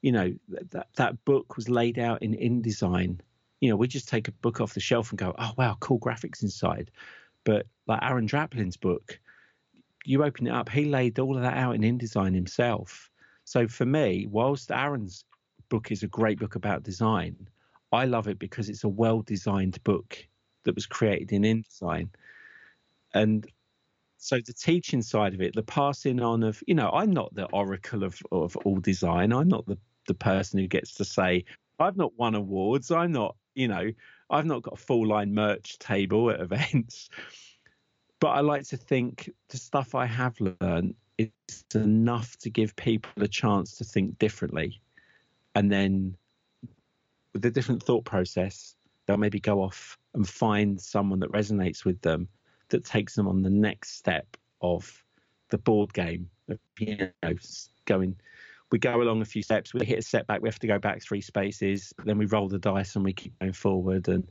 you 0.00 0.12
know, 0.12 0.32
that 0.70 0.88
that 0.96 1.24
book 1.24 1.56
was 1.56 1.68
laid 1.68 1.98
out 1.98 2.22
in 2.22 2.32
InDesign. 2.32 3.20
You 3.60 3.70
know, 3.70 3.76
we 3.76 3.88
just 3.88 4.08
take 4.08 4.28
a 4.28 4.32
book 4.32 4.60
off 4.60 4.74
the 4.74 4.80
shelf 4.80 5.10
and 5.10 5.18
go, 5.18 5.34
oh 5.38 5.52
wow, 5.56 5.76
cool 5.80 5.98
graphics 5.98 6.42
inside. 6.42 6.90
But 7.44 7.66
like 7.86 8.00
Aaron 8.02 8.28
Draplin's 8.28 8.76
book, 8.76 9.18
you 10.04 10.24
open 10.24 10.46
it 10.46 10.50
up, 10.50 10.68
he 10.68 10.84
laid 10.84 11.18
all 11.18 11.36
of 11.36 11.42
that 11.42 11.56
out 11.56 11.74
in 11.74 11.82
InDesign 11.82 12.34
himself. 12.34 13.10
So 13.44 13.66
for 13.66 13.84
me, 13.84 14.26
whilst 14.30 14.70
Aaron's 14.70 15.24
book 15.68 15.90
is 15.90 16.02
a 16.02 16.08
great 16.08 16.38
book 16.38 16.54
about 16.54 16.82
design, 16.82 17.48
I 17.92 18.04
love 18.04 18.28
it 18.28 18.38
because 18.38 18.68
it's 18.68 18.84
a 18.84 18.88
well 18.88 19.22
designed 19.22 19.82
book 19.84 20.26
that 20.64 20.74
was 20.74 20.86
created 20.86 21.32
in 21.32 21.42
InDesign. 21.42 22.10
And 23.14 23.46
so 24.18 24.38
the 24.44 24.52
teaching 24.52 25.02
side 25.02 25.34
of 25.34 25.40
it, 25.40 25.54
the 25.54 25.62
passing 25.62 26.20
on 26.20 26.42
of, 26.42 26.62
you 26.66 26.74
know, 26.74 26.90
I'm 26.90 27.12
not 27.12 27.34
the 27.34 27.46
oracle 27.46 28.04
of, 28.04 28.20
of 28.32 28.56
all 28.58 28.80
design. 28.80 29.32
I'm 29.32 29.48
not 29.48 29.66
the, 29.66 29.78
the 30.06 30.14
person 30.14 30.58
who 30.58 30.66
gets 30.66 30.94
to 30.94 31.04
say, 31.04 31.44
I've 31.78 31.96
not 31.96 32.12
won 32.18 32.34
awards. 32.34 32.90
I'm 32.90 33.12
not, 33.12 33.36
you 33.54 33.68
know, 33.68 33.90
I've 34.28 34.44
not 34.44 34.62
got 34.62 34.74
a 34.74 34.82
full 34.82 35.06
line 35.06 35.32
merch 35.32 35.78
table 35.78 36.30
at 36.30 36.40
events 36.40 37.08
but 38.20 38.28
I 38.28 38.40
like 38.40 38.64
to 38.68 38.76
think 38.76 39.30
the 39.48 39.56
stuff 39.56 39.94
I 39.94 40.06
have 40.06 40.36
learned 40.40 40.94
is 41.18 41.30
enough 41.74 42.36
to 42.38 42.50
give 42.50 42.74
people 42.76 43.10
a 43.22 43.28
chance 43.28 43.76
to 43.76 43.84
think 43.84 44.18
differently. 44.18 44.80
And 45.54 45.70
then 45.70 46.16
with 47.38 47.44
a 47.44 47.50
different 47.52 47.80
thought 47.80 48.04
process, 48.04 48.74
they'll 49.06 49.16
maybe 49.16 49.38
go 49.38 49.62
off 49.62 49.96
and 50.14 50.28
find 50.28 50.80
someone 50.80 51.20
that 51.20 51.30
resonates 51.30 51.84
with 51.84 52.00
them 52.02 52.26
that 52.70 52.84
takes 52.84 53.14
them 53.14 53.28
on 53.28 53.42
the 53.42 53.50
next 53.50 53.96
step 53.96 54.36
of 54.60 55.04
the 55.50 55.58
board 55.58 55.92
game 55.94 56.28
of 56.48 56.58
you 56.80 56.96
know 57.22 57.34
going 57.84 58.16
we 58.72 58.78
go 58.78 59.00
along 59.00 59.22
a 59.22 59.24
few 59.24 59.40
steps 59.40 59.72
we 59.72 59.86
hit 59.86 60.00
a 60.00 60.02
setback 60.02 60.42
we 60.42 60.48
have 60.48 60.58
to 60.58 60.66
go 60.66 60.78
back 60.78 61.00
three 61.00 61.20
spaces 61.20 61.94
then 62.04 62.18
we 62.18 62.26
roll 62.26 62.48
the 62.48 62.58
dice 62.58 62.96
and 62.96 63.04
we 63.04 63.12
keep 63.12 63.38
going 63.38 63.52
forward 63.52 64.08
and 64.08 64.28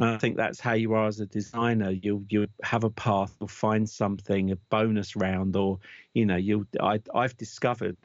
I 0.00 0.16
think 0.18 0.36
that's 0.36 0.60
how 0.60 0.74
you 0.74 0.92
are 0.92 1.06
as 1.06 1.20
a 1.20 1.26
designer. 1.26 1.90
You'll 1.90 2.22
you 2.28 2.46
have 2.62 2.84
a 2.84 2.90
path, 2.90 3.34
you'll 3.40 3.48
find 3.48 3.88
something, 3.88 4.50
a 4.50 4.56
bonus 4.68 5.16
round, 5.16 5.56
or 5.56 5.78
you 6.12 6.26
know, 6.26 6.36
you 6.36 6.66
I 6.78 7.00
I've 7.14 7.34
discovered 7.38 7.96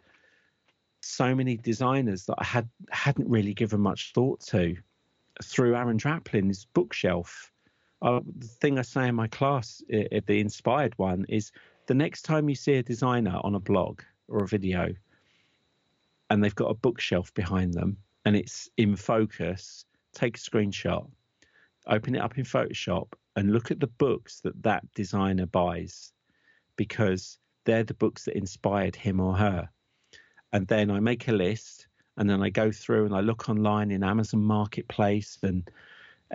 so 1.02 1.36
many 1.36 1.58
designers 1.58 2.26
that 2.26 2.36
I 2.38 2.44
had 2.44 2.70
hadn't 2.90 3.30
really 3.30 3.54
given 3.54 3.82
much 3.82 4.14
thought 4.14 4.42
to 4.48 4.76
through 5.44 5.76
Aaron 5.76 5.98
Draplin's 5.98 6.66
bookshelf. 6.66 7.52
Uh, 8.02 8.22
the 8.38 8.48
thing 8.48 8.80
I 8.80 8.84
say 8.84 9.08
in 9.08 9.16
my 9.16 9.28
class, 9.28 9.84
the 9.90 10.40
inspired 10.40 10.98
one, 10.98 11.26
is 11.30 11.52
the 11.88 11.94
next 11.94 12.24
time 12.24 12.50
you 12.50 12.56
see 12.56 12.76
a 12.76 12.84
designer 12.84 13.40
on 13.44 13.56
a 13.56 13.60
blog 13.60 14.02
or 14.28 14.44
a 14.44 14.48
video, 14.48 14.94
and 16.30 16.44
they've 16.44 16.56
got 16.56 16.72
a 16.72 16.76
bookshelf 16.76 17.34
behind 17.34 17.74
them 17.74 17.98
and 18.26 18.36
it's 18.36 18.70
in 18.78 18.96
focus, 18.96 19.86
take 20.14 20.38
a 20.38 20.40
screenshot 20.40 21.08
open 21.88 22.16
it 22.16 22.22
up 22.22 22.38
in 22.38 22.44
Photoshop 22.44 23.14
and 23.36 23.54
look 23.54 23.72
at 23.72 23.80
the 23.80 23.88
books 23.88 24.42
that 24.42 24.62
that 24.64 24.84
designer 24.94 25.46
buys 25.46 26.12
because 26.76 27.38
they're 27.66 27.84
the 27.84 27.94
books 27.94 28.26
that 28.26 28.38
inspired 28.38 28.96
him 28.96 29.20
or 29.20 29.36
her. 29.36 29.70
And 30.54 30.68
then 30.68 30.92
I 30.92 31.00
make 31.00 31.28
a 31.28 31.34
list 31.34 31.88
and 32.18 32.30
then 32.30 32.42
I 32.42 32.50
go 32.50 32.72
through 32.72 33.06
and 33.06 33.16
I 33.16 33.22
look 33.22 33.50
online 33.50 33.92
in 33.92 34.04
Amazon 34.04 34.44
Marketplace 34.44 35.38
and 35.44 35.70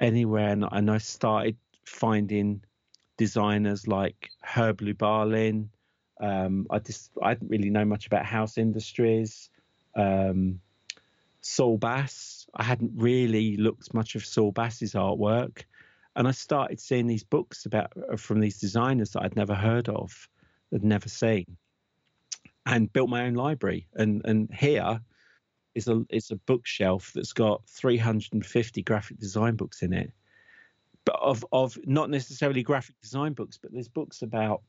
anywhere. 0.00 0.48
And, 0.48 0.64
and 0.70 0.90
I 0.90 0.98
started 0.98 1.56
finding 1.84 2.62
designers 3.16 3.86
like 3.86 4.30
Herb 4.42 4.80
Lubalin. 4.80 5.68
Um, 6.20 6.66
I 6.70 6.78
just 6.78 7.10
I 7.22 7.34
didn't 7.34 7.50
really 7.50 7.70
know 7.70 7.84
much 7.84 8.06
about 8.06 8.24
house 8.24 8.58
industries. 8.58 9.50
Um, 9.94 10.60
Saul 11.40 11.78
Bass. 11.78 12.46
I 12.54 12.64
hadn't 12.64 12.92
really 12.96 13.56
looked 13.56 13.94
much 13.94 14.14
of 14.14 14.24
Saul 14.24 14.50
Bass's 14.50 14.94
artwork, 14.94 15.62
and 16.16 16.26
I 16.26 16.32
started 16.32 16.80
seeing 16.80 17.06
these 17.06 17.22
books 17.22 17.66
about 17.66 17.92
from 18.18 18.40
these 18.40 18.58
designers 18.58 19.10
that 19.12 19.22
I'd 19.22 19.36
never 19.36 19.54
heard 19.54 19.88
of, 19.88 20.28
had 20.72 20.82
never 20.82 21.08
seen, 21.08 21.56
and 22.66 22.92
built 22.92 23.08
my 23.08 23.26
own 23.26 23.34
library. 23.34 23.86
And 23.94 24.22
and 24.24 24.52
here 24.52 25.00
is 25.74 25.88
a 25.88 26.04
is 26.10 26.30
a 26.30 26.36
bookshelf 26.36 27.12
that's 27.14 27.32
got 27.32 27.66
350 27.68 28.82
graphic 28.82 29.18
design 29.18 29.56
books 29.56 29.82
in 29.82 29.92
it, 29.92 30.12
but 31.04 31.16
of 31.20 31.44
of 31.52 31.78
not 31.84 32.10
necessarily 32.10 32.62
graphic 32.62 33.00
design 33.00 33.32
books, 33.32 33.58
but 33.60 33.72
there's 33.72 33.88
books 33.88 34.22
about 34.22 34.62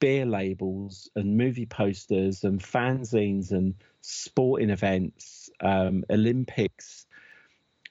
beer 0.00 0.26
labels 0.26 1.08
and 1.14 1.36
movie 1.36 1.66
posters 1.66 2.44
and 2.44 2.60
fanzines 2.60 3.52
and 3.52 3.74
sporting 4.00 4.70
events, 4.70 5.48
um, 5.60 6.04
Olympics, 6.10 7.06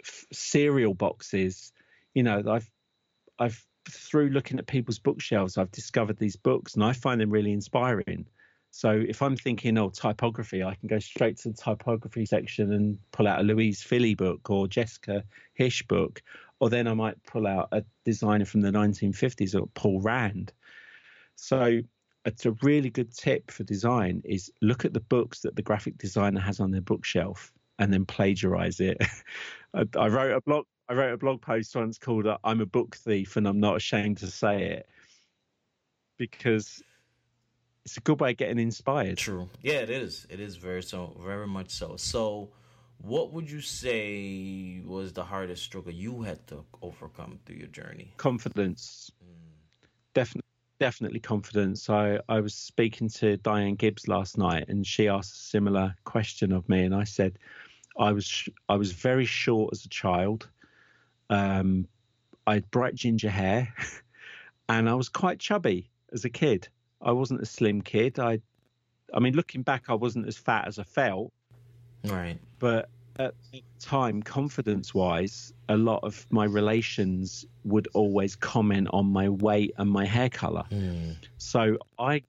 f- 0.02 0.26
cereal 0.32 0.94
boxes. 0.94 1.72
You 2.14 2.24
know, 2.24 2.44
I've 2.48 2.70
I've 3.40 3.66
through 3.90 4.30
looking 4.30 4.60
at 4.60 4.68
people's 4.68 5.00
bookshelves, 5.00 5.58
I've 5.58 5.72
discovered 5.72 6.18
these 6.18 6.36
books 6.36 6.76
and 6.76 6.84
I 6.84 6.94
find 6.94 7.20
them 7.20 7.30
really 7.30 7.52
inspiring. 7.52 8.26
So 8.76 8.90
if 9.08 9.22
I'm 9.22 9.38
thinking, 9.38 9.78
oh, 9.78 9.92
typography, 9.92 10.64
I 10.64 10.74
can 10.74 10.88
go 10.88 10.98
straight 10.98 11.38
to 11.38 11.50
the 11.50 11.56
typography 11.56 12.26
section 12.26 12.74
and 12.74 12.98
pull 13.12 13.28
out 13.28 13.40
a 13.40 13.44
Louise 13.44 13.84
Fili 13.84 14.16
book 14.16 14.50
or 14.50 14.68
Jessica 14.68 15.24
Hische 15.60 15.88
book, 15.88 16.24
or 16.60 16.72
then 16.72 16.88
I 16.88 16.96
might 16.96 17.24
pull 17.24 17.46
out 17.46 17.68
a 17.72 17.84
designer 18.04 18.46
from 18.46 18.62
the 18.62 18.72
1950s 18.72 19.54
or 19.54 19.68
Paul 19.76 20.02
Rand. 20.02 20.54
So 21.36 21.82
it's 22.26 22.48
a 22.48 22.56
really 22.64 22.90
good 22.90 23.16
tip 23.16 23.52
for 23.52 23.64
design 23.64 24.24
is 24.26 24.52
look 24.64 24.86
at 24.86 24.94
the 24.94 25.02
books 25.02 25.42
that 25.42 25.56
the 25.56 25.62
graphic 25.62 26.00
designer 26.00 26.40
has 26.40 26.60
on 26.60 26.72
their 26.72 26.82
bookshelf 26.82 27.54
and 27.78 27.94
then 27.94 28.06
plagiarize 28.06 28.80
it. 28.80 28.98
I, 29.76 29.86
I, 29.96 30.08
wrote 30.08 30.36
a 30.36 30.42
blog 30.42 30.66
I 30.90 30.96
wrote 30.96 31.14
a 31.14 31.18
blog 31.18 31.44
post 31.44 31.76
once 31.76 32.00
called 32.00 32.26
uh, 32.26 32.40
"I'm 32.44 32.60
a 32.60 32.66
book 32.66 32.96
thief 32.96 33.38
and 33.38 33.48
I'm 33.48 33.60
not 33.60 33.76
ashamed 33.76 34.18
to 34.18 34.28
say 34.28 34.64
it," 34.64 34.90
because 36.18 36.82
it's 37.86 37.98
a 37.98 38.02
good 38.02 38.20
way 38.20 38.32
of 38.32 38.38
getting 38.38 38.60
inspired. 38.60 39.18
True. 39.18 39.50
Yeah, 39.62 39.80
it 39.80 39.90
is. 39.90 40.26
It 40.30 40.40
is 40.40 40.56
very 40.56 40.84
so, 40.84 41.16
very 41.24 41.48
much 41.48 41.72
so. 41.72 41.96
So, 41.98 42.50
what 43.00 43.34
would 43.34 43.50
you 43.50 43.62
say 43.62 44.82
was 44.86 45.12
the 45.12 45.24
hardest 45.24 45.64
struggle 45.64 45.92
you 45.92 46.22
had 46.22 46.46
to 46.48 46.64
overcome 46.82 47.40
through 47.46 47.58
your 47.58 47.68
journey? 47.68 48.14
Confidence. 48.18 49.12
Mm. 49.24 49.88
Definitely 50.14 50.44
definitely 50.80 51.20
confidence. 51.20 51.90
I, 51.90 52.20
I 52.28 52.42
was 52.42 52.54
speaking 52.54 53.08
to 53.10 53.38
Diane 53.38 53.76
Gibbs 53.76 54.10
last 54.10 54.38
night, 54.38 54.66
and 54.68 54.86
she 54.86 55.08
asked 55.08 55.34
a 55.34 55.38
similar 55.38 55.96
question 56.04 56.52
of 56.52 56.68
me, 56.68 56.84
and 56.84 56.94
I 56.94 57.06
said 57.06 57.40
I 57.98 58.12
was 58.12 58.50
I 58.70 58.76
was 58.76 58.92
very 58.92 59.26
short 59.26 59.70
as 59.74 59.86
a 59.86 59.90
child. 59.90 60.50
Um, 61.30 61.88
I 62.46 62.56
had 62.56 62.72
bright 62.72 62.96
ginger 62.96 63.30
hair, 63.30 63.74
and 64.70 64.90
I 64.90 64.96
was 64.96 65.10
quite 65.10 65.40
chubby 65.40 65.90
as 66.12 66.26
a 66.26 66.30
kid. 66.30 66.68
I 67.04 67.12
wasn't 67.12 67.42
a 67.42 67.46
slim 67.46 67.82
kid. 67.82 68.20
I, 68.20 68.40
I 69.14 69.20
mean, 69.20 69.36
looking 69.36 69.62
back, 69.62 69.86
I 69.90 69.94
wasn't 69.94 70.28
as 70.28 70.38
fat 70.38 70.68
as 70.68 70.80
I 70.80 70.84
felt. 70.84 71.32
Right. 72.06 72.38
But 72.60 72.90
at 73.18 73.36
the 73.52 73.64
time, 73.80 74.24
confidence 74.24 74.94
wise, 74.94 75.54
a 75.70 75.78
lot 75.78 76.00
of 76.04 76.26
my 76.32 76.46
relations 76.46 77.46
would 77.64 77.88
always 77.94 78.36
comment 78.36 78.88
on 78.92 79.06
my 79.06 79.30
weight 79.30 79.74
and 79.78 79.90
my 79.90 80.06
hair 80.06 80.30
color. 80.30 80.64
Mm. 80.72 81.16
So 81.38 81.78
I, 82.00 82.24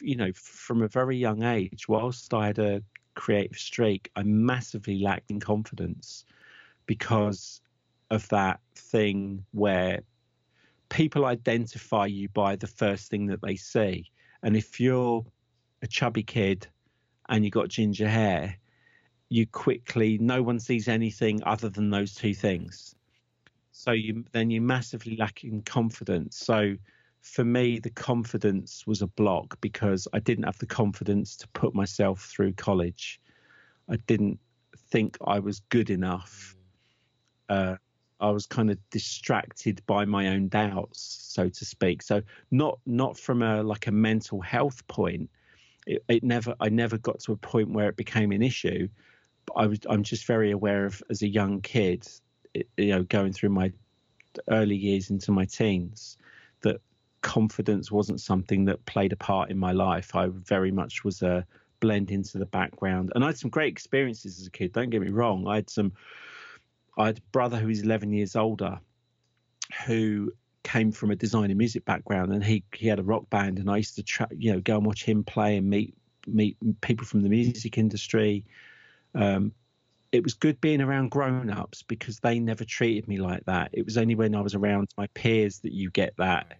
you 0.00 0.16
know, 0.16 0.32
from 0.34 0.82
a 0.82 0.88
very 0.88 1.16
young 1.16 1.42
age, 1.42 1.88
whilst 1.88 2.32
I 2.32 2.46
had 2.46 2.58
a 2.58 2.82
creative 3.14 3.58
streak, 3.58 4.10
I 4.16 4.22
massively 4.22 4.98
lacked 4.98 5.30
in 5.30 5.40
confidence 5.40 6.24
because 6.86 7.60
of 8.10 8.26
that 8.28 8.60
thing 8.74 9.44
where 9.52 10.00
people 10.88 11.24
identify 11.24 12.06
you 12.06 12.28
by 12.30 12.56
the 12.56 12.66
first 12.66 13.10
thing 13.10 13.26
that 13.26 13.40
they 13.42 13.56
see. 13.56 14.10
And 14.42 14.56
if 14.56 14.80
you're 14.80 15.24
a 15.82 15.86
chubby 15.86 16.22
kid 16.22 16.66
and 17.28 17.44
you 17.44 17.50
got 17.50 17.68
ginger 17.68 18.08
hair, 18.08 18.56
you 19.28 19.46
quickly 19.46 20.18
no 20.18 20.42
one 20.42 20.58
sees 20.58 20.88
anything 20.88 21.42
other 21.44 21.68
than 21.68 21.90
those 21.90 22.14
two 22.14 22.34
things. 22.34 22.94
So 23.72 23.92
you 23.92 24.24
then 24.32 24.50
you 24.50 24.60
massively 24.60 25.16
lack 25.16 25.44
in 25.44 25.62
confidence. 25.62 26.36
So 26.36 26.76
for 27.22 27.44
me 27.44 27.78
the 27.78 27.90
confidence 27.90 28.86
was 28.86 29.02
a 29.02 29.06
block 29.06 29.60
because 29.60 30.08
i 30.14 30.18
didn't 30.18 30.44
have 30.44 30.56
the 30.56 30.64
confidence 30.64 31.36
to 31.36 31.46
put 31.48 31.74
myself 31.74 32.24
through 32.24 32.54
college. 32.54 33.20
I 33.88 33.96
didn't 34.06 34.38
think 34.90 35.16
i 35.26 35.38
was 35.38 35.60
good 35.68 35.90
enough 35.90 36.56
uh, 37.48 37.76
i 38.20 38.30
was 38.30 38.46
kind 38.46 38.70
of 38.70 38.78
distracted 38.90 39.82
by 39.86 40.04
my 40.04 40.28
own 40.28 40.48
doubts 40.48 41.18
so 41.28 41.48
to 41.48 41.64
speak 41.64 42.02
so 42.02 42.22
not 42.50 42.78
not 42.86 43.18
from 43.18 43.42
a 43.42 43.62
like 43.62 43.86
a 43.86 43.92
mental 43.92 44.40
health 44.40 44.86
point 44.88 45.28
it, 45.86 46.02
it 46.08 46.22
never 46.22 46.54
i 46.60 46.68
never 46.68 46.98
got 46.98 47.20
to 47.20 47.32
a 47.32 47.36
point 47.36 47.70
where 47.70 47.88
it 47.88 47.96
became 47.96 48.32
an 48.32 48.42
issue 48.42 48.88
I 49.56 49.66
was 49.66 49.78
I'm 49.88 50.02
just 50.02 50.26
very 50.26 50.50
aware 50.50 50.86
of 50.86 51.02
as 51.10 51.22
a 51.22 51.28
young 51.28 51.60
kid, 51.60 52.06
you 52.54 52.64
know, 52.76 53.02
going 53.04 53.32
through 53.32 53.50
my 53.50 53.72
early 54.48 54.76
years 54.76 55.10
into 55.10 55.32
my 55.32 55.44
teens, 55.44 56.16
that 56.62 56.80
confidence 57.22 57.90
wasn't 57.90 58.20
something 58.20 58.64
that 58.66 58.84
played 58.86 59.12
a 59.12 59.16
part 59.16 59.50
in 59.50 59.58
my 59.58 59.72
life. 59.72 60.14
I 60.14 60.28
very 60.28 60.70
much 60.70 61.04
was 61.04 61.22
a 61.22 61.46
blend 61.80 62.10
into 62.10 62.38
the 62.38 62.46
background, 62.46 63.12
and 63.14 63.24
I 63.24 63.28
had 63.28 63.38
some 63.38 63.50
great 63.50 63.72
experiences 63.72 64.40
as 64.40 64.46
a 64.46 64.50
kid. 64.50 64.72
Don't 64.72 64.90
get 64.90 65.02
me 65.02 65.10
wrong. 65.10 65.46
I 65.46 65.56
had 65.56 65.70
some. 65.70 65.92
I 66.96 67.06
had 67.06 67.18
a 67.18 67.22
brother 67.32 67.58
who 67.58 67.68
is 67.68 67.82
11 67.82 68.12
years 68.12 68.36
older, 68.36 68.80
who 69.86 70.32
came 70.62 70.92
from 70.92 71.10
a 71.10 71.16
design 71.16 71.50
and 71.50 71.58
music 71.58 71.84
background, 71.84 72.32
and 72.32 72.44
he 72.44 72.64
he 72.74 72.86
had 72.86 72.98
a 72.98 73.02
rock 73.02 73.30
band, 73.30 73.58
and 73.58 73.70
I 73.70 73.78
used 73.78 73.96
to 73.96 74.02
tra- 74.02 74.28
you 74.36 74.52
know 74.52 74.60
go 74.60 74.76
and 74.76 74.86
watch 74.86 75.04
him 75.04 75.24
play 75.24 75.56
and 75.56 75.68
meet 75.68 75.94
meet 76.26 76.56
people 76.80 77.06
from 77.06 77.22
the 77.22 77.28
music 77.28 77.78
industry 77.78 78.44
um, 79.14 79.52
it 80.12 80.24
was 80.24 80.34
good 80.34 80.60
being 80.60 80.80
around 80.80 81.10
grown 81.10 81.50
ups 81.50 81.82
because 81.82 82.18
they 82.18 82.40
never 82.40 82.64
treated 82.64 83.06
me 83.06 83.18
like 83.18 83.44
that. 83.46 83.70
It 83.72 83.84
was 83.84 83.96
only 83.96 84.14
when 84.14 84.34
I 84.34 84.40
was 84.40 84.54
around 84.54 84.90
my 84.96 85.06
peers 85.08 85.60
that 85.60 85.72
you 85.72 85.90
get 85.90 86.14
that 86.16 86.58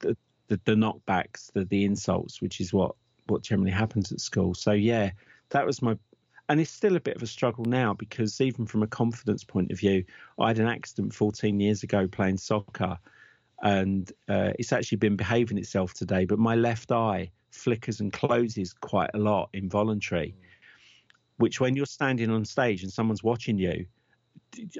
the, 0.00 0.16
the, 0.48 0.60
the 0.64 0.74
knockbacks, 0.74 1.52
the, 1.52 1.64
the 1.64 1.84
insults, 1.84 2.42
which 2.42 2.60
is 2.60 2.72
what, 2.72 2.96
what 3.28 3.42
generally 3.42 3.70
happens 3.70 4.10
at 4.10 4.20
school. 4.20 4.54
So, 4.54 4.72
yeah, 4.72 5.12
that 5.50 5.64
was 5.64 5.80
my. 5.80 5.96
And 6.48 6.60
it's 6.60 6.70
still 6.70 6.96
a 6.96 7.00
bit 7.00 7.16
of 7.16 7.22
a 7.22 7.26
struggle 7.26 7.64
now 7.64 7.94
because 7.94 8.40
even 8.40 8.66
from 8.66 8.82
a 8.82 8.86
confidence 8.86 9.42
point 9.42 9.72
of 9.72 9.78
view, 9.78 10.04
I 10.38 10.48
had 10.48 10.58
an 10.58 10.68
accident 10.68 11.12
14 11.12 11.58
years 11.58 11.82
ago 11.82 12.06
playing 12.06 12.38
soccer, 12.38 12.98
and 13.62 14.10
uh, 14.28 14.52
it's 14.58 14.72
actually 14.72 14.98
been 14.98 15.16
behaving 15.16 15.58
itself 15.58 15.94
today. 15.94 16.24
But 16.24 16.38
my 16.38 16.54
left 16.54 16.92
eye 16.92 17.30
flickers 17.50 18.00
and 18.00 18.12
closes 18.12 18.72
quite 18.72 19.10
a 19.14 19.18
lot 19.18 19.48
involuntary. 19.54 20.34
Which 21.38 21.60
when 21.60 21.76
you're 21.76 21.86
standing 21.86 22.30
on 22.30 22.44
stage 22.44 22.82
and 22.82 22.92
someone's 22.92 23.22
watching 23.22 23.58
you, 23.58 23.86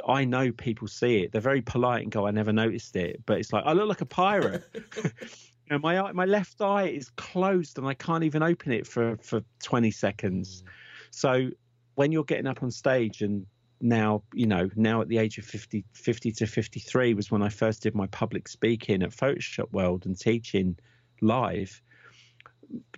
I 0.07 0.25
know 0.25 0.53
people 0.53 0.89
see 0.89 1.23
it. 1.23 1.33
They're 1.33 1.41
very 1.41 1.61
polite 1.63 2.03
and 2.03 2.13
go, 2.13 2.27
"I 2.27 2.31
never 2.31 2.53
noticed 2.53 2.97
it," 2.97 3.23
but 3.27 3.39
it's 3.39 3.53
like 3.53 3.65
I 3.67 3.73
look 3.73 3.89
like 3.89 4.01
a 4.01 4.07
pirate. 4.07 4.65
you 5.05 5.71
know, 5.71 5.79
my 5.79 6.13
my 6.13 6.25
left 6.25 6.61
eye 6.61 6.87
is 6.87 7.11
closed 7.11 7.77
and 7.79 7.87
I 7.87 7.95
can't 7.95 8.25
even 8.25 8.43
open 8.43 8.73
it 8.73 8.87
for 8.87 9.17
for 9.19 9.43
20 9.63 9.91
seconds. 9.91 10.63
Mm. 10.63 10.69
So 11.17 11.49
when 11.95 12.13
you're 12.13 12.25
getting 12.25 12.47
up 12.47 12.63
on 12.63 12.71
stage 12.71 13.23
and 13.23 13.47
now 13.81 14.23
you 14.33 14.47
know 14.47 14.71
now 14.75 15.03
at 15.03 15.09
the 15.09 15.19
age 15.19 15.37
of 15.37 15.45
50 15.45 15.85
50 15.93 16.33
to 16.33 16.47
53 16.47 17.13
was 17.13 17.31
when 17.31 17.43
i 17.43 17.51
first 17.51 17.83
did 17.83 17.95
my 17.95 18.07
public 18.07 18.49
speaking 18.49 19.03
at 19.03 19.11
photoshop 19.11 19.71
world 19.71 20.07
and 20.07 20.19
teaching 20.19 20.79
live 21.21 21.83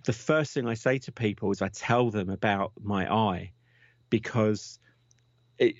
the 0.03 0.13
first 0.13 0.53
thing 0.53 0.67
I 0.67 0.73
say 0.73 0.97
to 0.99 1.11
people 1.11 1.51
is 1.51 1.61
I 1.61 1.69
tell 1.69 2.09
them 2.09 2.29
about 2.29 2.71
my 2.81 3.11
eye 3.11 3.51
because 4.09 4.79
it, 5.57 5.75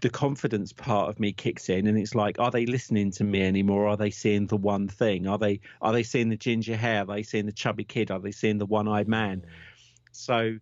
the 0.00 0.10
confidence 0.10 0.72
part 0.72 1.10
of 1.10 1.18
me 1.18 1.32
kicks 1.32 1.68
in 1.68 1.86
and 1.86 1.98
it's 1.98 2.14
like 2.14 2.38
are 2.38 2.50
they 2.50 2.66
listening 2.66 3.10
to 3.12 3.24
me 3.24 3.42
anymore? 3.42 3.88
Are 3.88 3.96
they 3.96 4.10
seeing 4.10 4.46
the 4.46 4.56
one 4.56 4.88
thing? 4.88 5.26
Are 5.26 5.38
they 5.38 5.60
are 5.82 5.92
they 5.92 6.02
seeing 6.02 6.28
the 6.28 6.36
ginger 6.36 6.76
hair? 6.76 7.02
Are 7.02 7.16
they 7.16 7.22
seeing 7.22 7.46
the 7.46 7.52
chubby 7.52 7.84
kid? 7.84 8.10
Are 8.10 8.20
they 8.20 8.32
seeing 8.32 8.58
the 8.58 8.66
one-eyed 8.66 9.08
man? 9.08 9.44
So 10.12 10.58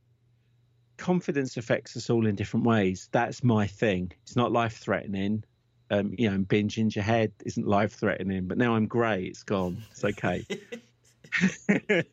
confidence 1.03 1.57
affects 1.57 1.97
us 1.97 2.11
all 2.11 2.27
in 2.27 2.35
different 2.35 2.67
ways. 2.67 3.09
That's 3.13 3.43
my 3.45 3.67
thing. 3.67 4.13
It's 4.23 4.37
not 4.37 4.53
life 4.53 4.79
threatening 4.79 5.45
um, 5.91 6.15
you 6.17 6.31
know 6.31 6.39
being 6.39 6.69
ginger 6.69 7.03
head 7.03 7.33
isn't 7.45 7.67
life 7.67 7.93
threatening 7.93 8.47
but 8.47 8.57
now 8.57 8.75
i'm 8.75 8.87
grey 8.87 9.25
it's 9.25 9.43
gone. 9.43 9.83
It's 9.91 10.05
okay. 10.05 10.47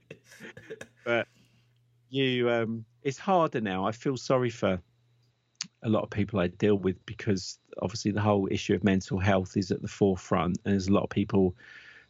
But 1.09 1.27
you, 2.09 2.49
um, 2.49 2.85
it's 3.01 3.17
harder 3.17 3.61
now. 3.61 3.85
I 3.85 3.91
feel 3.91 4.15
sorry 4.15 4.51
for 4.51 4.79
a 5.81 5.89
lot 5.89 6.03
of 6.03 6.09
people 6.09 6.39
I 6.39 6.47
deal 6.47 6.75
with 6.75 7.03
because 7.05 7.57
obviously 7.81 8.11
the 8.11 8.21
whole 8.21 8.47
issue 8.51 8.75
of 8.75 8.83
mental 8.83 9.17
health 9.17 9.57
is 9.57 9.71
at 9.71 9.81
the 9.81 9.87
forefront, 9.87 10.59
and 10.63 10.73
there's 10.73 10.87
a 10.87 10.93
lot 10.93 11.03
of 11.03 11.09
people 11.09 11.55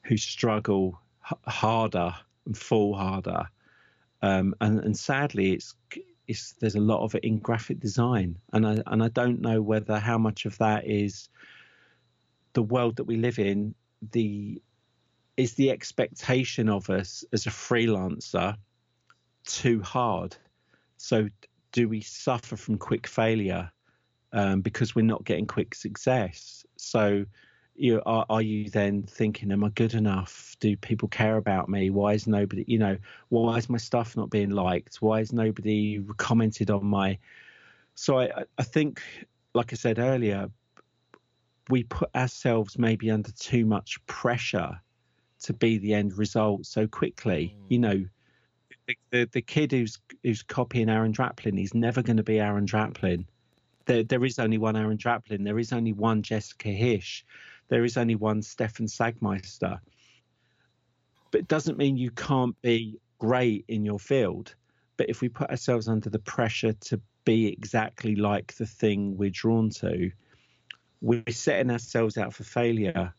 who 0.03 0.17
struggle 0.17 0.99
h- 1.31 1.37
harder 1.47 2.13
and 2.45 2.57
fall 2.57 2.93
harder. 2.93 3.47
Um, 4.21 4.53
and, 4.59 4.79
and 4.79 4.97
sadly, 4.97 5.53
it's 5.53 5.75
it's 6.29 6.53
there's 6.59 6.75
a 6.75 6.79
lot 6.79 7.03
of 7.03 7.15
it 7.15 7.23
in 7.23 7.39
graphic 7.39 7.79
design, 7.79 8.37
and 8.53 8.65
I 8.65 8.77
and 8.85 9.03
I 9.03 9.09
don't 9.09 9.41
know 9.41 9.61
whether 9.61 9.97
how 9.97 10.19
much 10.19 10.45
of 10.45 10.57
that 10.59 10.87
is 10.87 11.27
the 12.53 12.61
world 12.61 12.97
that 12.97 13.05
we 13.05 13.17
live 13.17 13.39
in. 13.39 13.73
The 14.11 14.61
is 15.37 15.55
the 15.55 15.71
expectation 15.71 16.69
of 16.69 16.89
us 16.89 17.23
as 17.33 17.47
a 17.47 17.49
freelancer 17.49 18.55
too 19.45 19.81
hard? 19.81 20.37
So, 20.97 21.29
do 21.71 21.89
we 21.89 22.01
suffer 22.01 22.55
from 22.55 22.77
quick 22.77 23.07
failure 23.07 23.71
um, 24.31 24.61
because 24.61 24.93
we're 24.93 25.01
not 25.01 25.25
getting 25.25 25.47
quick 25.47 25.73
success? 25.73 26.63
So, 26.77 27.25
you 27.79 27.95
know, 27.95 28.01
are, 28.05 28.25
are 28.29 28.41
you 28.41 28.69
then 28.69 29.03
thinking, 29.03 29.51
am 29.51 29.63
I 29.63 29.69
good 29.69 29.93
enough? 29.93 30.57
Do 30.59 30.75
people 30.75 31.07
care 31.07 31.37
about 31.37 31.69
me? 31.69 31.89
Why 31.89 32.13
is 32.13 32.27
nobody, 32.27 32.65
you 32.67 32.77
know, 32.77 32.97
why 33.29 33.57
is 33.57 33.69
my 33.69 33.77
stuff 33.77 34.17
not 34.17 34.29
being 34.29 34.49
liked? 34.49 34.97
Why 34.97 35.21
is 35.21 35.31
nobody 35.31 36.03
commented 36.17 36.69
on 36.69 36.85
my? 36.85 37.17
So 37.95 38.19
I, 38.19 38.43
I 38.57 38.63
think, 38.63 39.01
like 39.53 39.71
I 39.71 39.77
said 39.77 39.97
earlier, 39.97 40.49
we 41.69 41.83
put 41.83 42.13
ourselves 42.15 42.77
maybe 42.77 43.09
under 43.11 43.31
too 43.31 43.65
much 43.65 44.05
pressure 44.07 44.81
to 45.43 45.53
be 45.53 45.77
the 45.77 45.93
end 45.93 46.17
result 46.17 46.65
so 46.65 46.85
quickly. 46.85 47.55
Mm. 47.55 47.65
You 47.69 47.79
know, 47.79 48.05
the, 48.87 48.95
the, 49.11 49.29
the 49.31 49.41
kid 49.41 49.71
who's 49.71 49.99
who's 50.23 50.43
copying 50.43 50.89
Aaron 50.89 51.13
Draplin, 51.13 51.57
he's 51.57 51.73
never 51.73 52.01
going 52.01 52.17
to 52.17 52.23
be 52.23 52.41
Aaron 52.41 52.65
Draplin. 52.65 53.25
There 53.85 54.03
there 54.03 54.25
is 54.25 54.37
only 54.37 54.57
one 54.57 54.75
Aaron 54.75 54.97
Draplin. 54.97 55.45
There 55.45 55.59
is 55.59 55.71
only 55.71 55.93
one 55.93 56.23
Jessica 56.23 56.67
Hische. 56.67 57.23
There 57.69 57.85
is 57.85 57.97
only 57.97 58.15
one 58.15 58.41
Stefan 58.41 58.87
Sagmeister. 58.87 59.79
But 61.31 61.41
it 61.41 61.47
doesn't 61.47 61.77
mean 61.77 61.97
you 61.97 62.11
can't 62.11 62.59
be 62.61 62.99
great 63.19 63.65
in 63.67 63.85
your 63.85 63.99
field. 63.99 64.55
But 64.97 65.09
if 65.09 65.21
we 65.21 65.29
put 65.29 65.49
ourselves 65.49 65.87
under 65.87 66.09
the 66.09 66.19
pressure 66.19 66.73
to 66.73 66.99
be 67.23 67.47
exactly 67.47 68.15
like 68.15 68.55
the 68.55 68.65
thing 68.65 69.15
we're 69.17 69.29
drawn 69.29 69.69
to, 69.69 70.11
we're 71.01 71.23
setting 71.29 71.71
ourselves 71.71 72.17
out 72.17 72.33
for 72.33 72.43
failure 72.43 73.13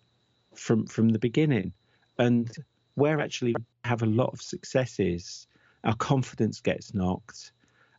from 0.54 0.86
from 0.86 1.08
the 1.10 1.18
beginning. 1.18 1.72
And 2.18 2.50
where 2.94 3.20
actually 3.20 3.54
we 3.56 3.64
have 3.84 4.02
a 4.02 4.06
lot 4.06 4.30
of 4.32 4.42
successes, 4.42 5.46
our 5.84 5.94
confidence 5.94 6.60
gets 6.60 6.92
knocked, 6.92 7.52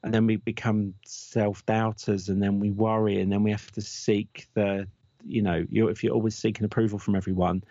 and 0.03 0.13
then 0.13 0.25
we 0.25 0.35
become 0.35 0.93
self 1.05 1.65
doubters, 1.65 2.29
and 2.29 2.41
then 2.41 2.59
we 2.59 2.71
worry, 2.71 3.21
and 3.21 3.31
then 3.31 3.43
we 3.43 3.51
have 3.51 3.71
to 3.71 3.81
seek 3.81 4.47
the, 4.53 4.87
you 5.25 5.41
know, 5.41 5.65
you're, 5.69 5.89
if 5.89 6.03
you're 6.03 6.13
always 6.13 6.35
seeking 6.35 6.65
approval 6.65 6.99
from 6.99 7.15
everyone, 7.15 7.63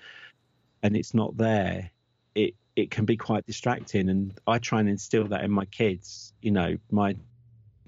and 0.83 0.97
it's 0.97 1.15
not 1.15 1.37
there, 1.37 1.91
it 2.35 2.55
it 2.77 2.91
can 2.91 3.05
be 3.05 3.17
quite 3.17 3.47
distracting. 3.47 4.09
And 4.09 4.39
I 4.47 4.59
try 4.59 4.81
and 4.81 4.89
instill 4.89 5.29
that 5.29 5.45
in 5.45 5.51
my 5.51 5.65
kids. 5.67 6.33
You 6.41 6.53
know, 6.53 6.77
my 6.91 7.17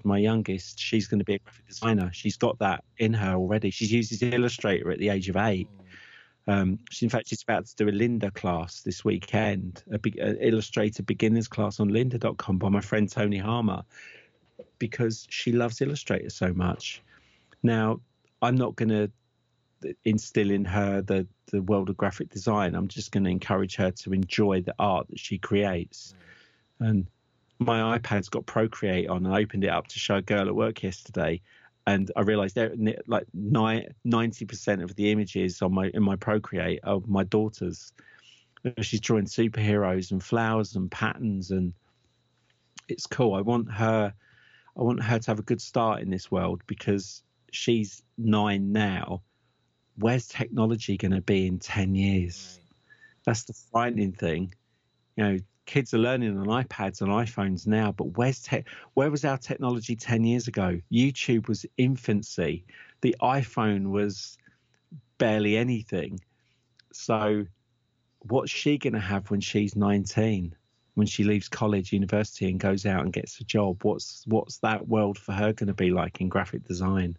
my 0.03 0.17
youngest, 0.17 0.79
she's 0.79 1.07
going 1.07 1.19
to 1.19 1.25
be 1.25 1.35
a 1.35 1.39
graphic 1.39 1.67
designer. 1.67 2.09
She's 2.13 2.37
got 2.37 2.59
that 2.59 2.83
in 2.97 3.13
her 3.13 3.35
already. 3.35 3.69
She 3.69 3.85
uses 3.85 4.21
Illustrator 4.21 4.91
at 4.91 4.99
the 4.99 5.09
age 5.09 5.29
of 5.29 5.37
eight. 5.37 5.69
Um, 6.45 6.79
she, 6.91 7.05
in 7.05 7.09
fact, 7.09 7.29
she's 7.29 7.41
about 7.41 7.65
to 7.67 7.75
do 7.75 7.87
a 7.87 7.91
Lynda 7.91 8.33
class 8.33 8.81
this 8.81 9.05
weekend, 9.05 9.81
a, 9.91 9.97
big, 9.97 10.17
a 10.19 10.45
Illustrator 10.45 11.03
beginners 11.03 11.47
class 11.47 11.79
on 11.79 11.89
lynda.com 11.89 12.57
by 12.57 12.69
my 12.69 12.81
friend 12.81 13.09
Tony 13.09 13.37
Harmer, 13.37 13.83
because 14.77 15.25
she 15.29 15.53
loves 15.53 15.81
Illustrator 15.81 16.29
so 16.29 16.53
much. 16.53 17.01
Now, 17.63 18.01
I'm 18.41 18.55
not 18.55 18.75
going 18.75 18.89
to 18.89 19.09
instill 20.05 20.51
in 20.51 20.65
her 20.65 21.01
the, 21.01 21.27
the 21.51 21.61
world 21.61 21.89
of 21.89 21.97
graphic 21.97 22.29
design. 22.29 22.75
I'm 22.75 22.87
just 22.87 23.11
going 23.11 23.23
to 23.23 23.29
encourage 23.29 23.75
her 23.75 23.91
to 23.91 24.13
enjoy 24.13 24.61
the 24.61 24.75
art 24.79 25.07
that 25.09 25.19
she 25.19 25.37
creates. 25.37 26.15
Mm. 26.81 26.89
And 26.89 27.07
my 27.59 27.97
iPad's 27.97 28.29
got 28.29 28.45
Procreate 28.45 29.09
on. 29.09 29.25
I 29.25 29.41
opened 29.41 29.63
it 29.63 29.69
up 29.69 29.87
to 29.87 29.99
show 29.99 30.15
a 30.15 30.21
girl 30.21 30.47
at 30.47 30.55
work 30.55 30.83
yesterday, 30.83 31.41
and 31.85 32.11
I 32.15 32.21
realised 32.21 32.57
like 33.07 33.27
ninety 34.03 34.45
percent 34.45 34.81
of 34.83 34.95
the 34.95 35.11
images 35.11 35.61
on 35.61 35.73
my 35.73 35.89
in 35.93 36.03
my 36.03 36.15
Procreate 36.15 36.79
are 36.83 37.01
my 37.07 37.23
daughter's. 37.23 37.93
She's 38.81 39.01
drawing 39.01 39.25
superheroes 39.25 40.11
and 40.11 40.23
flowers 40.23 40.75
and 40.77 40.89
patterns, 40.89 41.51
and 41.51 41.73
it's 42.87 43.05
cool. 43.07 43.33
I 43.33 43.41
want 43.41 43.69
her, 43.69 44.13
I 44.77 44.81
want 44.81 45.03
her 45.03 45.19
to 45.19 45.31
have 45.31 45.39
a 45.39 45.43
good 45.43 45.59
start 45.59 46.01
in 46.01 46.09
this 46.09 46.31
world 46.31 46.61
because 46.65 47.23
she's 47.51 48.01
nine 48.17 48.71
now. 48.71 49.21
Where's 49.97 50.27
technology 50.27 50.97
going 50.97 51.11
to 51.11 51.21
be 51.21 51.47
in 51.47 51.59
ten 51.59 51.95
years? 51.95 52.59
That's 53.25 53.43
the 53.43 53.53
frightening 53.53 54.13
thing. 54.13 54.53
You 55.15 55.23
know, 55.23 55.37
kids 55.65 55.93
are 55.93 55.99
learning 55.99 56.37
on 56.37 56.47
iPads 56.47 57.01
and 57.01 57.09
iPhones 57.09 57.67
now, 57.67 57.91
but 57.91 58.17
where's 58.17 58.41
te- 58.41 58.65
where 58.95 59.11
was 59.11 59.23
our 59.23 59.37
technology 59.37 59.95
10 59.95 60.23
years 60.23 60.47
ago? 60.47 60.79
YouTube 60.91 61.47
was 61.47 61.65
infancy. 61.77 62.65
The 63.01 63.15
iPhone 63.21 63.91
was 63.91 64.37
barely 65.17 65.57
anything. 65.57 66.19
So 66.91 67.45
what's 68.19 68.51
she 68.51 68.77
going 68.77 68.93
to 68.93 68.99
have 68.99 69.29
when 69.31 69.41
she's 69.41 69.75
19? 69.75 70.55
When 70.95 71.07
she 71.07 71.23
leaves 71.23 71.49
college, 71.49 71.91
university, 71.91 72.49
and 72.49 72.59
goes 72.59 72.85
out 72.85 73.01
and 73.03 73.11
gets 73.11 73.39
a 73.39 73.43
job, 73.43 73.83
what's 73.83 74.23
what's 74.27 74.59
that 74.59 74.87
world 74.87 75.17
for 75.17 75.31
her 75.31 75.51
going 75.51 75.67
to 75.67 75.73
be 75.73 75.89
like 75.89 76.21
in 76.21 76.29
graphic 76.29 76.65
design? 76.65 77.17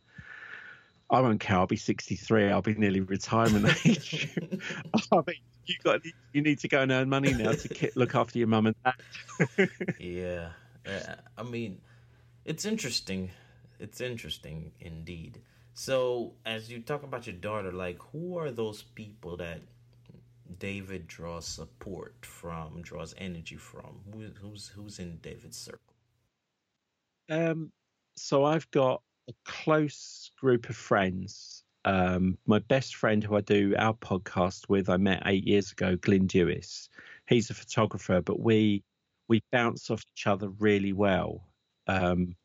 I 1.14 1.20
won't 1.20 1.40
care. 1.40 1.58
I'll 1.58 1.66
be 1.66 1.76
63. 1.76 2.50
I'll 2.50 2.62
be 2.62 2.74
nearly 2.74 3.00
retirement 3.00 3.66
age. 3.86 4.28
I 5.12 5.16
mean, 5.26 5.36
you 5.66 5.76
got 5.82 6.00
you 6.32 6.42
need 6.42 6.58
to 6.60 6.68
go 6.68 6.82
and 6.82 6.92
earn 6.92 7.08
money 7.08 7.32
now 7.32 7.52
to 7.52 7.90
look 7.94 8.14
after 8.14 8.38
your 8.38 8.48
mum 8.48 8.66
and 8.66 8.76
dad. 8.84 9.70
yeah, 9.98 10.50
I 11.36 11.42
mean, 11.42 11.80
it's 12.44 12.64
interesting. 12.64 13.30
It's 13.78 14.00
interesting 14.00 14.72
indeed. 14.80 15.40
So, 15.74 16.34
as 16.46 16.70
you 16.70 16.80
talk 16.80 17.02
about 17.02 17.26
your 17.26 17.36
daughter, 17.36 17.72
like 17.72 17.98
who 18.12 18.38
are 18.38 18.50
those 18.50 18.82
people 18.82 19.36
that 19.38 19.60
David 20.58 21.06
draws 21.06 21.46
support 21.46 22.14
from, 22.24 22.82
draws 22.82 23.14
energy 23.18 23.56
from? 23.56 24.00
Who, 24.12 24.26
who's 24.40 24.68
who's 24.68 24.98
in 24.98 25.18
David's 25.18 25.58
circle? 25.58 25.94
Um, 27.28 27.72
so 28.16 28.44
I've 28.44 28.70
got 28.70 29.02
a 29.28 29.32
close 29.44 30.30
group 30.40 30.68
of 30.68 30.76
friends 30.76 31.64
um, 31.84 32.38
my 32.46 32.60
best 32.60 32.96
friend 32.96 33.22
who 33.22 33.36
I 33.36 33.40
do 33.40 33.74
our 33.78 33.94
podcast 33.94 34.68
with, 34.68 34.88
I 34.88 34.96
met 34.96 35.22
eight 35.26 35.46
years 35.46 35.72
ago, 35.72 35.96
Glyn 35.96 36.26
Dewis. 36.26 36.88
He's 37.28 37.50
a 37.50 37.54
photographer, 37.54 38.22
but 38.22 38.40
we 38.40 38.82
we 39.28 39.42
bounce 39.52 39.90
off 39.90 40.02
each 40.14 40.26
other 40.26 40.48
really 40.48 40.92
well. 40.92 41.48
Um, 41.86 42.36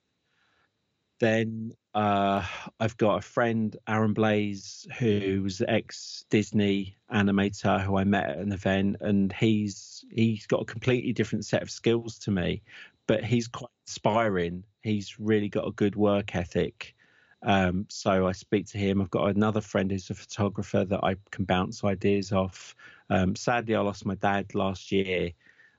then 1.20 1.74
uh, 1.94 2.46
I've 2.80 2.96
got 2.98 3.18
a 3.18 3.22
friend, 3.22 3.76
Aaron 3.88 4.14
Blaise, 4.14 4.88
who's 4.98 5.62
ex 5.68 6.26
Disney 6.30 6.98
animator 7.12 7.82
who 7.82 7.98
I 7.98 8.04
met 8.04 8.30
at 8.30 8.38
an 8.38 8.52
event, 8.52 8.98
and 9.02 9.32
he's 9.32 10.04
he's 10.12 10.48
got 10.48 10.62
a 10.62 10.66
completely 10.66 11.14
different 11.14 11.46
set 11.46 11.62
of 11.62 11.72
skills 11.72 12.20
to 12.20 12.32
me, 12.32 12.62
but 13.08 13.24
he's 13.24 13.48
quite 13.48 13.72
inspiring. 13.88 14.64
He's 14.84 15.20
really 15.20 15.50
got 15.50 15.68
a 15.68 15.72
good 15.72 15.96
work 15.96 16.36
ethic. 16.36 16.96
Um, 17.42 17.86
so 17.90 18.28
I 18.28 18.34
speak 18.34 18.68
to 18.68 18.78
him. 18.78 19.02
I've 19.02 19.10
got 19.10 19.36
another 19.36 19.62
friend 19.62 19.92
who's 19.92 20.10
a 20.10 20.14
photographer 20.14 20.84
that 20.86 21.04
I 21.04 21.16
can 21.32 21.46
bounce 21.46 21.84
ideas 21.84 22.32
off. 22.32 22.76
Um, 23.10 23.36
sadly, 23.36 23.76
I 23.76 23.82
lost 23.82 24.06
my 24.06 24.16
dad 24.16 24.54
last 24.56 24.92
year. 24.92 25.32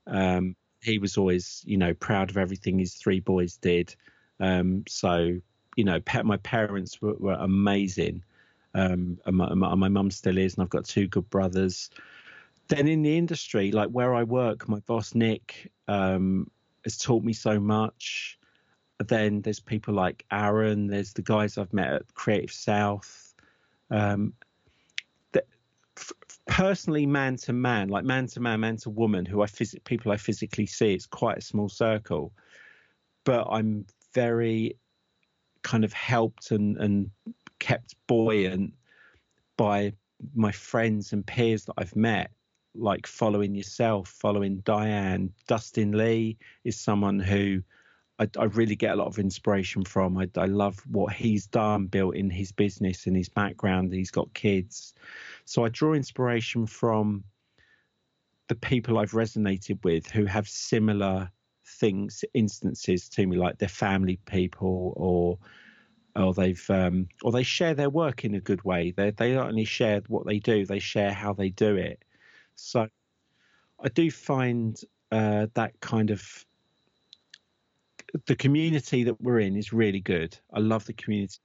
Um, 0.07 0.57
he 0.83 0.99
was 0.99 1.19
always, 1.19 1.63
you 1.67 1.77
know, 1.77 1.93
proud 1.95 2.31
of 2.31 2.39
everything 2.39 2.79
his 2.79 2.95
three 2.95 3.21
boys 3.21 3.57
did. 3.57 3.95
Um, 4.39 4.85
so, 4.89 5.39
you 5.77 5.85
know, 5.85 6.01
my 6.25 6.39
parents 6.39 7.01
were, 7.03 7.15
were 7.15 7.35
amazing. 7.39 8.23
Um, 8.75 9.19
and 9.27 9.37
my 9.37 9.89
mum 9.89 10.11
still 10.11 10.39
is, 10.39 10.55
and 10.55 10.63
I've 10.63 10.71
got 10.71 10.85
two 10.85 11.09
good 11.09 11.29
brothers. 11.29 11.91
Then 12.69 12.87
in 12.87 13.03
the 13.03 13.19
industry, 13.19 13.73
like 13.73 13.91
where 13.91 14.15
I 14.15 14.23
work, 14.23 14.69
my 14.69 14.79
boss 14.81 15.15
Nick 15.15 15.71
um, 15.89 16.51
has 16.85 16.97
taught 16.97 17.25
me 17.25 17.33
so 17.33 17.59
much 17.61 18.39
then 19.09 19.43
there's 19.43 19.61
people 19.61 19.95
like 19.95 20.25
Aaron. 20.31 20.87
There's 20.87 21.13
the 21.13 21.23
guys 21.23 21.59
I've 21.59 21.73
met 21.73 21.93
at 21.93 22.15
Creative 22.15 22.53
South. 22.53 23.35
Um, 23.91 24.35
f- 26.01 26.13
personally, 26.47 27.07
man 27.07 27.37
to 27.37 27.53
man, 27.53 27.89
like 27.89 28.05
man 28.05 28.27
to 28.29 28.41
man, 28.41 28.61
man 28.61 28.77
to 28.79 28.91
woman, 28.91 29.25
who 29.27 29.43
I 29.43 29.47
phys- 29.47 29.83
people 29.85 30.13
I 30.13 30.17
physically 30.17 30.67
see, 30.67 30.95
it's 30.95 31.07
quite 31.07 31.39
a 31.39 31.43
small 31.43 31.69
circle. 31.69 32.33
But 33.25 33.47
I'm 33.51 33.87
very 34.15 34.77
kind 35.63 35.85
of 35.85 35.93
helped 35.93 36.51
and, 36.51 36.77
and 36.79 37.11
kept 37.59 37.95
buoyant 38.07 38.73
by 39.57 39.93
my 40.35 40.53
friends 40.53 41.13
and 41.13 41.27
peers 41.27 41.67
that 41.67 41.75
I've 41.77 41.97
met, 41.97 42.31
like 42.75 43.07
following 43.07 43.55
yourself, 43.55 44.09
following 44.09 44.61
Diane. 44.61 45.33
Dustin 45.47 45.93
Lee 45.93 46.39
is 46.65 46.81
someone 46.81 47.19
who 47.19 47.63
I, 48.21 48.29
I, 48.39 48.45
really 48.45 48.77
get 48.77 48.93
a 48.93 48.97
lot 48.97 49.07
of 49.07 49.19
inspiration 49.19 49.83
from. 49.83 50.19
I, 50.19 50.29
I, 50.37 50.45
love 50.45 50.79
what 50.87 51.13
he's 51.15 51.47
done, 51.47 51.87
built 51.87 52.15
in 52.15 52.29
his 52.29 52.53
business 52.53 53.07
and 53.07 53.17
his 53.17 53.31
background. 53.31 53.93
He's 53.93 54.11
got 54.11 54.33
kids, 54.35 54.95
so 55.47 55.65
I 55.65 55.71
draw 55.71 55.95
inspiration 55.95 56.67
from 56.67 57.25
the 58.49 58.55
people 58.55 58.99
I've 58.99 59.13
resonated 59.13 59.83
with 59.85 60.07
who 60.11 60.27
have 60.27 60.49
similar 60.49 61.31
things, 61.65 62.25
instances 62.35 63.09
to 63.11 63.27
me, 63.27 63.37
like 63.37 63.59
their 63.59 63.69
family 63.69 64.19
people 64.27 64.93
or 64.97 65.39
or 66.17 66.35
they've 66.35 66.69
um, 66.69 67.09
or 67.23 67.33
they 67.33 67.43
share 67.43 67.75
their 67.75 67.91
work 67.91 68.25
in 68.25 68.35
a 68.35 68.41
good 68.41 68.63
way. 68.65 68.91
They 68.91 69.13
they 69.13 69.35
not 69.35 69.49
only 69.49 69.65
share 69.65 70.03
what 70.09 70.27
they 70.27 70.39
do, 70.39 70.67
they 70.67 70.79
share 70.79 71.13
how 71.13 71.33
they 71.33 71.49
do 71.49 71.77
it. 71.77 72.05
So 72.55 72.89
I 73.83 73.89
do 73.89 74.11
find 74.11 74.79
uh, 75.11 75.47
that 75.55 75.81
kind 75.81 76.11
of 76.11 76.45
the 78.27 78.37
community 78.37 79.05
that 79.05 79.21
we're 79.21 79.41
in 79.41 79.57
is 79.57 79.73
really 79.73 80.01
good. 80.01 80.37
I 80.53 80.61
love 80.61 80.85
the 80.85 80.93
community 80.93 81.39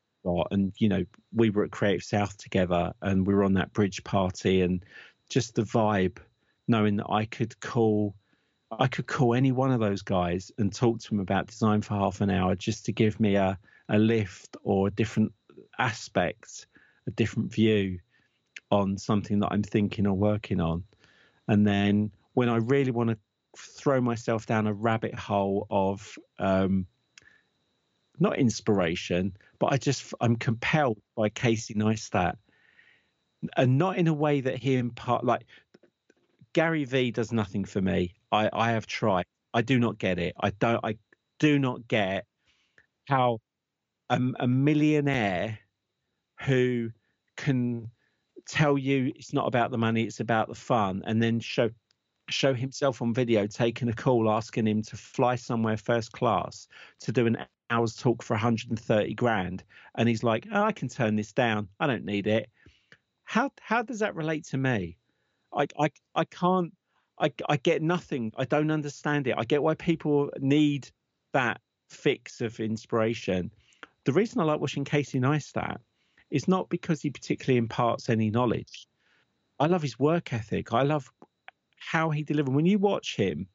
and 0.51 0.73
you 0.77 0.89
know 0.89 1.05
we 1.33 1.51
were 1.51 1.63
at 1.63 1.71
Creative 1.71 2.03
South 2.03 2.35
together 2.37 2.93
and 3.01 3.27
we 3.27 3.33
were 3.33 3.43
on 3.43 3.53
that 3.53 3.73
bridge 3.73 4.03
party 4.03 4.61
and 4.61 4.83
just 5.29 5.55
the 5.55 5.61
vibe, 5.61 6.17
knowing 6.67 6.95
that 6.97 7.07
I 7.09 7.25
could 7.25 7.59
call 7.59 8.15
I 8.71 8.87
could 8.87 9.07
call 9.07 9.35
any 9.35 9.51
one 9.51 9.71
of 9.71 9.79
those 9.79 10.01
guys 10.01 10.51
and 10.57 10.73
talk 10.73 10.99
to 10.99 11.09
them 11.09 11.19
about 11.19 11.47
design 11.47 11.81
for 11.81 11.93
half 11.93 12.21
an 12.21 12.31
hour 12.31 12.55
just 12.55 12.85
to 12.85 12.91
give 12.91 13.19
me 13.19 13.35
a, 13.35 13.57
a 13.89 13.99
lift 13.99 14.57
or 14.63 14.87
a 14.87 14.91
different 14.91 15.31
aspect 15.77 16.65
a 17.07 17.11
different 17.11 17.53
view 17.53 17.99
on 18.71 18.97
something 18.97 19.39
that 19.39 19.49
I'm 19.51 19.63
thinking 19.63 20.07
or 20.07 20.13
working 20.13 20.59
on. 20.59 20.83
And 21.47 21.67
then 21.67 22.11
when 22.33 22.49
I 22.49 22.57
really 22.57 22.91
want 22.91 23.11
to 23.11 23.17
throw 23.57 24.01
myself 24.01 24.45
down 24.45 24.67
a 24.67 24.73
rabbit 24.73 25.15
hole 25.15 25.67
of 25.69 26.17
um, 26.39 26.87
not 28.19 28.37
inspiration, 28.37 29.35
but 29.59 29.73
I 29.73 29.77
just 29.77 30.13
I'm 30.21 30.35
compelled 30.35 30.99
by 31.15 31.29
Casey 31.29 31.73
Neistat, 31.73 32.35
and 33.55 33.77
not 33.77 33.97
in 33.97 34.07
a 34.07 34.13
way 34.13 34.41
that 34.41 34.57
he 34.57 34.75
impart 34.75 35.23
like 35.25 35.45
Gary 36.53 36.85
V 36.85 37.11
does 37.11 37.31
nothing 37.31 37.65
for 37.65 37.81
me. 37.81 38.15
I 38.31 38.49
I 38.51 38.71
have 38.71 38.87
tried. 38.87 39.25
I 39.53 39.61
do 39.61 39.79
not 39.79 39.97
get 39.97 40.19
it. 40.19 40.35
I 40.39 40.51
don't. 40.51 40.83
I 40.83 40.97
do 41.39 41.59
not 41.59 41.87
get 41.87 42.25
how 43.07 43.39
a, 44.09 44.19
a 44.39 44.47
millionaire 44.47 45.59
who 46.41 46.89
can 47.37 47.89
tell 48.47 48.77
you 48.77 49.11
it's 49.15 49.33
not 49.33 49.47
about 49.47 49.71
the 49.71 49.77
money, 49.77 50.03
it's 50.03 50.19
about 50.19 50.47
the 50.47 50.55
fun, 50.55 51.03
and 51.05 51.21
then 51.21 51.39
show 51.39 51.69
show 52.29 52.53
himself 52.53 53.01
on 53.01 53.13
video 53.13 53.45
taking 53.47 53.89
a 53.89 53.93
call 53.93 54.29
asking 54.29 54.67
him 54.67 54.81
to 54.81 54.97
fly 54.97 55.35
somewhere 55.35 55.77
first 55.77 56.11
class 56.11 56.67
to 56.99 57.11
do 57.11 57.27
an 57.27 57.37
hour's 57.69 57.95
talk 57.95 58.23
for 58.23 58.33
130 58.33 59.13
grand. 59.13 59.63
And 59.95 60.09
he's 60.09 60.23
like 60.23 60.47
oh, 60.51 60.63
i 60.63 60.71
can 60.71 60.87
turn 60.87 61.15
this 61.15 61.33
down. 61.33 61.67
I 61.79 61.87
don't 61.87 62.05
need 62.05 62.27
it. 62.27 62.49
How 63.23 63.51
how 63.61 63.81
does 63.81 63.99
that 63.99 64.15
relate 64.15 64.45
to 64.45 64.57
me? 64.57 64.97
I 65.53 65.67
i, 65.79 65.89
I 66.15 66.25
can't 66.25 66.73
I, 67.19 67.31
I 67.47 67.57
get 67.57 67.81
nothing. 67.81 68.33
I 68.37 68.45
don't 68.45 68.71
understand 68.71 69.27
it. 69.27 69.35
I 69.37 69.45
get 69.45 69.63
why 69.63 69.75
people 69.75 70.29
need 70.39 70.89
that 71.31 71.61
fix 71.89 72.41
of 72.41 72.59
inspiration. 72.59 73.51
The 74.05 74.13
reason 74.13 74.41
i 74.41 74.43
like 74.43 74.59
watching 74.59 74.83
casey 74.83 75.19
neistat 75.19 75.77
is 76.29 76.47
not 76.47 76.69
because 76.69 77.01
he 77.01 77.09
particularly 77.09 77.57
imparts 77.57 78.09
any 78.09 78.29
knowledge. 78.29 78.87
I 79.59 79.67
love 79.67 79.81
his 79.81 79.97
work 79.97 80.33
ethic. 80.33 80.73
I 80.73 80.83
love 80.83 81.09
how 81.85 82.09
he 82.09 82.23
delivered. 82.23 82.53
When 82.53 82.65
you 82.65 82.79
watch 82.79 83.15
him, 83.15 83.47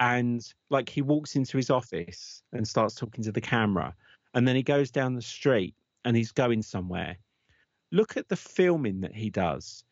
and 0.00 0.42
like 0.70 0.88
he 0.88 1.02
walks 1.02 1.36
into 1.36 1.56
his 1.56 1.70
office 1.70 2.42
and 2.52 2.66
starts 2.66 2.94
talking 2.94 3.22
to 3.24 3.32
the 3.32 3.40
camera, 3.40 3.94
and 4.34 4.48
then 4.48 4.56
he 4.56 4.62
goes 4.62 4.90
down 4.90 5.14
the 5.14 5.22
street 5.22 5.74
and 6.04 6.16
he's 6.16 6.32
going 6.32 6.62
somewhere. 6.62 7.16
Look 7.92 8.16
at 8.16 8.28
the 8.28 8.36
filming 8.36 9.00
that 9.02 9.14
he 9.14 9.30
does. 9.30 9.84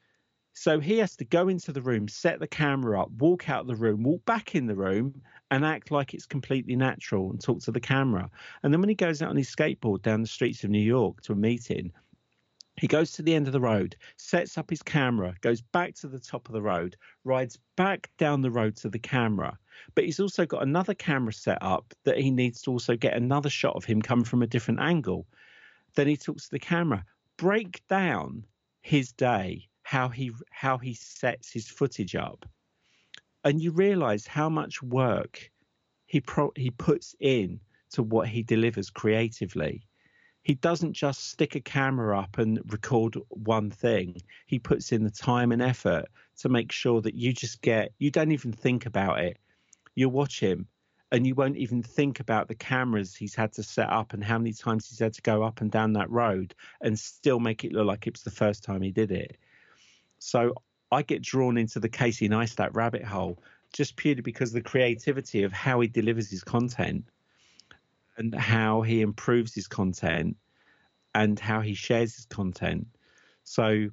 So 0.52 0.80
he 0.80 0.98
has 0.98 1.14
to 1.16 1.24
go 1.24 1.48
into 1.48 1.72
the 1.72 1.82
room, 1.82 2.08
set 2.08 2.40
the 2.40 2.48
camera 2.48 3.00
up, 3.02 3.10
walk 3.12 3.48
out 3.48 3.60
of 3.60 3.66
the 3.68 3.76
room, 3.76 4.02
walk 4.02 4.24
back 4.24 4.54
in 4.54 4.66
the 4.66 4.74
room, 4.74 5.22
and 5.50 5.64
act 5.64 5.90
like 5.90 6.12
it's 6.12 6.26
completely 6.26 6.74
natural 6.74 7.30
and 7.30 7.40
talk 7.40 7.60
to 7.62 7.70
the 7.70 7.80
camera. 7.80 8.28
And 8.62 8.72
then 8.72 8.80
when 8.80 8.88
he 8.88 8.96
goes 8.96 9.22
out 9.22 9.30
on 9.30 9.36
his 9.36 9.54
skateboard 9.54 10.02
down 10.02 10.22
the 10.22 10.26
streets 10.26 10.64
of 10.64 10.70
New 10.70 10.80
York 10.80 11.20
to 11.22 11.32
a 11.32 11.36
meeting, 11.36 11.92
he 12.80 12.86
goes 12.86 13.12
to 13.12 13.22
the 13.22 13.34
end 13.34 13.46
of 13.46 13.52
the 13.52 13.60
road, 13.60 13.94
sets 14.16 14.56
up 14.56 14.70
his 14.70 14.82
camera, 14.82 15.34
goes 15.42 15.60
back 15.60 15.94
to 15.96 16.08
the 16.08 16.18
top 16.18 16.48
of 16.48 16.54
the 16.54 16.62
road, 16.62 16.96
rides 17.24 17.58
back 17.76 18.08
down 18.16 18.40
the 18.40 18.50
road 18.50 18.74
to 18.76 18.88
the 18.88 18.98
camera. 18.98 19.58
But 19.94 20.06
he's 20.06 20.18
also 20.18 20.46
got 20.46 20.62
another 20.62 20.94
camera 20.94 21.34
set 21.34 21.58
up 21.60 21.92
that 22.04 22.16
he 22.16 22.30
needs 22.30 22.62
to 22.62 22.70
also 22.70 22.96
get 22.96 23.12
another 23.12 23.50
shot 23.50 23.76
of 23.76 23.84
him 23.84 24.00
come 24.00 24.24
from 24.24 24.42
a 24.42 24.46
different 24.46 24.80
angle. 24.80 25.26
Then 25.94 26.06
he 26.06 26.16
talks 26.16 26.44
to 26.44 26.52
the 26.52 26.58
camera, 26.58 27.04
break 27.36 27.86
down 27.88 28.46
his 28.80 29.12
day, 29.12 29.68
how 29.82 30.08
he 30.08 30.32
how 30.50 30.78
he 30.78 30.94
sets 30.94 31.52
his 31.52 31.68
footage 31.68 32.14
up. 32.14 32.48
And 33.44 33.60
you 33.60 33.72
realize 33.72 34.26
how 34.26 34.48
much 34.48 34.82
work 34.82 35.50
he 36.06 36.22
pro- 36.22 36.54
he 36.56 36.70
puts 36.70 37.14
in 37.20 37.60
to 37.90 38.02
what 38.02 38.28
he 38.28 38.42
delivers 38.42 38.88
creatively 38.88 39.82
he 40.42 40.54
doesn't 40.54 40.94
just 40.94 41.28
stick 41.30 41.54
a 41.54 41.60
camera 41.60 42.18
up 42.18 42.38
and 42.38 42.60
record 42.72 43.16
one 43.28 43.70
thing. 43.70 44.22
He 44.46 44.58
puts 44.58 44.92
in 44.92 45.04
the 45.04 45.10
time 45.10 45.52
and 45.52 45.60
effort 45.60 46.06
to 46.38 46.48
make 46.48 46.72
sure 46.72 47.00
that 47.02 47.14
you 47.14 47.32
just 47.32 47.60
get, 47.60 47.92
you 47.98 48.10
don't 48.10 48.32
even 48.32 48.52
think 48.52 48.86
about 48.86 49.20
it. 49.20 49.38
You'll 49.94 50.12
watch 50.12 50.40
him 50.40 50.66
and 51.12 51.26
you 51.26 51.34
won't 51.34 51.56
even 51.56 51.82
think 51.82 52.20
about 52.20 52.48
the 52.48 52.54
cameras 52.54 53.14
he's 53.14 53.34
had 53.34 53.52
to 53.52 53.62
set 53.62 53.90
up 53.90 54.12
and 54.12 54.24
how 54.24 54.38
many 54.38 54.52
times 54.52 54.88
he's 54.88 54.98
had 54.98 55.12
to 55.14 55.22
go 55.22 55.42
up 55.42 55.60
and 55.60 55.70
down 55.70 55.92
that 55.92 56.10
road 56.10 56.54
and 56.80 56.98
still 56.98 57.40
make 57.40 57.64
it 57.64 57.72
look 57.72 57.86
like 57.86 58.06
it 58.06 58.14
was 58.14 58.22
the 58.22 58.30
first 58.30 58.62
time 58.64 58.80
he 58.80 58.92
did 58.92 59.10
it. 59.10 59.36
So 60.18 60.54
I 60.90 61.02
get 61.02 61.22
drawn 61.22 61.58
into 61.58 61.80
the 61.80 61.88
Casey 61.88 62.28
Neistat 62.28 62.74
rabbit 62.74 63.04
hole 63.04 63.42
just 63.72 63.96
purely 63.96 64.22
because 64.22 64.52
the 64.52 64.60
creativity 64.60 65.42
of 65.42 65.52
how 65.52 65.80
he 65.80 65.88
delivers 65.88 66.30
his 66.30 66.42
content 66.42 67.04
and 68.20 68.34
how 68.34 68.82
he 68.82 69.00
improves 69.00 69.54
his 69.54 69.66
content 69.66 70.36
and 71.14 71.40
how 71.40 71.60
he 71.60 71.74
shares 71.74 72.14
his 72.14 72.26
content. 72.26 72.86
So 73.44 73.88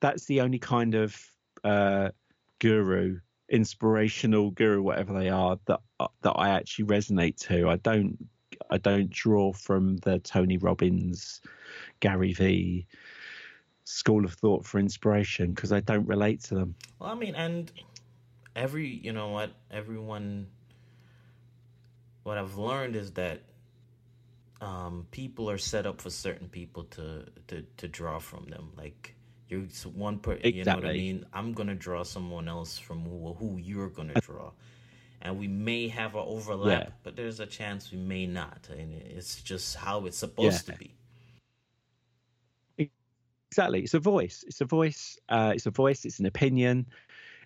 that's 0.00 0.24
the 0.26 0.40
only 0.40 0.58
kind 0.58 0.94
of 0.94 1.20
uh, 1.64 2.10
guru, 2.60 3.18
inspirational 3.48 4.52
guru, 4.52 4.80
whatever 4.80 5.12
they 5.12 5.28
are, 5.28 5.58
that 5.66 5.80
uh, 6.00 6.06
that 6.22 6.32
I 6.32 6.50
actually 6.50 6.86
resonate 6.86 7.36
to. 7.48 7.68
I 7.68 7.76
don't 7.76 8.16
I 8.70 8.78
don't 8.78 9.10
draw 9.10 9.52
from 9.52 9.96
the 9.98 10.20
Tony 10.20 10.56
Robbins, 10.56 11.40
Gary 12.00 12.32
V 12.32 12.86
school 13.86 14.24
of 14.24 14.32
thought 14.32 14.64
for 14.64 14.78
inspiration 14.78 15.52
because 15.52 15.72
I 15.72 15.80
don't 15.80 16.06
relate 16.06 16.42
to 16.44 16.54
them. 16.54 16.74
Well, 16.98 17.10
I 17.10 17.14
mean, 17.14 17.34
and 17.34 17.70
every 18.56 18.86
you 18.86 19.12
know 19.12 19.28
what 19.28 19.50
everyone 19.70 20.46
what 22.22 22.38
I've 22.38 22.56
learned 22.56 22.96
is 22.96 23.10
that 23.12 23.42
um, 24.64 25.06
people 25.10 25.50
are 25.50 25.58
set 25.58 25.86
up 25.86 26.00
for 26.00 26.10
certain 26.10 26.48
people 26.48 26.84
to 26.84 27.26
to 27.48 27.62
to 27.76 27.86
draw 27.88 28.18
from 28.18 28.46
them. 28.46 28.72
Like 28.76 29.14
you're 29.48 29.60
one 29.94 30.18
person, 30.18 30.40
exactly. 30.44 30.58
you 30.58 30.64
know 30.64 30.76
what 30.76 30.86
I 30.86 30.92
mean. 30.92 31.26
I'm 31.34 31.52
gonna 31.52 31.74
draw 31.74 32.02
someone 32.02 32.48
else 32.48 32.78
from 32.78 33.04
who, 33.04 33.34
who 33.34 33.58
you're 33.58 33.90
gonna 33.90 34.18
draw, 34.20 34.52
and 35.20 35.38
we 35.38 35.48
may 35.48 35.88
have 35.88 36.14
an 36.14 36.24
overlap, 36.24 36.84
yeah. 36.84 36.90
but 37.02 37.14
there's 37.14 37.40
a 37.40 37.46
chance 37.46 37.92
we 37.92 37.98
may 37.98 38.26
not, 38.26 38.68
and 38.70 38.94
it's 38.94 39.42
just 39.42 39.76
how 39.76 40.06
it's 40.06 40.16
supposed 40.16 40.66
yeah. 40.66 40.74
to 40.74 40.78
be. 40.78 40.94
Exactly, 43.50 43.82
it's 43.82 43.94
a 43.94 44.00
voice. 44.00 44.44
It's 44.46 44.62
a 44.62 44.64
voice. 44.64 45.18
Uh, 45.28 45.52
it's 45.54 45.66
a 45.66 45.70
voice. 45.70 46.06
It's 46.06 46.20
an 46.20 46.26
opinion. 46.26 46.86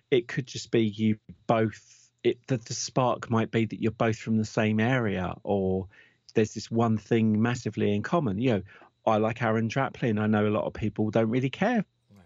It 0.09 0.27
could 0.29 0.47
just 0.47 0.71
be 0.71 0.83
you 0.83 1.17
both. 1.47 2.09
It 2.23 2.39
the, 2.47 2.57
the 2.57 2.73
spark 2.73 3.29
might 3.29 3.51
be 3.51 3.65
that 3.65 3.81
you're 3.81 3.91
both 3.91 4.17
from 4.17 4.37
the 4.37 4.45
same 4.45 4.79
area, 4.79 5.35
or 5.43 5.87
there's 6.33 6.53
this 6.53 6.71
one 6.71 6.97
thing 6.97 7.41
massively 7.41 7.93
in 7.93 8.01
common. 8.01 8.39
You 8.39 8.51
know, 8.51 8.61
I 9.05 9.17
like 9.17 9.41
Aaron 9.41 9.69
Draplin. 9.69 10.19
I 10.19 10.27
know 10.27 10.47
a 10.47 10.49
lot 10.49 10.65
of 10.65 10.73
people 10.73 11.09
don't 11.09 11.29
really 11.29 11.49
care 11.49 11.85
right. 12.15 12.25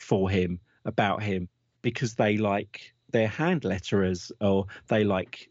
for 0.00 0.30
him 0.30 0.60
about 0.84 1.22
him 1.22 1.48
because 1.82 2.14
they 2.14 2.36
like 2.36 2.94
their 3.10 3.28
hand 3.28 3.62
letterers 3.62 4.32
or 4.40 4.66
they 4.88 5.04
like 5.04 5.48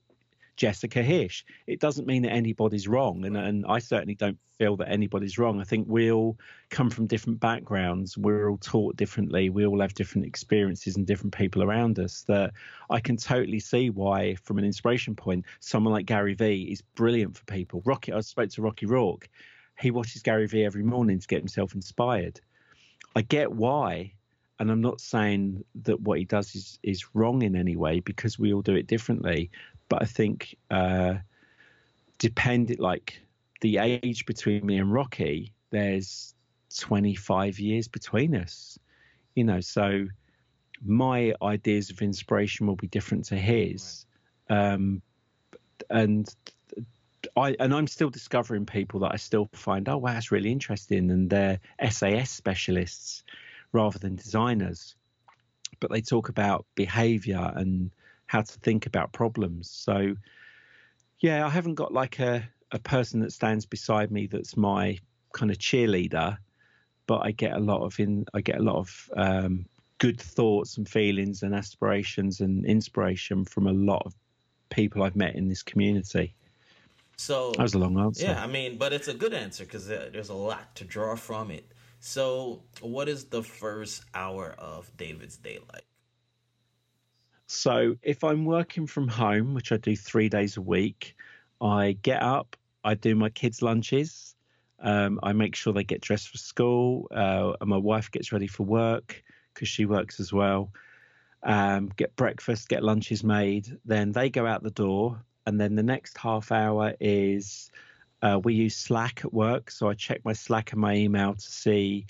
Jessica 0.55 1.03
Hische. 1.03 1.43
It 1.67 1.79
doesn't 1.79 2.07
mean 2.07 2.23
that 2.23 2.31
anybody's 2.31 2.87
wrong, 2.87 3.25
and 3.25 3.35
and 3.35 3.65
I 3.67 3.79
certainly 3.79 4.15
don't 4.15 4.37
feel 4.57 4.77
that 4.77 4.89
anybody's 4.89 5.37
wrong. 5.37 5.59
I 5.59 5.63
think 5.63 5.87
we 5.87 6.11
all 6.11 6.37
come 6.69 6.89
from 6.89 7.07
different 7.07 7.39
backgrounds. 7.39 8.17
We're 8.17 8.49
all 8.49 8.57
taught 8.57 8.95
differently. 8.95 9.49
We 9.49 9.65
all 9.65 9.81
have 9.81 9.93
different 9.93 10.27
experiences 10.27 10.95
and 10.95 11.07
different 11.07 11.33
people 11.33 11.63
around 11.63 11.99
us. 11.99 12.23
That 12.27 12.53
I 12.89 12.99
can 12.99 13.17
totally 13.17 13.59
see 13.59 13.89
why, 13.89 14.35
from 14.35 14.57
an 14.57 14.65
inspiration 14.65 15.15
point, 15.15 15.45
someone 15.59 15.93
like 15.93 16.05
Gary 16.05 16.33
Vee 16.33 16.69
is 16.71 16.81
brilliant 16.81 17.37
for 17.37 17.45
people. 17.45 17.81
Rocky, 17.85 18.13
I 18.13 18.21
spoke 18.21 18.49
to 18.51 18.61
Rocky 18.61 18.85
Rourke. 18.85 19.29
He 19.79 19.91
watches 19.91 20.21
Gary 20.21 20.47
Vee 20.47 20.65
every 20.65 20.83
morning 20.83 21.19
to 21.19 21.27
get 21.27 21.39
himself 21.39 21.73
inspired. 21.73 22.39
I 23.15 23.21
get 23.21 23.51
why, 23.51 24.13
and 24.59 24.71
I'm 24.71 24.81
not 24.81 25.01
saying 25.01 25.63
that 25.83 26.01
what 26.01 26.19
he 26.19 26.25
does 26.25 26.55
is 26.55 26.79
is 26.83 27.15
wrong 27.15 27.41
in 27.41 27.55
any 27.55 27.75
way 27.75 27.99
because 27.99 28.39
we 28.39 28.53
all 28.53 28.61
do 28.61 28.75
it 28.75 28.87
differently. 28.87 29.51
But 29.89 30.01
I 30.01 30.05
think 30.05 30.55
uh, 30.71 31.15
depending 32.17 32.77
like 32.79 33.19
the 33.61 33.77
age 33.77 34.25
between 34.25 34.65
me 34.65 34.77
and 34.77 34.91
Rocky, 34.91 35.53
there's 35.71 36.33
25 36.77 37.59
years 37.59 37.87
between 37.87 38.35
us. 38.35 38.77
You 39.35 39.43
know, 39.43 39.61
so 39.61 40.07
my 40.85 41.33
ideas 41.41 41.89
of 41.89 42.01
inspiration 42.01 42.67
will 42.67 42.75
be 42.75 42.87
different 42.87 43.25
to 43.25 43.35
his. 43.35 44.05
Um, 44.49 45.01
and 45.89 46.27
I 47.35 47.55
and 47.59 47.73
I'm 47.73 47.87
still 47.87 48.09
discovering 48.09 48.65
people 48.65 49.01
that 49.01 49.13
I 49.13 49.17
still 49.17 49.49
find, 49.53 49.87
oh 49.87 49.97
wow, 49.97 50.13
that's 50.13 50.31
really 50.31 50.51
interesting, 50.51 51.09
and 51.09 51.29
they're 51.29 51.59
SAS 51.89 52.29
specialists 52.29 53.23
rather 53.71 53.97
than 53.99 54.15
designers. 54.15 54.95
But 55.79 55.91
they 55.91 56.01
talk 56.01 56.29
about 56.29 56.65
behavior 56.75 57.51
and 57.55 57.91
how 58.33 58.41
to 58.41 58.59
think 58.61 58.87
about 58.87 59.13
problems. 59.13 59.69
So, 59.69 60.15
yeah, 61.19 61.45
I 61.45 61.49
haven't 61.49 61.75
got 61.75 61.93
like 61.93 62.19
a, 62.19 62.43
a 62.71 62.79
person 62.79 63.19
that 63.19 63.31
stands 63.31 63.63
beside 63.67 64.09
me 64.09 64.25
that's 64.25 64.57
my 64.57 64.97
kind 65.33 65.51
of 65.51 65.59
cheerleader, 65.59 66.37
but 67.05 67.19
I 67.19 67.29
get 67.29 67.53
a 67.53 67.59
lot 67.59 67.83
of 67.83 67.99
in 67.99 68.25
I 68.33 68.41
get 68.41 68.57
a 68.57 68.63
lot 68.63 68.77
of 68.77 69.09
um, 69.15 69.65
good 69.99 70.19
thoughts 70.19 70.77
and 70.77 70.89
feelings 70.89 71.43
and 71.43 71.53
aspirations 71.53 72.39
and 72.39 72.65
inspiration 72.65 73.45
from 73.45 73.67
a 73.67 73.71
lot 73.71 74.01
of 74.03 74.15
people 74.71 75.03
I've 75.03 75.15
met 75.15 75.35
in 75.35 75.47
this 75.47 75.61
community. 75.61 76.33
So 77.17 77.51
that 77.51 77.61
was 77.61 77.75
a 77.75 77.77
long 77.77 77.99
answer. 77.99 78.25
Yeah, 78.25 78.43
I 78.43 78.47
mean, 78.47 78.79
but 78.79 78.93
it's 78.93 79.07
a 79.07 79.13
good 79.13 79.35
answer 79.35 79.63
because 79.63 79.85
there's 79.87 80.29
a 80.29 80.33
lot 80.33 80.75
to 80.77 80.85
draw 80.85 81.15
from 81.15 81.51
it. 81.51 81.71
So, 81.99 82.63
what 82.81 83.07
is 83.07 83.25
the 83.25 83.43
first 83.43 84.03
hour 84.15 84.55
of 84.57 84.91
David's 84.97 85.37
day 85.37 85.59
like? 85.71 85.85
So, 87.53 87.95
if 88.01 88.23
I'm 88.23 88.45
working 88.45 88.87
from 88.87 89.07
home, 89.07 89.53
which 89.53 89.71
I 89.71 89.77
do 89.77 89.95
three 89.95 90.27
days 90.27 90.57
a 90.57 90.61
week, 90.61 91.15
I 91.61 91.97
get 92.01 92.23
up, 92.23 92.55
I 92.83 92.95
do 92.95 93.15
my 93.15 93.29
kids' 93.29 93.61
lunches, 93.61 94.35
um, 94.79 95.19
I 95.21 95.33
make 95.33 95.55
sure 95.55 95.71
they 95.71 95.83
get 95.83 96.01
dressed 96.01 96.29
for 96.29 96.39
school, 96.39 97.07
uh, 97.11 97.53
and 97.61 97.69
my 97.69 97.77
wife 97.77 98.09
gets 98.09 98.31
ready 98.31 98.47
for 98.47 98.63
work 98.63 99.23
because 99.53 99.69
she 99.69 99.85
works 99.85 100.19
as 100.19 100.33
well. 100.33 100.71
Um, 101.43 101.91
get 101.95 102.15
breakfast, 102.15 102.69
get 102.69 102.83
lunches 102.83 103.23
made. 103.23 103.77
Then 103.85 104.11
they 104.13 104.31
go 104.31 104.47
out 104.47 104.63
the 104.63 104.71
door, 104.71 105.23
and 105.45 105.61
then 105.61 105.75
the 105.75 105.83
next 105.83 106.17
half 106.17 106.51
hour 106.51 106.95
is 106.99 107.69
uh, 108.23 108.39
we 108.43 108.55
use 108.55 108.75
Slack 108.75 109.21
at 109.23 109.33
work, 109.33 109.69
so 109.69 109.89
I 109.89 109.93
check 109.93 110.25
my 110.25 110.33
Slack 110.33 110.71
and 110.71 110.81
my 110.81 110.95
email 110.95 111.35
to 111.35 111.41
see 111.41 112.07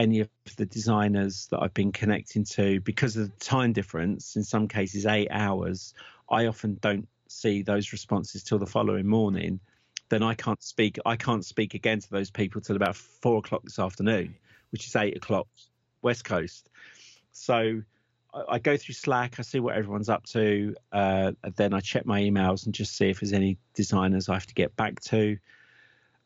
any 0.00 0.20
of 0.20 0.28
the 0.56 0.64
designers 0.64 1.46
that 1.50 1.60
I've 1.62 1.74
been 1.74 1.92
connecting 1.92 2.44
to. 2.44 2.80
Because 2.80 3.16
of 3.16 3.30
the 3.30 3.44
time 3.44 3.74
difference, 3.74 4.34
in 4.34 4.42
some 4.42 4.66
cases 4.66 5.04
eight 5.04 5.28
hours, 5.30 5.92
I 6.30 6.46
often 6.46 6.78
don't 6.80 7.06
see 7.28 7.62
those 7.62 7.92
responses 7.92 8.42
till 8.42 8.58
the 8.58 8.66
following 8.66 9.06
morning. 9.06 9.60
Then 10.08 10.22
I 10.22 10.34
can't 10.34 10.62
speak. 10.62 10.98
I 11.04 11.16
can't 11.16 11.44
speak 11.44 11.74
again 11.74 12.00
to 12.00 12.10
those 12.10 12.30
people 12.30 12.62
till 12.62 12.76
about 12.76 12.96
four 12.96 13.38
o'clock 13.38 13.62
this 13.62 13.78
afternoon, 13.78 14.34
which 14.70 14.86
is 14.86 14.96
eight 14.96 15.16
o'clock 15.16 15.46
West 16.00 16.24
Coast. 16.24 16.70
So 17.32 17.82
I, 18.48 18.58
go 18.58 18.76
through 18.76 18.94
Slack, 18.94 19.36
I 19.38 19.42
see 19.42 19.60
what 19.60 19.76
everyone's 19.76 20.08
up 20.08 20.24
to, 20.26 20.74
uh, 20.92 21.32
then 21.56 21.74
I 21.74 21.80
check 21.80 22.06
my 22.06 22.20
emails 22.20 22.64
and 22.64 22.74
just 22.74 22.96
see 22.96 23.10
if 23.10 23.20
there's 23.20 23.32
any 23.32 23.58
designers 23.74 24.28
I 24.28 24.34
have 24.34 24.46
to 24.46 24.54
get 24.54 24.74
back 24.76 25.00
to. 25.02 25.36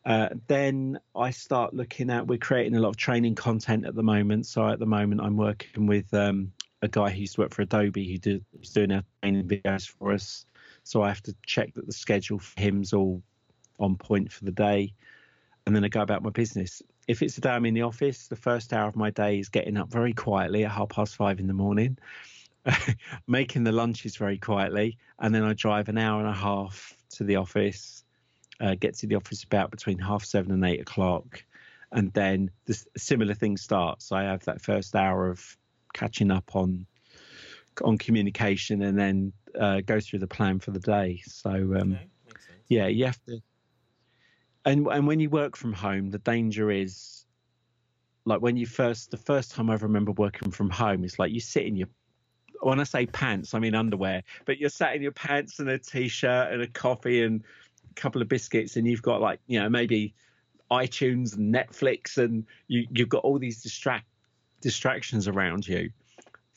Uh, 0.05 0.29
then 0.47 0.99
I 1.15 1.31
start 1.31 1.73
looking 1.73 2.09
at. 2.09 2.27
We're 2.27 2.37
creating 2.37 2.75
a 2.75 2.79
lot 2.79 2.89
of 2.89 2.97
training 2.97 3.35
content 3.35 3.85
at 3.85 3.95
the 3.95 4.03
moment. 4.03 4.45
So 4.45 4.67
at 4.67 4.79
the 4.79 4.85
moment, 4.85 5.21
I'm 5.21 5.37
working 5.37 5.87
with 5.87 6.13
um, 6.13 6.51
a 6.81 6.87
guy 6.87 7.09
who 7.09 7.21
used 7.21 7.35
to 7.35 7.41
work 7.41 7.53
for 7.53 7.63
Adobe 7.63 8.19
who 8.23 8.41
who's 8.55 8.71
doing 8.71 8.91
our 8.91 9.03
training 9.21 9.47
videos 9.47 9.87
for 9.87 10.11
us. 10.11 10.45
So 10.83 11.01
I 11.01 11.07
have 11.07 11.23
to 11.23 11.35
check 11.45 11.73
that 11.73 11.87
the 11.87 11.93
schedule 11.93 12.37
for 12.37 12.59
him's 12.59 12.93
all 12.93 13.23
on 13.79 13.95
point 13.95 14.31
for 14.31 14.45
the 14.45 14.51
day, 14.51 14.93
and 15.65 15.75
then 15.75 15.83
I 15.83 15.87
go 15.87 16.01
about 16.01 16.23
my 16.23 16.29
business 16.29 16.81
if 17.07 17.21
it's 17.21 17.37
a 17.37 17.41
day 17.41 17.49
I'm 17.49 17.65
in 17.65 17.73
the 17.73 17.83
office, 17.83 18.27
the 18.27 18.35
first 18.35 18.73
hour 18.73 18.87
of 18.87 18.95
my 18.95 19.09
day 19.09 19.39
is 19.39 19.49
getting 19.49 19.77
up 19.77 19.91
very 19.91 20.13
quietly 20.13 20.65
at 20.65 20.71
half 20.71 20.89
past 20.89 21.15
five 21.15 21.39
in 21.39 21.47
the 21.47 21.53
morning, 21.53 21.97
making 23.27 23.63
the 23.63 23.71
lunches 23.71 24.17
very 24.17 24.37
quietly, 24.37 24.97
and 25.19 25.33
then 25.33 25.43
I 25.43 25.53
drive 25.53 25.89
an 25.89 25.97
hour 25.97 26.19
and 26.19 26.29
a 26.29 26.33
half 26.33 26.95
to 27.11 27.23
the 27.23 27.35
office, 27.35 28.03
uh, 28.59 28.75
get 28.75 28.95
to 28.95 29.07
the 29.07 29.15
office 29.15 29.43
about 29.43 29.71
between 29.71 29.99
half 29.99 30.23
seven 30.23 30.51
and 30.51 30.63
eight 30.65 30.81
o'clock, 30.81 31.43
and 31.91 32.11
then 32.13 32.51
the 32.65 32.83
similar 32.97 33.33
thing 33.33 33.57
starts. 33.57 34.11
I 34.11 34.23
have 34.23 34.45
that 34.45 34.61
first 34.61 34.95
hour 34.95 35.29
of 35.29 35.57
catching 35.93 36.31
up 36.31 36.55
on 36.55 36.85
on 37.83 37.97
communication, 37.97 38.81
and 38.81 38.97
then 38.97 39.33
uh, 39.59 39.81
go 39.81 39.99
through 39.99 40.19
the 40.19 40.27
plan 40.27 40.59
for 40.59 40.71
the 40.71 40.79
day. 40.79 41.21
So 41.25 41.49
um, 41.51 41.93
okay, 41.93 42.07
yeah, 42.67 42.87
you 42.87 43.05
have 43.05 43.23
to 43.25 43.41
and 44.65 44.87
and 44.87 45.07
when 45.07 45.19
you 45.19 45.29
work 45.29 45.55
from 45.55 45.73
home, 45.73 46.09
the 46.09 46.17
danger 46.17 46.71
is 46.71 47.25
like 48.25 48.41
when 48.41 48.57
you 48.57 48.65
first 48.65 49.11
the 49.11 49.17
first 49.17 49.51
time 49.51 49.69
I 49.69 49.75
remember 49.75 50.11
working 50.11 50.51
from 50.51 50.69
home, 50.69 51.03
it's 51.03 51.19
like 51.19 51.31
you 51.31 51.39
sit 51.39 51.65
in 51.65 51.75
your 51.75 51.87
when 52.61 52.79
I 52.79 52.83
say 52.83 53.05
pants, 53.05 53.53
I 53.53 53.59
mean 53.59 53.75
underwear, 53.75 54.23
but 54.45 54.57
you're 54.57 54.69
sat 54.69 54.95
in 54.95 55.03
your 55.03 55.11
pants 55.11 55.59
and 55.59 55.69
a 55.69 55.77
t-shirt 55.77 56.51
and 56.51 56.63
a 56.63 56.67
coffee 56.67 57.21
and 57.21 57.43
couple 57.95 58.21
of 58.21 58.27
biscuits, 58.27 58.75
and 58.75 58.87
you've 58.87 59.01
got 59.01 59.21
like 59.21 59.39
you 59.47 59.59
know 59.59 59.69
maybe 59.69 60.13
iTunes 60.71 61.35
and 61.35 61.53
Netflix, 61.53 62.17
and 62.17 62.45
you 62.67 62.87
you've 62.91 63.09
got 63.09 63.23
all 63.23 63.39
these 63.39 63.61
distract 63.61 64.05
distractions 64.61 65.27
around 65.27 65.67
you. 65.67 65.89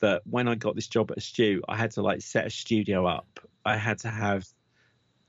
That 0.01 0.23
when 0.31 0.47
I 0.47 0.55
got 0.55 0.77
this 0.77 0.87
job 0.87 1.11
at 1.11 1.19
Astute, 1.19 1.65
I 1.69 1.77
had 1.77 1.91
to 1.93 2.03
like 2.03 2.21
set 2.21 2.47
a 2.47 2.51
studio 2.51 3.07
up. 3.07 3.41
I 3.65 3.77
had 3.77 3.99
to 4.01 4.09
have 4.09 4.47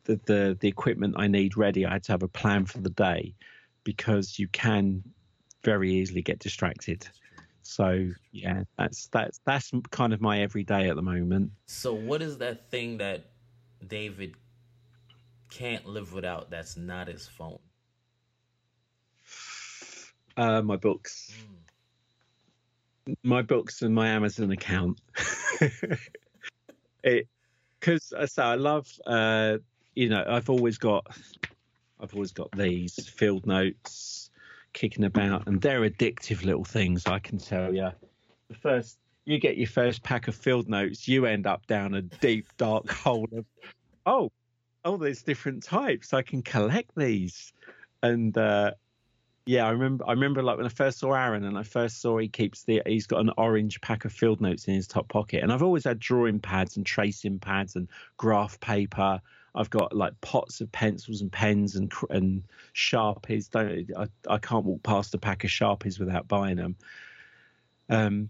the, 0.04 0.20
the 0.26 0.58
the 0.60 0.68
equipment 0.68 1.16
I 1.18 1.28
need 1.28 1.58
ready. 1.58 1.86
I 1.86 1.94
had 1.94 2.04
to 2.04 2.12
have 2.12 2.24
a 2.24 2.28
plan 2.28 2.66
for 2.66 2.80
the 2.80 2.92
day 2.92 3.36
because 3.84 4.38
you 4.38 4.48
can 4.50 5.04
very 5.64 5.92
easily 5.92 6.22
get 6.22 6.40
distracted. 6.40 7.08
So 7.62 8.10
yeah, 8.32 8.64
that's 8.78 9.08
that's 9.08 9.40
that's 9.46 9.72
kind 9.92 10.14
of 10.14 10.22
my 10.22 10.42
everyday 10.42 10.90
at 10.90 10.96
the 10.96 11.02
moment. 11.02 11.52
So 11.68 11.94
what 11.94 12.22
is 12.22 12.38
that 12.38 12.70
thing 12.72 12.98
that 12.98 13.26
David 13.88 14.36
can't 15.50 15.86
live 15.86 16.14
without? 16.14 16.50
That's 16.50 16.78
not 16.78 17.08
his 17.08 17.28
phone. 17.28 17.60
Uh, 20.38 20.62
my 20.62 20.78
books, 20.78 21.34
mm. 23.08 23.16
my 23.24 23.42
books, 23.42 23.82
and 23.82 23.94
my 23.94 24.08
Amazon 24.10 24.52
account. 24.52 25.02
it 27.04 27.28
because 27.80 28.14
uh, 28.14 28.26
so 28.26 28.44
I 28.44 28.56
love 28.56 28.88
uh, 29.06 29.58
you 30.00 30.08
know, 30.08 30.24
I've 30.26 30.50
always 30.50 30.78
got, 30.78 31.08
I've 32.00 32.14
always 32.14 32.32
got 32.32 32.50
these 32.54 33.10
field 33.10 33.46
notes 33.46 34.30
kicking 34.72 35.04
about, 35.04 35.46
and 35.48 35.62
they're 35.62 35.82
addictive 35.82 36.46
little 36.46 36.64
things. 36.64 37.06
I 37.06 37.20
can 37.20 37.38
tell 37.38 37.74
you. 37.74 37.90
The 38.48 38.56
first, 38.56 38.98
you 39.26 39.40
get 39.40 39.58
your 39.58 39.68
first 39.68 40.02
pack 40.02 40.30
of 40.30 40.36
field 40.36 40.70
notes, 40.70 41.06
you 41.06 41.26
end 41.26 41.46
up 41.46 41.68
down 41.68 41.96
a 41.96 42.02
deep 42.02 42.48
dark 42.56 42.90
hole 42.90 43.28
of, 43.34 43.46
oh, 44.06 44.32
oh, 44.86 44.98
there's 44.98 45.22
different 45.22 45.64
types. 45.64 46.14
I 46.14 46.22
can 46.22 46.42
collect 46.42 46.92
these, 46.96 47.54
and 48.02 48.38
uh, 48.38 48.72
yeah, 49.46 49.66
I 49.66 49.72
remember. 49.72 50.06
I 50.08 50.12
remember 50.12 50.44
like 50.44 50.58
when 50.58 50.66
I 50.66 50.70
first 50.70 51.00
saw 51.00 51.14
Aaron, 51.14 51.44
and 51.44 51.58
I 51.58 51.64
first 51.64 52.02
saw 52.02 52.18
he 52.18 52.28
keeps 52.28 52.64
the. 52.64 52.82
He's 52.86 53.08
got 53.08 53.22
an 53.22 53.32
orange 53.38 53.82
pack 53.82 54.06
of 54.06 54.14
field 54.14 54.42
notes 54.42 54.68
in 54.68 54.74
his 54.74 54.88
top 54.88 55.08
pocket, 55.10 55.44
and 55.44 55.52
I've 55.52 55.64
always 55.64 55.84
had 55.84 56.00
drawing 56.00 56.40
pads 56.40 56.78
and 56.78 56.86
tracing 56.86 57.40
pads 57.40 57.76
and 57.76 57.88
graph 58.18 58.60
paper 58.60 59.22
I've 59.56 59.70
got 59.70 59.96
like 59.96 60.20
pots 60.22 60.62
of 60.62 60.72
pencils 60.72 61.22
and 61.22 61.32
pens 61.32 61.76
and 61.76 61.92
and 62.10 62.44
sharpies. 62.74 63.50
Don't 63.50 63.90
I, 63.98 64.34
I 64.34 64.38
can't 64.38 64.66
walk 64.66 64.84
past 64.84 65.14
a 65.14 65.18
pack 65.18 65.44
of 65.44 65.50
sharpies 65.50 66.00
without 66.00 66.28
buying 66.28 66.58
them. 66.58 66.76
Um, 67.90 68.30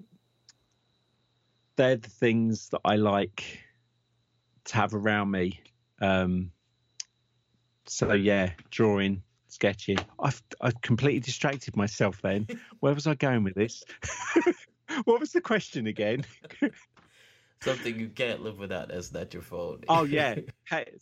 they're 1.75 1.97
the 1.97 2.09
things 2.09 2.69
that 2.69 2.81
I 2.85 2.95
like 2.95 3.59
to 4.65 4.75
have 4.75 4.93
around 4.93 5.31
me. 5.31 5.61
Um, 6.01 6.51
so 7.85 8.13
yeah, 8.13 8.51
drawing, 8.69 9.23
sketching. 9.47 9.97
I've 10.19 10.41
I've 10.61 10.79
completely 10.81 11.19
distracted 11.19 11.75
myself. 11.75 12.21
Then 12.21 12.47
where 12.79 12.93
was 12.93 13.07
I 13.07 13.15
going 13.15 13.43
with 13.43 13.55
this? 13.55 13.83
what 15.03 15.19
was 15.19 15.31
the 15.31 15.41
question 15.41 15.87
again? 15.87 16.25
something 17.61 17.99
you 17.99 18.09
can't 18.09 18.41
live 18.41 18.59
without. 18.59 18.89
That's 18.89 19.11
not 19.11 19.33
your 19.33 19.43
phone. 19.43 19.83
oh 19.87 20.03
yeah. 20.03 20.35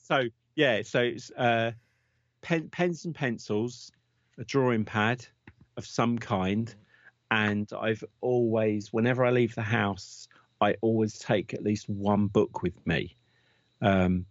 So 0.04 0.24
yeah. 0.56 0.82
So 0.84 1.02
it's 1.02 1.32
uh, 1.32 1.72
pen, 2.42 2.70
pens 2.70 3.06
and 3.06 3.14
pencils, 3.14 3.92
a 4.38 4.44
drawing 4.44 4.86
pad 4.86 5.26
of 5.76 5.86
some 5.86 6.18
kind, 6.18 6.74
and 7.30 7.70
I've 7.80 8.04
always, 8.22 8.92
whenever 8.92 9.26
I 9.26 9.32
leave 9.32 9.56
the 9.56 9.62
house, 9.62 10.28
I 10.60 10.76
always 10.82 11.20
take 11.20 11.54
at 11.54 11.64
least 11.64 11.88
one 11.88 12.28
book 12.28 12.64
with 12.64 12.86
me. 12.88 13.16
Um, 13.82 14.26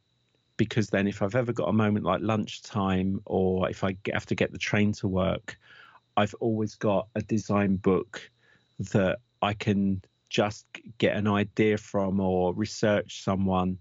because 0.57 0.89
then 0.89 1.07
if 1.07 1.23
I've 1.23 1.35
ever 1.35 1.53
got 1.53 1.69
a 1.69 1.73
moment 1.73 2.05
like 2.05 2.21
lunchtime 2.23 3.21
or 3.25 3.69
if 3.69 3.85
I 3.85 3.97
have 4.13 4.27
to 4.27 4.35
get 4.35 4.53
the 4.53 4.59
train 4.59 4.93
to 4.95 5.09
work, 5.09 5.59
I've 6.17 6.35
always 6.41 6.75
got 6.75 7.09
a 7.15 7.23
design 7.23 7.77
book 7.77 8.31
that 8.79 9.19
I 9.43 9.53
can 9.53 10.03
just 10.29 10.67
get 10.99 11.17
an 11.17 11.27
idea 11.27 11.79
from 11.79 12.21
or 12.21 12.55
research 12.55 13.23
someone, 13.23 13.79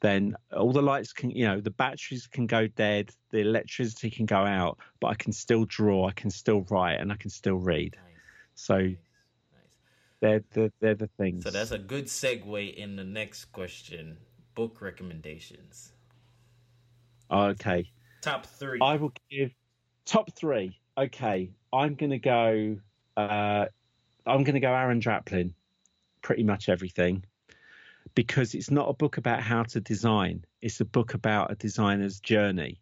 then 0.00 0.36
all 0.56 0.72
the 0.72 0.82
lights 0.82 1.12
can, 1.12 1.30
you 1.30 1.46
know, 1.46 1.60
the 1.60 1.70
batteries 1.70 2.26
can 2.26 2.46
go 2.46 2.66
dead, 2.66 3.10
the 3.30 3.38
electricity 3.38 4.10
can 4.10 4.26
go 4.26 4.38
out, 4.38 4.78
but 5.00 5.08
I 5.08 5.14
can 5.14 5.32
still 5.32 5.64
draw, 5.64 6.08
I 6.08 6.12
can 6.12 6.30
still 6.30 6.62
write, 6.70 7.00
and 7.00 7.12
I 7.12 7.16
can 7.16 7.30
still 7.30 7.56
read. 7.56 7.96
Nice. 7.96 8.12
So 8.54 8.78
nice. 8.78 8.96
they're 10.20 10.44
the 10.52 10.72
they're 10.80 10.94
the 10.94 11.10
things. 11.18 11.44
So 11.44 11.50
that's 11.50 11.72
a 11.72 11.78
good 11.78 12.06
segue 12.06 12.74
in 12.74 12.96
the 12.96 13.04
next 13.04 13.46
question: 13.46 14.18
book 14.54 14.80
recommendations. 14.80 15.92
Okay. 17.30 17.90
Top 18.22 18.46
three. 18.46 18.78
I 18.82 18.96
will 18.96 19.12
give 19.30 19.52
top 20.04 20.32
three. 20.32 20.78
Okay, 20.98 21.50
I'm 21.72 21.94
gonna 21.94 22.18
go. 22.18 22.78
Uh, 23.16 23.66
I'm 24.26 24.44
gonna 24.44 24.60
go 24.60 24.72
Aaron 24.72 25.00
Draplin 25.00 25.52
pretty 26.22 26.42
much 26.42 26.68
everything 26.68 27.24
because 28.16 28.54
it's 28.54 28.70
not 28.70 28.88
a 28.88 28.94
book 28.94 29.18
about 29.18 29.40
how 29.40 29.62
to 29.62 29.80
design, 29.80 30.44
it's 30.60 30.80
a 30.80 30.84
book 30.84 31.14
about 31.14 31.52
a 31.52 31.54
designer's 31.54 32.18
journey. 32.18 32.80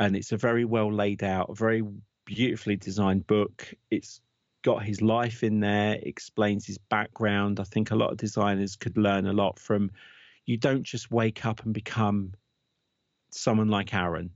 And 0.00 0.16
it's 0.16 0.32
a 0.32 0.36
very 0.36 0.64
well 0.64 0.92
laid 0.92 1.22
out, 1.22 1.56
very 1.56 1.84
beautifully 2.24 2.76
designed 2.76 3.26
book. 3.26 3.72
It's 3.90 4.20
got 4.62 4.82
his 4.82 5.02
life 5.02 5.42
in 5.42 5.60
there, 5.60 5.98
explains 6.02 6.66
his 6.66 6.78
background. 6.78 7.60
I 7.60 7.64
think 7.64 7.90
a 7.90 7.96
lot 7.96 8.10
of 8.10 8.16
designers 8.16 8.76
could 8.76 8.96
learn 8.96 9.26
a 9.26 9.32
lot 9.32 9.58
from 9.58 9.90
you 10.46 10.56
don't 10.56 10.82
just 10.82 11.10
wake 11.10 11.44
up 11.44 11.64
and 11.64 11.74
become 11.74 12.32
someone 13.30 13.68
like 13.68 13.94
Aaron. 13.94 14.30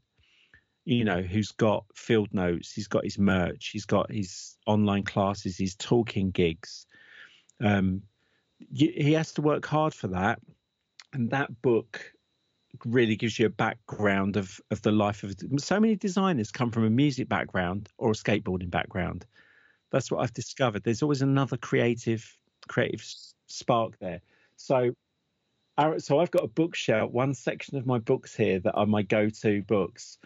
you 0.85 1.05
know, 1.05 1.23
who's 1.23 1.53
got 1.53 1.85
field 1.95 2.29
notes, 2.33 2.73
he's 2.73 2.89
got 2.89 3.05
his 3.05 3.19
merch, 3.19 3.69
he's 3.69 3.87
got 3.87 4.11
his 4.11 4.57
online 4.67 5.05
classes, 5.05 5.57
his 5.57 5.75
talking 5.77 6.31
gigs. 6.31 6.87
Um, 7.63 8.03
he 8.73 9.13
has 9.13 9.33
to 9.35 9.43
work 9.43 9.67
hard 9.67 9.95
for 9.95 10.09
that, 10.09 10.41
and 11.13 11.31
that 11.31 11.63
book 11.63 12.13
really 12.85 13.17
gives 13.17 13.39
you 13.39 13.47
a 13.47 13.51
background 13.51 14.37
of 14.37 14.61
of 14.71 14.81
the 14.83 14.93
life 14.93 15.23
of 15.25 15.35
so 15.59 15.79
many 15.79 15.95
designers 15.95 16.51
come 16.51 16.71
from 16.71 16.85
a 16.85 16.91
music 16.91 17.29
background 17.29 17.89
or 17.99 18.11
a 18.11 18.15
skateboarding 18.15 18.71
background. 18.71 19.27
That's 19.91 20.11
what 20.11 20.23
I've 20.23 20.33
discovered. 20.33 20.83
There's 20.83 21.03
always 21.03 21.23
another 21.23 21.57
creative 21.57 22.37
creative 22.69 23.05
spark 23.47 23.99
there. 23.99 24.21
So 24.57 24.95
so 25.99 26.19
I've 26.19 26.31
got 26.31 26.45
a 26.45 26.49
bookshelf, 26.49 27.11
one 27.11 27.35
section 27.35 27.77
of 27.77 27.87
my 27.87 27.99
books 27.99 28.35
here 28.35 28.61
that 28.61 28.73
are 28.73 28.87
my 28.87 29.03
go-to 29.03 29.63
books. 29.63 30.19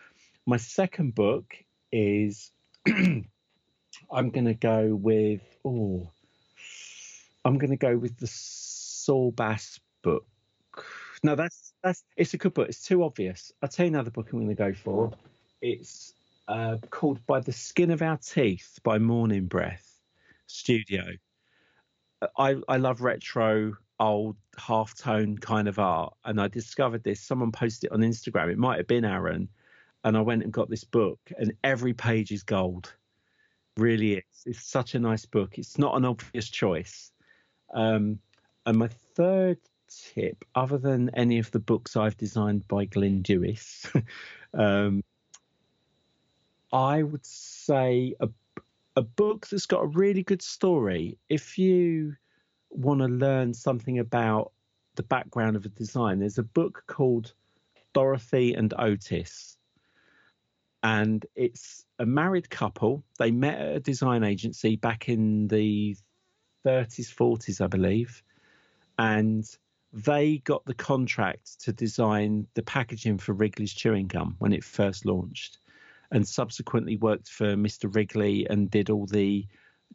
My 0.45 0.57
second 0.57 1.15
book 1.15 1.55
is 1.93 2.51
I'm 2.87 4.31
going 4.31 4.47
to 4.47 4.55
go 4.55 4.95
with 4.95 5.43
oh 5.65 6.11
I'm 7.45 7.59
going 7.59 7.71
to 7.71 7.77
go 7.77 7.97
with 7.97 8.19
the 8.19 8.27
Saul 8.27 9.31
Bass 9.31 9.79
book. 10.03 10.27
No, 11.23 11.37
that's 11.37 11.73
that's 11.83 12.05
it's 12.17 12.35
a 12.35 12.39
good 12.39 12.55
book. 12.55 12.69
It's 12.69 12.85
too 12.85 13.05
obvious. 13.05 13.53
I'll 13.63 13.69
tell 13.69 13.87
you 13.87 13.93
another 13.93 14.11
book 14.11 14.29
I'm 14.33 14.39
going 14.39 14.49
to 14.49 14.55
go 14.55 14.75
for. 14.75 15.13
It's 15.63 16.13
uh, 16.49 16.77
called 16.91 17.25
By 17.27 17.41
the 17.41 17.53
Skin 17.53 17.91
of 17.91 18.03
Our 18.03 18.19
Teeth 18.19 18.79
by 18.83 18.99
Morning 18.99 19.47
Breath 19.47 20.01
Studio. 20.47 21.05
I 22.37 22.57
I 22.69 22.77
love 22.79 23.01
retro 23.01 23.77
old 23.99 24.37
half 24.59 24.95
tone 24.95 25.39
kind 25.39 25.69
of 25.69 25.79
art. 25.79 26.15
And 26.25 26.41
I 26.41 26.49
discovered 26.49 27.03
this. 27.03 27.21
Someone 27.21 27.53
posted 27.53 27.89
it 27.89 27.93
on 27.93 28.01
Instagram. 28.01 28.51
It 28.51 28.59
might 28.59 28.79
have 28.79 28.87
been 28.87 29.05
Aaron. 29.05 29.49
And 30.05 30.17
I 30.17 30.21
went 30.21 30.45
and 30.45 30.53
got 30.53 30.71
this 30.71 30.85
book, 30.85 31.19
and 31.37 31.53
every 31.65 31.93
page 31.93 32.31
is 32.31 32.45
gold. 32.45 32.93
Really 33.77 34.15
is. 34.15 34.23
It's 34.45 34.65
such 34.65 34.95
a 34.95 35.01
nice 35.01 35.27
book. 35.27 35.59
It's 35.59 35.79
not 35.79 35.97
an 35.97 36.05
obvious 36.05 36.49
choice. 36.49 37.11
Um, 37.75 38.21
and 38.65 38.79
my 38.79 38.89
third 38.89 39.59
tip, 39.89 40.45
other 40.55 40.79
than 40.79 41.11
any 41.11 41.39
of 41.39 41.51
the 41.51 41.59
books 41.59 41.97
I've 41.97 42.17
designed 42.17 42.69
by 42.69 42.85
Glyn 42.85 43.23
Dewis, 43.23 43.87
um, 44.55 45.03
I 46.73 47.03
would 47.03 47.27
say 47.27 48.15
a, 48.21 48.29
a 48.95 49.03
book 49.03 49.49
that's 49.49 49.67
got 49.67 49.83
a 49.83 49.89
really 49.89 50.23
good 50.23 50.43
story. 50.43 51.19
If 51.29 51.59
you 51.59 52.17
want 52.77 53.01
to 53.01 53.07
learn 53.07 53.55
something 53.55 53.99
about 53.99 54.53
the 54.97 55.03
background 55.03 55.57
of 55.57 55.65
a 55.65 55.69
design, 55.71 56.19
there's 56.19 56.39
a 56.39 56.43
book 56.43 56.85
called 56.87 57.33
Dorothy 57.93 58.55
and 58.55 58.73
Otis. 58.79 59.57
And 60.83 61.25
it's 61.35 61.85
a 61.99 62.07
married 62.07 62.49
couple. 62.51 63.03
They 63.19 63.31
met 63.31 63.61
at 63.61 63.77
a 63.77 63.81
design 63.81 64.23
agency 64.23 64.77
back 64.77 65.09
in 65.09 65.49
the 65.49 65.97
30s, 66.65 67.13
40s, 67.13 67.61
I 67.61 67.67
believe. 67.67 68.23
And 68.99 69.45
they 69.93 70.39
got 70.39 70.65
the 70.65 70.75
contract 70.75 71.63
to 71.65 71.73
design 71.73 72.47
the 72.55 72.63
packaging 72.63 73.19
for 73.19 73.33
Wrigley's 73.33 73.73
chewing 73.73 74.07
gum 74.07 74.37
when 74.39 74.53
it 74.53 74.63
first 74.63 75.07
launched, 75.07 75.59
and 76.11 76.27
subsequently 76.27 76.97
worked 76.97 77.29
for 77.29 77.57
Mr. 77.57 77.93
Wrigley 77.93 78.47
and 78.49 78.71
did 78.71 78.91
all 78.91 79.07
the 79.07 79.47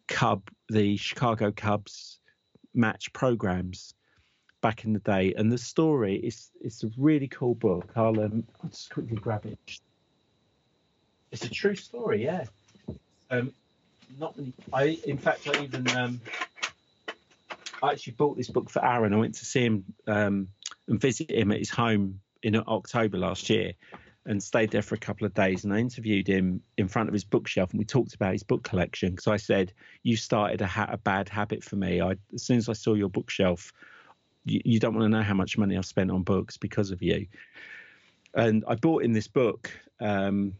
Cub, 0.07 0.49
the 0.69 0.97
Chicago 0.97 1.51
Cubs 1.51 2.19
match 2.73 3.11
programs 3.13 3.93
back 4.61 4.85
in 4.85 4.93
the 4.93 4.99
day. 4.99 5.33
And 5.35 5.51
the 5.51 5.57
story 5.57 6.15
is 6.15 6.49
it's 6.61 6.83
a 6.83 6.91
really 6.97 7.27
cool 7.27 7.55
book. 7.55 7.91
I'll, 7.95 8.19
um, 8.19 8.43
I'll 8.63 8.69
just 8.69 8.89
quickly 8.91 9.17
grab 9.17 9.45
it. 9.45 9.79
It's 11.31 11.45
a 11.45 11.49
true 11.49 11.75
story, 11.75 12.23
yeah. 12.23 12.45
Um, 13.29 13.53
not 14.19 14.37
many. 14.37 14.53
I 14.73 14.99
in 15.05 15.17
fact 15.17 15.47
I 15.47 15.63
even 15.63 15.87
um, 15.97 16.21
I 17.81 17.91
actually 17.91 18.13
bought 18.13 18.37
this 18.37 18.49
book 18.49 18.69
for 18.69 18.83
Aaron. 18.85 19.13
I 19.13 19.17
went 19.17 19.35
to 19.35 19.45
see 19.45 19.65
him 19.65 19.85
um, 20.07 20.49
and 20.87 20.99
visit 20.99 21.31
him 21.31 21.51
at 21.51 21.59
his 21.59 21.69
home 21.69 22.19
in 22.43 22.55
October 22.55 23.17
last 23.17 23.49
year, 23.49 23.73
and 24.25 24.41
stayed 24.41 24.71
there 24.71 24.81
for 24.81 24.95
a 24.95 24.99
couple 24.99 25.25
of 25.25 25.33
days. 25.33 25.63
And 25.63 25.73
I 25.73 25.79
interviewed 25.79 26.27
him 26.27 26.61
in 26.77 26.87
front 26.87 27.09
of 27.09 27.13
his 27.13 27.23
bookshelf, 27.23 27.71
and 27.71 27.79
we 27.79 27.85
talked 27.85 28.13
about 28.13 28.33
his 28.33 28.43
book 28.43 28.63
collection. 28.63 29.11
Because 29.11 29.27
I 29.27 29.37
said, 29.37 29.73
"You 30.03 30.15
started 30.15 30.61
a, 30.61 30.67
ha- 30.67 30.89
a, 30.91 30.97
bad 30.97 31.29
habit 31.29 31.63
for 31.63 31.75
me. 31.75 32.01
I, 32.01 32.15
as 32.33 32.43
soon 32.43 32.57
as 32.57 32.69
I 32.69 32.73
saw 32.73 32.93
your 32.93 33.09
bookshelf, 33.09 33.73
you, 34.45 34.61
you 34.63 34.79
don't 34.79 34.93
want 34.93 35.05
to 35.05 35.17
know 35.17 35.23
how 35.23 35.33
much 35.33 35.57
money 35.57 35.77
I've 35.77 35.85
spent 35.85 36.11
on 36.11 36.23
books 36.23 36.57
because 36.57 36.91
of 36.91 37.01
you." 37.01 37.27
And 38.33 38.63
I 38.67 38.75
bought 38.75 39.03
in 39.03 39.11
this 39.11 39.27
book 39.27 39.71
um, 39.99 40.53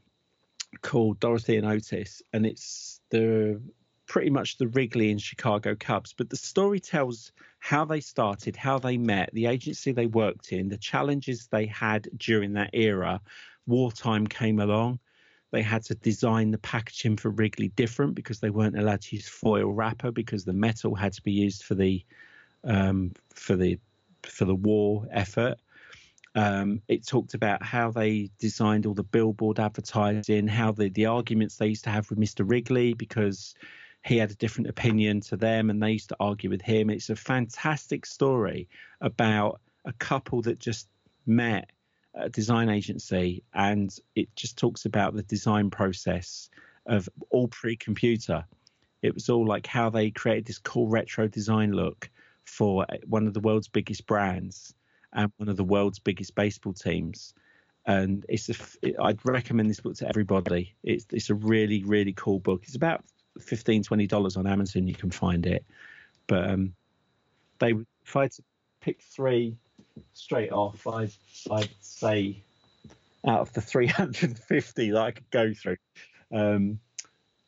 called 0.81 1.19
Dorothy 1.19 1.57
and 1.57 1.65
Otis, 1.65 2.21
and 2.33 2.45
it's 2.45 2.99
the 3.09 3.61
pretty 4.11 4.29
much 4.29 4.57
the 4.57 4.67
Wrigley 4.67 5.09
and 5.09 5.21
Chicago 5.21 5.73
Cubs, 5.79 6.11
but 6.11 6.29
the 6.29 6.35
story 6.35 6.81
tells 6.81 7.31
how 7.59 7.85
they 7.85 8.01
started, 8.01 8.57
how 8.57 8.77
they 8.77 8.97
met, 8.97 9.29
the 9.31 9.45
agency 9.45 9.93
they 9.93 10.05
worked 10.05 10.51
in, 10.51 10.67
the 10.67 10.77
challenges 10.77 11.47
they 11.47 11.65
had 11.65 12.09
during 12.17 12.51
that 12.53 12.71
era, 12.73 13.21
wartime 13.71 14.27
came 14.27 14.59
along. 14.59 14.99
They 15.51 15.61
had 15.61 15.83
to 15.85 15.95
design 15.95 16.51
the 16.51 16.57
packaging 16.57 17.17
for 17.17 17.29
Wrigley 17.29 17.69
different 17.69 18.15
because 18.15 18.39
they 18.39 18.49
weren't 18.49 18.77
allowed 18.77 19.01
to 19.01 19.15
use 19.15 19.27
foil 19.27 19.71
wrapper 19.71 20.11
because 20.11 20.45
the 20.45 20.53
metal 20.53 20.93
had 20.95 21.13
to 21.13 21.21
be 21.21 21.31
used 21.31 21.63
for 21.63 21.75
the 21.75 22.05
um, 22.63 23.13
for 23.33 23.55
the 23.55 23.79
for 24.23 24.45
the 24.45 24.55
war 24.55 25.07
effort. 25.11 25.57
Um, 26.35 26.81
it 26.87 27.05
talked 27.05 27.33
about 27.33 27.61
how 27.61 27.91
they 27.91 28.29
designed 28.39 28.85
all 28.85 28.93
the 28.93 29.03
billboard 29.03 29.59
advertising, 29.59 30.47
how 30.47 30.71
the 30.71 30.89
the 30.89 31.07
arguments 31.07 31.57
they 31.57 31.67
used 31.67 31.83
to 31.85 31.89
have 31.89 32.09
with 32.09 32.19
Mr. 32.19 32.49
Wrigley 32.49 32.93
because 32.93 33.55
he 34.03 34.17
had 34.17 34.31
a 34.31 34.35
different 34.35 34.69
opinion 34.69 35.21
to 35.21 35.37
them 35.37 35.69
and 35.69 35.81
they 35.81 35.91
used 35.91 36.09
to 36.09 36.17
argue 36.19 36.49
with 36.49 36.61
him. 36.61 36.89
It's 36.89 37.09
a 37.09 37.15
fantastic 37.15 38.05
story 38.05 38.67
about 38.99 39.61
a 39.85 39.93
couple 39.93 40.41
that 40.43 40.59
just 40.59 40.87
met 41.25 41.69
a 42.13 42.29
design 42.29 42.69
agency 42.69 43.43
and 43.53 43.95
it 44.15 44.35
just 44.35 44.57
talks 44.57 44.85
about 44.85 45.13
the 45.13 45.23
design 45.23 45.69
process 45.69 46.49
of 46.85 47.07
all 47.29 47.47
pre-computer. 47.47 48.43
It 49.01 49.13
was 49.13 49.29
all 49.29 49.45
like 49.45 49.65
how 49.65 49.89
they 49.89 50.11
created 50.11 50.45
this 50.45 50.57
cool 50.57 50.87
retro 50.87 51.27
design 51.27 51.71
look 51.71 52.09
for 52.43 52.85
one 53.05 53.27
of 53.27 53.33
the 53.33 53.39
world's 53.39 53.67
biggest 53.67 54.05
brands 54.05 54.73
and 55.13 55.31
one 55.37 55.49
of 55.49 55.57
the 55.57 55.63
world's 55.63 55.99
biggest 55.99 56.35
baseball 56.35 56.73
teams. 56.73 57.33
And 57.85 58.25
it's 58.29 58.49
a, 58.49 59.01
i'd 59.03 59.25
recommend 59.25 59.69
this 59.69 59.79
book 59.79 59.95
to 59.97 60.07
everybody. 60.07 60.75
It's 60.83 61.05
it's 61.11 61.29
a 61.29 61.35
really 61.35 61.83
really 61.83 62.13
cool 62.13 62.39
book. 62.39 62.63
It's 62.65 62.75
about 62.75 63.03
15 63.39 63.83
20 63.83 64.07
dollars 64.07 64.37
on 64.37 64.45
amazon. 64.45 64.87
You 64.87 64.93
can 64.93 65.09
find 65.09 65.45
it. 65.45 65.65
But 66.27 66.49
um 66.49 66.73
they 67.59 67.73
if 68.05 68.15
i 68.15 68.23
had 68.23 68.31
to 68.33 68.43
pick 68.81 69.01
three 69.01 69.55
straight 70.13 70.51
off, 70.51 70.87
I'd, 70.87 71.11
I'd 71.49 71.69
say 71.81 72.43
out 73.27 73.41
of 73.41 73.53
the 73.53 73.61
350 73.61 74.91
that 74.91 75.01
I 75.01 75.11
could 75.11 75.29
go 75.31 75.53
through, 75.53 75.77
um, 76.33 76.79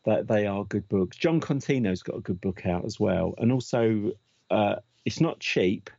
that 0.05 0.27
they 0.27 0.45
are 0.47 0.65
good 0.65 0.87
books. 0.89 1.17
Jon 1.17 1.39
Contino's 1.39 2.03
got 2.03 2.17
a 2.17 2.21
good 2.21 2.41
book 2.41 2.65
out 2.65 2.85
as 2.85 2.99
well, 2.99 3.33
and 3.37 3.51
also 3.51 4.11
uh, 4.51 4.75
it's 5.05 5.21
not 5.21 5.39
cheap, 5.39 5.89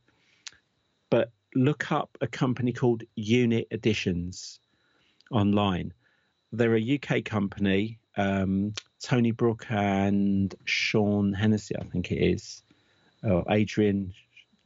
but 1.11 1.31
look 1.55 1.91
up 1.93 2.17
a 2.21 2.27
company 2.27 2.73
called 2.73 3.03
Unit 3.15 3.67
Editions 3.71 4.61
online. 5.31 5.93
They're 6.53 6.77
a 6.77 7.01
UK 7.01 7.25
company. 7.25 7.99
Um, 8.17 8.75
Tony 9.03 9.33
Brook 9.33 9.67
and 9.69 10.55
Sean 10.65 11.33
Hennessy, 11.33 11.77
I 11.77 11.83
think 11.83 12.13
it 12.13 12.23
is, 12.23 12.63
or 13.23 13.45
Adrian 13.51 14.15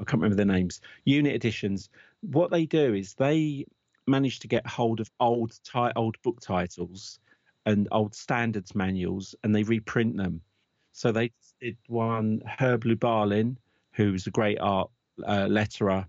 I 0.00 0.04
can't 0.04 0.22
remember 0.22 0.36
their 0.36 0.46
names. 0.46 0.80
Unit 1.04 1.34
editions. 1.34 1.90
What 2.20 2.50
they 2.50 2.66
do 2.66 2.94
is 2.94 3.14
they 3.14 3.66
manage 4.06 4.38
to 4.40 4.48
get 4.48 4.66
hold 4.66 5.00
of 5.00 5.10
old 5.20 5.58
old 5.96 6.16
book 6.22 6.40
titles 6.40 7.18
and 7.66 7.88
old 7.92 8.14
standards 8.14 8.74
manuals, 8.74 9.34
and 9.42 9.54
they 9.54 9.62
reprint 9.62 10.16
them. 10.16 10.40
So 10.92 11.12
they 11.12 11.30
did 11.60 11.76
one 11.86 12.42
Herb 12.58 12.84
Lubalin, 12.84 13.56
who 13.92 14.12
was 14.12 14.26
a 14.26 14.30
great 14.30 14.58
art 14.58 14.90
uh, 15.24 15.46
letterer 15.46 16.06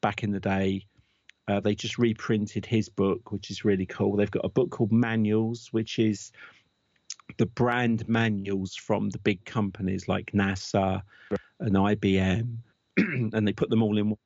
back 0.00 0.22
in 0.22 0.30
the 0.30 0.40
day. 0.40 0.86
Uh, 1.46 1.60
they 1.60 1.74
just 1.74 1.98
reprinted 1.98 2.64
his 2.64 2.88
book, 2.88 3.30
which 3.32 3.50
is 3.50 3.64
really 3.64 3.84
cool. 3.84 4.16
They've 4.16 4.30
got 4.30 4.46
a 4.46 4.48
book 4.48 4.70
called 4.70 4.92
Manuals, 4.92 5.68
which 5.72 5.98
is 5.98 6.32
the 7.36 7.46
brand 7.46 8.08
manuals 8.08 8.74
from 8.74 9.10
the 9.10 9.18
big 9.18 9.44
companies 9.44 10.08
like 10.08 10.32
NASA 10.32 11.02
and 11.60 11.74
IBM 11.74 12.56
and 12.96 13.46
they 13.46 13.52
put 13.52 13.70
them 13.70 13.82
all 13.82 13.98
in. 13.98 14.16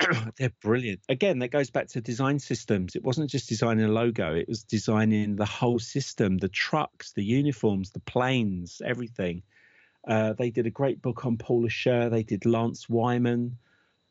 They're 0.38 0.52
brilliant. 0.62 1.00
Again, 1.08 1.38
that 1.38 1.48
goes 1.48 1.70
back 1.70 1.88
to 1.88 2.00
design 2.00 2.38
systems. 2.38 2.96
It 2.96 3.04
wasn't 3.04 3.30
just 3.30 3.48
designing 3.48 3.84
a 3.84 3.92
logo; 3.92 4.34
it 4.34 4.48
was 4.48 4.64
designing 4.64 5.36
the 5.36 5.44
whole 5.44 5.78
system, 5.78 6.38
the 6.38 6.48
trucks, 6.48 7.12
the 7.12 7.24
uniforms, 7.24 7.90
the 7.90 8.00
planes, 8.00 8.82
everything. 8.84 9.42
Uh, 10.06 10.34
they 10.34 10.50
did 10.50 10.66
a 10.66 10.70
great 10.70 11.00
book 11.00 11.24
on 11.24 11.38
Paula 11.38 11.68
Scher. 11.68 12.10
They 12.10 12.22
did 12.22 12.44
Lance 12.44 12.88
Wyman, 12.88 13.56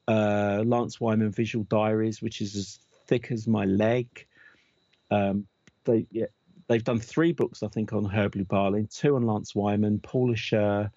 uh, 0.08 0.64
Lance 0.66 1.00
Wyman 1.00 1.32
Visual 1.32 1.66
Diaries, 1.66 2.22
which 2.22 2.42
is 2.42 2.56
as 2.56 2.80
thick 3.06 3.32
as 3.32 3.48
my 3.48 3.66
leg. 3.66 4.26
Um, 5.12 5.48
they 5.86 6.08
yeah, 6.12 6.28
they've 6.68 6.84
done 6.84 7.00
three 7.00 7.34
books, 7.34 7.62
I 7.62 7.68
think, 7.68 7.94
on 7.94 8.06
Herb 8.06 8.34
Lubalin, 8.34 8.94
two 8.94 9.16
on 9.16 9.24
Lance 9.24 9.54
Wyman, 9.54 10.00
Paula 10.00 10.34
Scher, 10.34 10.90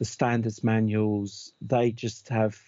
the 0.00 0.06
standards 0.06 0.64
manuals. 0.64 1.52
They 1.60 1.92
just 1.92 2.30
have 2.30 2.58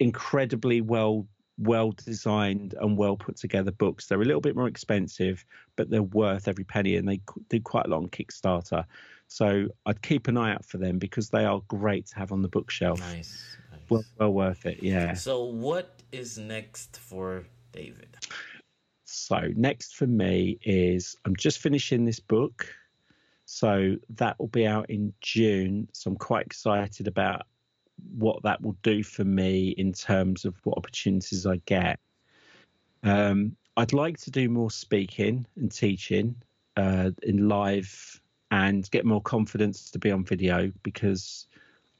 incredibly 0.00 0.80
well 0.80 1.26
well 1.58 1.92
designed 1.92 2.74
and 2.80 2.96
well 2.96 3.16
put 3.16 3.36
together 3.36 3.70
books. 3.70 4.06
They're 4.06 4.22
a 4.22 4.24
little 4.24 4.40
bit 4.40 4.56
more 4.56 4.66
expensive, 4.66 5.44
but 5.76 5.90
they're 5.90 6.02
worth 6.02 6.48
every 6.48 6.64
penny, 6.64 6.96
and 6.96 7.06
they 7.06 7.20
do 7.50 7.60
quite 7.60 7.84
a 7.84 7.90
lot 7.90 7.98
on 7.98 8.08
Kickstarter. 8.08 8.84
So 9.26 9.68
I'd 9.84 10.00
keep 10.00 10.26
an 10.26 10.38
eye 10.38 10.54
out 10.54 10.64
for 10.64 10.78
them 10.78 10.98
because 10.98 11.28
they 11.28 11.44
are 11.44 11.60
great 11.68 12.06
to 12.06 12.16
have 12.16 12.32
on 12.32 12.40
the 12.40 12.48
bookshelf. 12.48 12.98
Nice. 13.00 13.44
nice. 13.70 13.80
Well, 13.90 14.04
well 14.18 14.32
worth 14.32 14.64
it. 14.64 14.82
Yeah. 14.82 15.12
So 15.12 15.44
what 15.44 16.02
is 16.12 16.38
next 16.38 16.98
for 16.98 17.44
David? 17.72 18.16
So 19.04 19.50
next 19.54 19.96
for 19.96 20.06
me 20.06 20.58
is 20.62 21.14
I'm 21.26 21.36
just 21.36 21.58
finishing 21.58 22.06
this 22.06 22.20
book. 22.20 22.72
So 23.50 23.96
that 24.10 24.38
will 24.38 24.48
be 24.48 24.66
out 24.66 24.90
in 24.90 25.14
June. 25.22 25.88
So 25.94 26.10
I'm 26.10 26.18
quite 26.18 26.44
excited 26.44 27.08
about 27.08 27.46
what 28.14 28.42
that 28.42 28.60
will 28.60 28.76
do 28.82 29.02
for 29.02 29.24
me 29.24 29.70
in 29.70 29.94
terms 29.94 30.44
of 30.44 30.54
what 30.64 30.76
opportunities 30.76 31.46
I 31.46 31.56
get. 31.64 31.98
Um, 33.02 33.56
I'd 33.74 33.94
like 33.94 34.18
to 34.18 34.30
do 34.30 34.50
more 34.50 34.70
speaking 34.70 35.46
and 35.56 35.72
teaching 35.72 36.36
uh, 36.76 37.10
in 37.22 37.48
live 37.48 38.20
and 38.50 38.88
get 38.90 39.06
more 39.06 39.22
confidence 39.22 39.90
to 39.92 39.98
be 39.98 40.10
on 40.10 40.24
video 40.24 40.70
because 40.82 41.46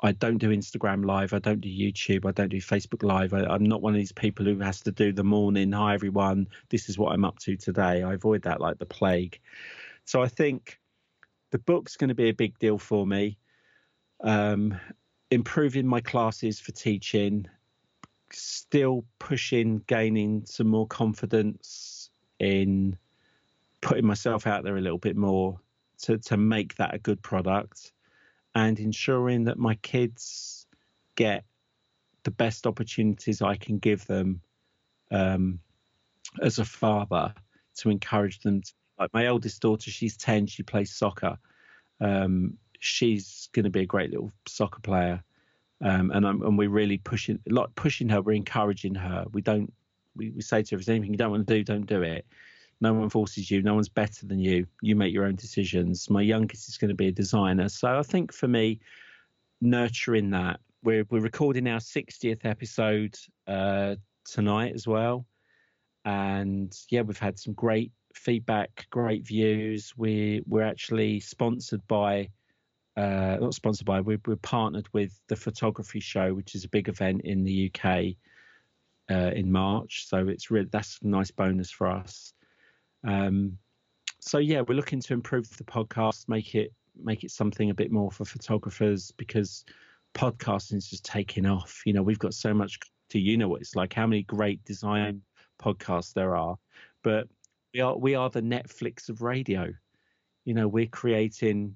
I 0.02 0.12
don't 0.12 0.36
do 0.36 0.50
Instagram 0.50 1.06
live, 1.06 1.32
I 1.32 1.38
don't 1.38 1.62
do 1.62 1.70
YouTube, 1.70 2.26
I 2.26 2.32
don't 2.32 2.50
do 2.50 2.60
Facebook 2.60 3.02
live. 3.02 3.32
I, 3.32 3.54
am 3.54 3.64
not 3.64 3.80
one 3.80 3.94
of 3.94 3.98
these 3.98 4.12
people 4.12 4.44
who 4.44 4.58
has 4.58 4.82
to 4.82 4.92
do 4.92 5.14
the 5.14 5.24
morning. 5.24 5.72
Hi 5.72 5.94
everyone, 5.94 6.46
this 6.68 6.90
is 6.90 6.98
what 6.98 7.14
I'm 7.14 7.24
up 7.24 7.38
to 7.38 7.56
today. 7.56 8.02
I 8.02 8.12
avoid 8.12 8.42
that 8.42 8.60
like 8.60 8.78
the 8.78 8.84
plague. 8.84 9.40
So 10.04 10.22
I 10.22 10.28
think 10.28 10.78
the 11.50 11.58
book's 11.58 11.96
going 11.96 12.08
to 12.08 12.14
be 12.14 12.28
a 12.28 12.34
big 12.34 12.58
deal 12.58 12.78
for 12.78 13.06
me. 13.06 13.38
Um, 14.20 14.78
improving 15.30 15.86
my 15.86 16.00
classes 16.00 16.58
for 16.60 16.72
teaching, 16.72 17.46
still 18.32 19.04
pushing, 19.18 19.82
gaining 19.86 20.44
some 20.46 20.68
more 20.68 20.86
confidence 20.86 22.10
in 22.38 22.96
putting 23.80 24.06
myself 24.06 24.46
out 24.46 24.64
there 24.64 24.76
a 24.76 24.80
little 24.80 24.98
bit 24.98 25.16
more 25.16 25.60
to, 26.02 26.18
to 26.18 26.36
make 26.36 26.74
that 26.76 26.94
a 26.94 26.98
good 26.98 27.22
product 27.22 27.92
and 28.54 28.78
ensuring 28.78 29.44
that 29.44 29.58
my 29.58 29.74
kids 29.76 30.66
get 31.14 31.44
the 32.24 32.30
best 32.30 32.66
opportunities 32.66 33.42
I 33.42 33.56
can 33.56 33.78
give 33.78 34.06
them 34.06 34.40
um, 35.10 35.60
as 36.42 36.58
a 36.58 36.64
father 36.64 37.34
to 37.76 37.90
encourage 37.90 38.40
them. 38.40 38.62
To, 38.62 38.72
like 38.98 39.12
my 39.14 39.26
eldest 39.26 39.60
daughter, 39.60 39.90
she's 39.90 40.16
10, 40.16 40.46
she 40.46 40.62
plays 40.62 40.94
soccer. 40.94 41.38
Um, 42.00 42.58
she's 42.80 43.48
going 43.52 43.64
to 43.64 43.70
be 43.70 43.80
a 43.80 43.86
great 43.86 44.10
little 44.10 44.32
soccer 44.46 44.80
player. 44.80 45.22
Um, 45.82 46.10
and, 46.10 46.26
I'm, 46.26 46.42
and 46.42 46.58
we're 46.58 46.70
really 46.70 46.98
pushing, 46.98 47.38
like 47.48 47.74
pushing 47.74 48.08
her. 48.08 48.20
We're 48.20 48.32
encouraging 48.32 48.96
her. 48.96 49.24
We 49.32 49.42
don't. 49.42 49.72
We, 50.16 50.30
we 50.30 50.42
say 50.42 50.62
to 50.62 50.74
her, 50.74 50.78
if 50.78 50.86
there's 50.86 50.88
anything 50.88 51.12
you 51.12 51.18
don't 51.18 51.30
want 51.30 51.46
to 51.46 51.54
do, 51.54 51.62
don't 51.62 51.86
do 51.86 52.02
it. 52.02 52.26
No 52.80 52.92
one 52.92 53.08
forces 53.08 53.50
you. 53.50 53.62
No 53.62 53.74
one's 53.74 53.88
better 53.88 54.26
than 54.26 54.40
you. 54.40 54.66
You 54.82 54.96
make 54.96 55.12
your 55.12 55.24
own 55.24 55.36
decisions. 55.36 56.10
My 56.10 56.22
youngest 56.22 56.68
is 56.68 56.78
going 56.78 56.88
to 56.88 56.94
be 56.94 57.08
a 57.08 57.12
designer. 57.12 57.68
So 57.68 57.96
I 57.96 58.02
think 58.02 58.32
for 58.32 58.48
me, 58.48 58.80
nurturing 59.60 60.30
that. 60.30 60.60
We're 60.82 61.04
we're 61.10 61.20
recording 61.20 61.66
our 61.68 61.80
60th 61.80 62.44
episode 62.44 63.16
uh, 63.46 63.96
tonight 64.24 64.74
as 64.74 64.86
well, 64.86 65.26
and 66.04 66.76
yeah, 66.88 67.02
we've 67.02 67.18
had 67.18 67.38
some 67.38 67.52
great 67.54 67.90
feedback, 68.18 68.86
great 68.90 69.26
views. 69.26 69.94
We 69.96 70.42
we're 70.46 70.62
actually 70.66 71.20
sponsored 71.20 71.86
by 71.88 72.30
uh, 72.98 73.36
not 73.40 73.54
sponsored 73.54 73.86
by, 73.86 74.00
we're, 74.00 74.20
we're, 74.26 74.34
partnered 74.34 74.88
with 74.92 75.20
the 75.28 75.36
Photography 75.36 76.00
Show, 76.00 76.34
which 76.34 76.56
is 76.56 76.64
a 76.64 76.68
big 76.68 76.88
event 76.88 77.20
in 77.22 77.44
the 77.44 77.70
UK 77.70 78.16
uh, 79.08 79.30
in 79.36 79.52
March. 79.52 80.08
So 80.08 80.26
it's 80.26 80.50
really 80.50 80.68
that's 80.72 80.98
a 81.02 81.06
nice 81.06 81.30
bonus 81.30 81.70
for 81.70 81.86
us. 81.86 82.32
Um, 83.06 83.56
so 84.20 84.38
yeah, 84.38 84.62
we're 84.62 84.74
looking 84.74 85.00
to 85.00 85.14
improve 85.14 85.48
the 85.56 85.64
podcast, 85.64 86.28
make 86.28 86.56
it 86.56 86.72
make 87.00 87.22
it 87.22 87.30
something 87.30 87.70
a 87.70 87.74
bit 87.74 87.92
more 87.92 88.10
for 88.10 88.24
photographers 88.24 89.12
because 89.16 89.64
podcasting 90.14 90.76
is 90.76 90.90
just 90.90 91.04
taking 91.04 91.46
off. 91.46 91.82
You 91.86 91.92
know, 91.92 92.02
we've 92.02 92.18
got 92.18 92.34
so 92.34 92.52
much 92.52 92.80
to 93.10 93.20
you 93.20 93.36
know 93.36 93.48
what 93.48 93.60
it's 93.60 93.76
like, 93.76 93.94
how 93.94 94.08
many 94.08 94.24
great 94.24 94.64
design 94.64 95.22
podcasts 95.62 96.12
there 96.12 96.34
are, 96.34 96.56
but 97.04 97.28
we 97.74 97.80
are 97.80 97.96
we 97.96 98.14
are 98.14 98.30
the 98.30 98.42
Netflix 98.42 99.08
of 99.08 99.22
radio. 99.22 99.72
You 100.44 100.54
know, 100.54 100.68
we're 100.68 100.86
creating 100.86 101.74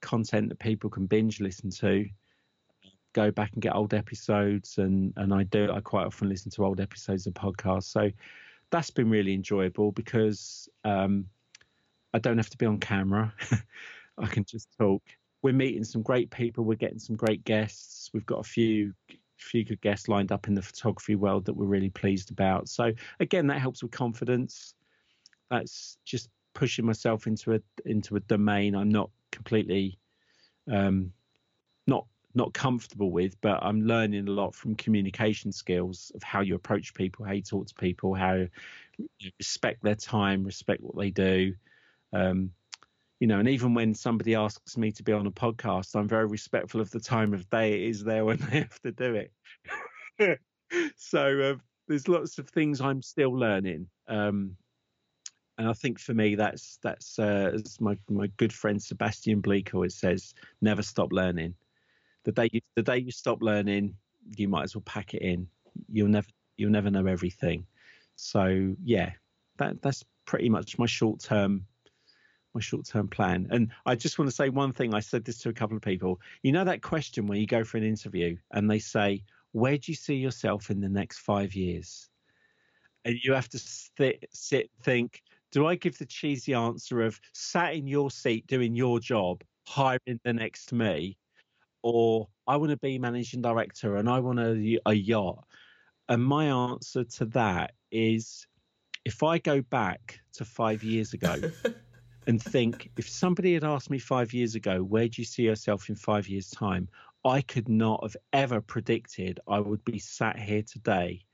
content 0.00 0.48
that 0.48 0.58
people 0.58 0.90
can 0.90 1.06
binge 1.06 1.40
listen 1.40 1.70
to 1.70 2.06
go 3.12 3.30
back 3.30 3.52
and 3.52 3.62
get 3.62 3.74
old 3.74 3.92
episodes 3.92 4.78
and 4.78 5.12
and 5.16 5.34
I 5.34 5.42
do 5.44 5.70
I 5.72 5.80
quite 5.80 6.06
often 6.06 6.28
listen 6.28 6.50
to 6.52 6.64
old 6.64 6.80
episodes 6.80 7.26
of 7.26 7.34
podcasts. 7.34 7.84
So 7.84 8.10
that's 8.70 8.90
been 8.90 9.10
really 9.10 9.34
enjoyable 9.34 9.92
because 9.92 10.68
um, 10.84 11.26
I 12.14 12.18
don't 12.18 12.38
have 12.38 12.50
to 12.50 12.58
be 12.58 12.66
on 12.66 12.78
camera. 12.78 13.34
I 14.18 14.26
can 14.26 14.44
just 14.44 14.68
talk. 14.78 15.02
We're 15.42 15.54
meeting 15.54 15.84
some 15.84 16.02
great 16.02 16.30
people. 16.30 16.64
We're 16.64 16.74
getting 16.74 16.98
some 16.98 17.16
great 17.16 17.42
guests. 17.44 18.10
We've 18.12 18.26
got 18.26 18.40
a 18.40 18.48
few 18.48 18.94
few 19.38 19.64
good 19.64 19.80
guests 19.80 20.06
lined 20.06 20.30
up 20.30 20.48
in 20.48 20.54
the 20.54 20.62
photography 20.62 21.16
world 21.16 21.46
that 21.46 21.54
we're 21.54 21.64
really 21.64 21.88
pleased 21.88 22.30
about. 22.30 22.68
So 22.68 22.92
again 23.20 23.46
that 23.48 23.58
helps 23.58 23.82
with 23.82 23.90
confidence 23.90 24.74
that's 25.50 25.98
just 26.04 26.28
pushing 26.54 26.84
myself 26.84 27.26
into 27.26 27.54
a 27.54 27.60
into 27.84 28.16
a 28.16 28.20
domain 28.20 28.74
I'm 28.74 28.90
not 28.90 29.10
completely 29.30 29.98
um, 30.70 31.12
not 31.86 32.06
not 32.34 32.54
comfortable 32.54 33.10
with, 33.10 33.40
but 33.40 33.58
I'm 33.62 33.82
learning 33.82 34.28
a 34.28 34.30
lot 34.30 34.54
from 34.54 34.76
communication 34.76 35.50
skills 35.50 36.12
of 36.14 36.22
how 36.22 36.40
you 36.40 36.54
approach 36.54 36.94
people, 36.94 37.24
how 37.24 37.32
you 37.32 37.42
talk 37.42 37.66
to 37.66 37.74
people, 37.74 38.14
how 38.14 38.46
you 38.96 39.30
respect 39.38 39.82
their 39.82 39.96
time, 39.96 40.44
respect 40.44 40.80
what 40.80 40.96
they 40.96 41.10
do. 41.10 41.54
Um, 42.12 42.52
you 43.18 43.26
know, 43.26 43.38
and 43.38 43.48
even 43.48 43.74
when 43.74 43.94
somebody 43.94 44.34
asks 44.34 44.76
me 44.76 44.92
to 44.92 45.02
be 45.02 45.12
on 45.12 45.26
a 45.26 45.30
podcast, 45.30 45.94
I'm 45.96 46.08
very 46.08 46.26
respectful 46.26 46.80
of 46.80 46.90
the 46.90 47.00
time 47.00 47.34
of 47.34 47.50
day 47.50 47.74
it 47.74 47.90
is 47.90 48.04
there 48.04 48.24
when 48.24 48.36
they 48.50 48.60
have 48.60 48.80
to 48.82 48.92
do 48.92 49.26
it. 50.18 50.40
so 50.96 51.40
uh, 51.40 51.56
there's 51.88 52.08
lots 52.08 52.38
of 52.38 52.48
things 52.48 52.80
I'm 52.80 53.02
still 53.02 53.32
learning. 53.36 53.88
Um, 54.08 54.56
and 55.60 55.68
I 55.68 55.74
think 55.74 55.98
for 55.98 56.14
me, 56.14 56.36
that's 56.36 56.78
that's 56.82 57.18
uh, 57.18 57.52
as 57.52 57.78
my 57.82 57.94
my 58.08 58.28
good 58.38 58.50
friend 58.50 58.82
Sebastian 58.82 59.42
Bleek 59.42 59.74
always 59.74 59.94
says, 59.94 60.32
never 60.62 60.80
stop 60.80 61.12
learning. 61.12 61.54
The 62.24 62.32
day 62.32 62.48
you, 62.50 62.62
the 62.76 62.82
day 62.82 62.96
you 62.96 63.10
stop 63.10 63.42
learning, 63.42 63.94
you 64.36 64.48
might 64.48 64.62
as 64.62 64.74
well 64.74 64.84
pack 64.86 65.12
it 65.12 65.20
in. 65.20 65.46
You'll 65.92 66.08
never 66.08 66.28
you'll 66.56 66.70
never 66.70 66.90
know 66.90 67.04
everything. 67.04 67.66
So 68.16 68.74
yeah, 68.82 69.10
that 69.58 69.82
that's 69.82 70.02
pretty 70.24 70.48
much 70.48 70.78
my 70.78 70.86
short 70.86 71.20
term 71.20 71.66
my 72.54 72.62
short 72.62 72.86
term 72.86 73.06
plan. 73.06 73.46
And 73.50 73.70
I 73.84 73.96
just 73.96 74.18
want 74.18 74.30
to 74.30 74.34
say 74.34 74.48
one 74.48 74.72
thing. 74.72 74.94
I 74.94 75.00
said 75.00 75.26
this 75.26 75.40
to 75.40 75.50
a 75.50 75.52
couple 75.52 75.76
of 75.76 75.82
people. 75.82 76.22
You 76.42 76.52
know 76.52 76.64
that 76.64 76.80
question 76.80 77.26
where 77.26 77.36
you 77.38 77.46
go 77.46 77.64
for 77.64 77.76
an 77.76 77.84
interview 77.84 78.38
and 78.52 78.70
they 78.70 78.78
say, 78.78 79.24
"Where 79.52 79.76
do 79.76 79.92
you 79.92 79.96
see 79.96 80.16
yourself 80.16 80.70
in 80.70 80.80
the 80.80 80.88
next 80.88 81.18
five 81.18 81.54
years?" 81.54 82.08
And 83.04 83.18
you 83.22 83.34
have 83.34 83.50
to 83.50 83.58
sit, 83.58 84.24
sit 84.32 84.70
think, 84.82 85.22
do 85.50 85.66
I 85.66 85.74
give 85.74 85.98
the 85.98 86.06
cheesy 86.06 86.54
answer 86.54 87.02
of 87.02 87.20
sat 87.32 87.74
in 87.74 87.86
your 87.86 88.10
seat 88.10 88.46
doing 88.46 88.74
your 88.74 89.00
job, 89.00 89.42
hiring 89.66 90.20
the 90.24 90.32
next 90.32 90.72
me, 90.72 91.16
or 91.82 92.28
I 92.46 92.56
want 92.56 92.70
to 92.70 92.76
be 92.76 92.98
managing 92.98 93.42
director 93.42 93.96
and 93.96 94.08
I 94.08 94.20
want 94.20 94.38
a, 94.38 94.78
a 94.86 94.94
yacht? 94.94 95.44
And 96.08 96.24
my 96.24 96.46
answer 96.46 97.04
to 97.04 97.26
that 97.26 97.72
is 97.90 98.46
if 99.04 99.22
I 99.22 99.38
go 99.38 99.62
back 99.62 100.20
to 100.34 100.44
five 100.44 100.82
years 100.82 101.14
ago 101.14 101.36
and 102.26 102.42
think 102.42 102.90
if 102.96 103.08
somebody 103.08 103.54
had 103.54 103.64
asked 103.64 103.90
me 103.90 103.98
five 103.98 104.32
years 104.32 104.54
ago, 104.54 104.82
where 104.82 105.08
do 105.08 105.20
you 105.20 105.24
see 105.24 105.44
yourself 105.44 105.88
in 105.88 105.96
five 105.96 106.28
years' 106.28 106.50
time? 106.50 106.88
I 107.24 107.42
could 107.42 107.68
not 107.68 108.02
have 108.02 108.16
ever 108.32 108.60
predicted 108.60 109.40
I 109.46 109.60
would 109.60 109.84
be 109.84 109.98
sat 109.98 110.38
here 110.38 110.62
today 110.62 111.24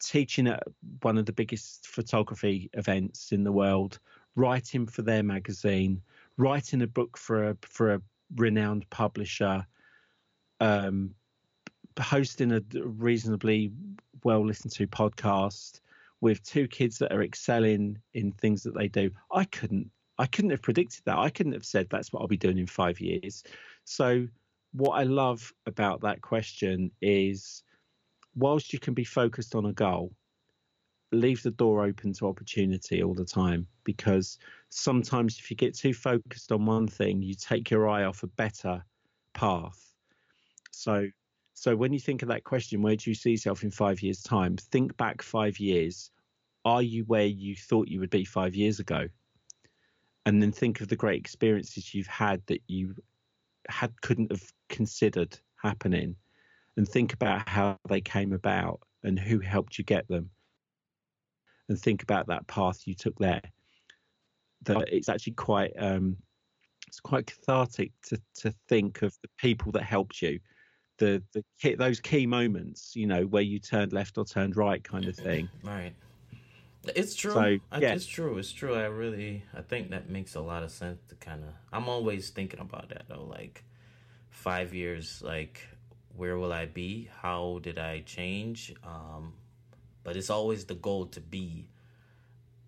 teaching 0.00 0.46
at 0.46 0.62
one 1.02 1.18
of 1.18 1.26
the 1.26 1.32
biggest 1.32 1.86
photography 1.86 2.70
events 2.74 3.32
in 3.32 3.44
the 3.44 3.52
world, 3.52 3.98
writing 4.36 4.86
for 4.86 5.02
their 5.02 5.22
magazine, 5.22 6.00
writing 6.36 6.82
a 6.82 6.86
book 6.86 7.16
for 7.16 7.50
a 7.50 7.56
for 7.62 7.94
a 7.94 8.02
renowned 8.36 8.88
publisher, 8.90 9.66
um, 10.60 11.14
hosting 11.98 12.52
a 12.52 12.62
reasonably 12.80 13.72
well 14.24 14.44
listened 14.44 14.72
to 14.72 14.86
podcast 14.86 15.80
with 16.20 16.42
two 16.42 16.66
kids 16.66 16.98
that 16.98 17.12
are 17.12 17.22
excelling 17.22 17.96
in 18.14 18.32
things 18.32 18.62
that 18.62 18.74
they 18.74 18.88
do. 18.88 19.10
I 19.32 19.44
couldn't 19.44 19.90
I 20.18 20.26
couldn't 20.26 20.50
have 20.50 20.62
predicted 20.62 21.02
that. 21.04 21.18
I 21.18 21.30
couldn't 21.30 21.52
have 21.52 21.64
said 21.64 21.88
that's 21.88 22.12
what 22.12 22.20
I'll 22.20 22.28
be 22.28 22.36
doing 22.36 22.58
in 22.58 22.66
five 22.66 23.00
years. 23.00 23.44
So 23.84 24.26
what 24.72 24.92
I 24.92 25.04
love 25.04 25.52
about 25.66 26.00
that 26.02 26.20
question 26.20 26.90
is 27.00 27.62
whilst 28.38 28.72
you 28.72 28.78
can 28.78 28.94
be 28.94 29.04
focused 29.04 29.54
on 29.54 29.66
a 29.66 29.72
goal, 29.72 30.12
leave 31.12 31.42
the 31.42 31.50
door 31.50 31.84
open 31.84 32.12
to 32.12 32.28
opportunity 32.28 33.02
all 33.02 33.14
the 33.14 33.24
time 33.24 33.66
because 33.84 34.38
sometimes 34.68 35.38
if 35.38 35.50
you 35.50 35.56
get 35.56 35.74
too 35.74 35.94
focused 35.94 36.52
on 36.52 36.66
one 36.66 36.86
thing, 36.86 37.22
you 37.22 37.34
take 37.34 37.70
your 37.70 37.88
eye 37.88 38.04
off 38.04 38.22
a 38.22 38.26
better 38.28 38.84
path. 39.34 39.94
So 40.70 41.08
so 41.54 41.74
when 41.74 41.92
you 41.92 41.98
think 41.98 42.22
of 42.22 42.28
that 42.28 42.44
question, 42.44 42.82
where 42.82 42.94
do 42.94 43.10
you 43.10 43.16
see 43.16 43.32
yourself 43.32 43.64
in 43.64 43.72
five 43.72 44.00
years' 44.00 44.22
time? 44.22 44.56
Think 44.56 44.96
back 44.96 45.22
five 45.22 45.58
years. 45.58 46.12
Are 46.64 46.82
you 46.82 47.02
where 47.06 47.26
you 47.26 47.56
thought 47.56 47.88
you 47.88 47.98
would 47.98 48.10
be 48.10 48.24
five 48.24 48.54
years 48.54 48.78
ago? 48.78 49.08
And 50.24 50.40
then 50.40 50.52
think 50.52 50.80
of 50.80 50.86
the 50.86 50.94
great 50.94 51.18
experiences 51.18 51.92
you've 51.92 52.06
had 52.06 52.42
that 52.46 52.62
you 52.68 52.94
had 53.68 54.00
couldn't 54.02 54.30
have 54.30 54.52
considered 54.68 55.36
happening, 55.56 56.14
and 56.78 56.88
think 56.88 57.12
about 57.12 57.46
how 57.46 57.76
they 57.88 58.00
came 58.00 58.32
about 58.32 58.80
and 59.02 59.18
who 59.18 59.40
helped 59.40 59.76
you 59.76 59.84
get 59.84 60.08
them, 60.08 60.30
and 61.68 61.78
think 61.78 62.02
about 62.02 62.28
that 62.28 62.46
path 62.46 62.86
you 62.86 62.94
took 62.94 63.18
there. 63.18 63.42
That 64.62 64.88
it's 64.90 65.10
actually 65.10 65.34
quite 65.34 65.72
um, 65.78 66.16
it's 66.86 67.00
quite 67.00 67.26
cathartic 67.26 67.92
to 68.06 68.18
to 68.36 68.54
think 68.70 69.02
of 69.02 69.14
the 69.20 69.28
people 69.36 69.72
that 69.72 69.82
helped 69.82 70.22
you 70.22 70.40
the 70.98 71.22
the 71.32 71.44
key, 71.60 71.74
those 71.74 72.00
key 72.00 72.26
moments, 72.26 72.94
you 72.94 73.06
know, 73.06 73.22
where 73.22 73.42
you 73.42 73.58
turned 73.58 73.92
left 73.92 74.18
or 74.18 74.24
turned 74.24 74.56
right, 74.56 74.82
kind 74.82 75.06
of 75.06 75.16
thing. 75.16 75.48
Right. 75.62 75.94
It's 76.94 77.14
true. 77.14 77.32
So, 77.32 77.44
yeah. 77.78 77.92
It's 77.92 78.06
true. 78.06 78.38
It's 78.38 78.52
true. 78.52 78.74
I 78.74 78.86
really, 78.86 79.44
I 79.54 79.62
think 79.62 79.90
that 79.90 80.08
makes 80.08 80.34
a 80.34 80.40
lot 80.40 80.62
of 80.62 80.70
sense. 80.70 81.00
To 81.08 81.14
kind 81.16 81.42
of, 81.42 81.50
I'm 81.72 81.88
always 81.88 82.30
thinking 82.30 82.60
about 82.60 82.90
that 82.90 83.04
though. 83.08 83.24
Like 83.24 83.64
five 84.30 84.74
years, 84.74 85.22
like 85.22 85.62
where 86.18 86.36
will 86.36 86.52
I 86.52 86.66
be? 86.66 87.08
How 87.22 87.60
did 87.62 87.78
I 87.78 88.00
change? 88.00 88.74
Um, 88.82 89.32
but 90.04 90.16
it's 90.16 90.30
always 90.30 90.64
the 90.64 90.74
goal 90.74 91.06
to 91.06 91.20
be 91.20 91.68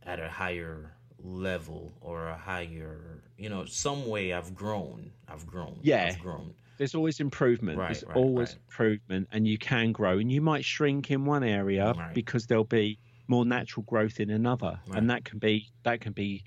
at 0.05 0.21
a 0.21 0.29
higher 0.29 0.93
level 1.23 1.93
or 2.01 2.29
a 2.29 2.37
higher, 2.37 3.23
you 3.37 3.49
know, 3.49 3.65
some 3.67 4.07
way. 4.07 4.33
I've 4.33 4.55
grown. 4.55 5.11
I've 5.29 5.47
grown. 5.47 5.79
Yeah. 5.83 6.07
I've 6.09 6.21
grown 6.21 6.55
there's 6.81 6.95
always 6.95 7.21
improvement. 7.21 7.77
Right, 7.77 7.89
there's 7.89 8.05
right, 8.05 8.17
always 8.17 8.53
right. 8.53 8.59
improvement, 8.67 9.29
and 9.33 9.47
you 9.47 9.59
can 9.59 9.93
grow. 9.93 10.17
And 10.17 10.33
you 10.33 10.41
might 10.41 10.65
shrink 10.65 11.11
in 11.11 11.27
one 11.27 11.45
area 11.45 11.93
because 12.15 12.47
there'll 12.47 12.65
be 12.65 12.99
more 13.29 13.45
natural 13.45 13.83
growth 13.83 14.19
in 14.19 14.31
another, 14.31 14.81
and 14.95 15.11
that 15.11 15.27
can 15.27 15.39
be 15.39 15.69
that 15.83 16.01
can 16.01 16.13
be 16.13 16.43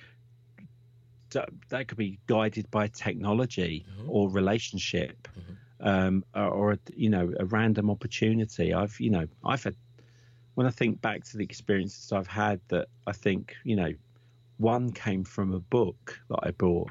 that 1.70 1.88
could 1.88 2.00
be 2.00 2.18
guided 2.26 2.70
by 2.72 2.88
technology 2.88 3.86
Mhm. 3.88 4.10
or 4.10 4.30
relationship, 4.30 5.28
Mhm. 5.38 5.58
Um, 5.84 6.26
or, 6.36 6.48
or 6.48 6.80
you 6.96 7.10
know 7.10 7.32
a 7.40 7.46
random 7.46 7.90
opportunity. 7.92 8.74
I've 8.74 9.00
you 9.00 9.12
know 9.12 9.28
I've 9.46 9.64
had 9.64 9.76
when 10.56 10.66
I 10.68 10.72
think 10.72 11.02
back 11.02 11.24
to 11.26 11.38
the 11.38 11.44
experiences 11.44 12.12
I've 12.12 12.28
had 12.28 12.60
that 12.70 12.88
I 13.06 13.12
think 13.12 13.56
you 13.64 13.76
know 13.76 13.94
one 14.58 14.92
came 14.92 15.24
from 15.24 15.54
a 15.54 15.60
book 15.60 16.20
that 16.30 16.40
I 16.44 16.52
bought 16.52 16.90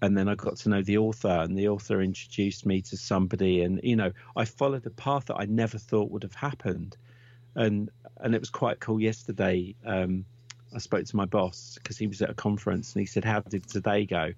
and 0.00 0.16
then 0.16 0.28
I 0.28 0.34
got 0.34 0.56
to 0.58 0.68
know 0.68 0.82
the 0.82 0.98
author, 0.98 1.28
and 1.28 1.58
the 1.58 1.68
author 1.68 2.00
introduced 2.00 2.64
me 2.64 2.82
to 2.82 2.96
somebody, 2.96 3.62
and 3.62 3.80
you 3.82 3.96
know, 3.96 4.12
I 4.36 4.44
followed 4.44 4.86
a 4.86 4.90
path 4.90 5.26
that 5.26 5.36
I 5.36 5.46
never 5.46 5.78
thought 5.78 6.10
would 6.10 6.22
have 6.22 6.34
happened, 6.34 6.96
and 7.54 7.90
and 8.18 8.34
it 8.34 8.40
was 8.40 8.50
quite 8.50 8.80
cool. 8.80 9.00
Yesterday, 9.00 9.74
um, 9.84 10.24
I 10.74 10.78
spoke 10.78 11.04
to 11.04 11.16
my 11.16 11.24
boss 11.24 11.78
because 11.82 11.98
he 11.98 12.06
was 12.06 12.22
at 12.22 12.30
a 12.30 12.34
conference, 12.34 12.92
and 12.92 13.00
he 13.00 13.06
said, 13.06 13.24
"How 13.24 13.40
did 13.40 13.66
today 13.66 14.06
go?" 14.06 14.32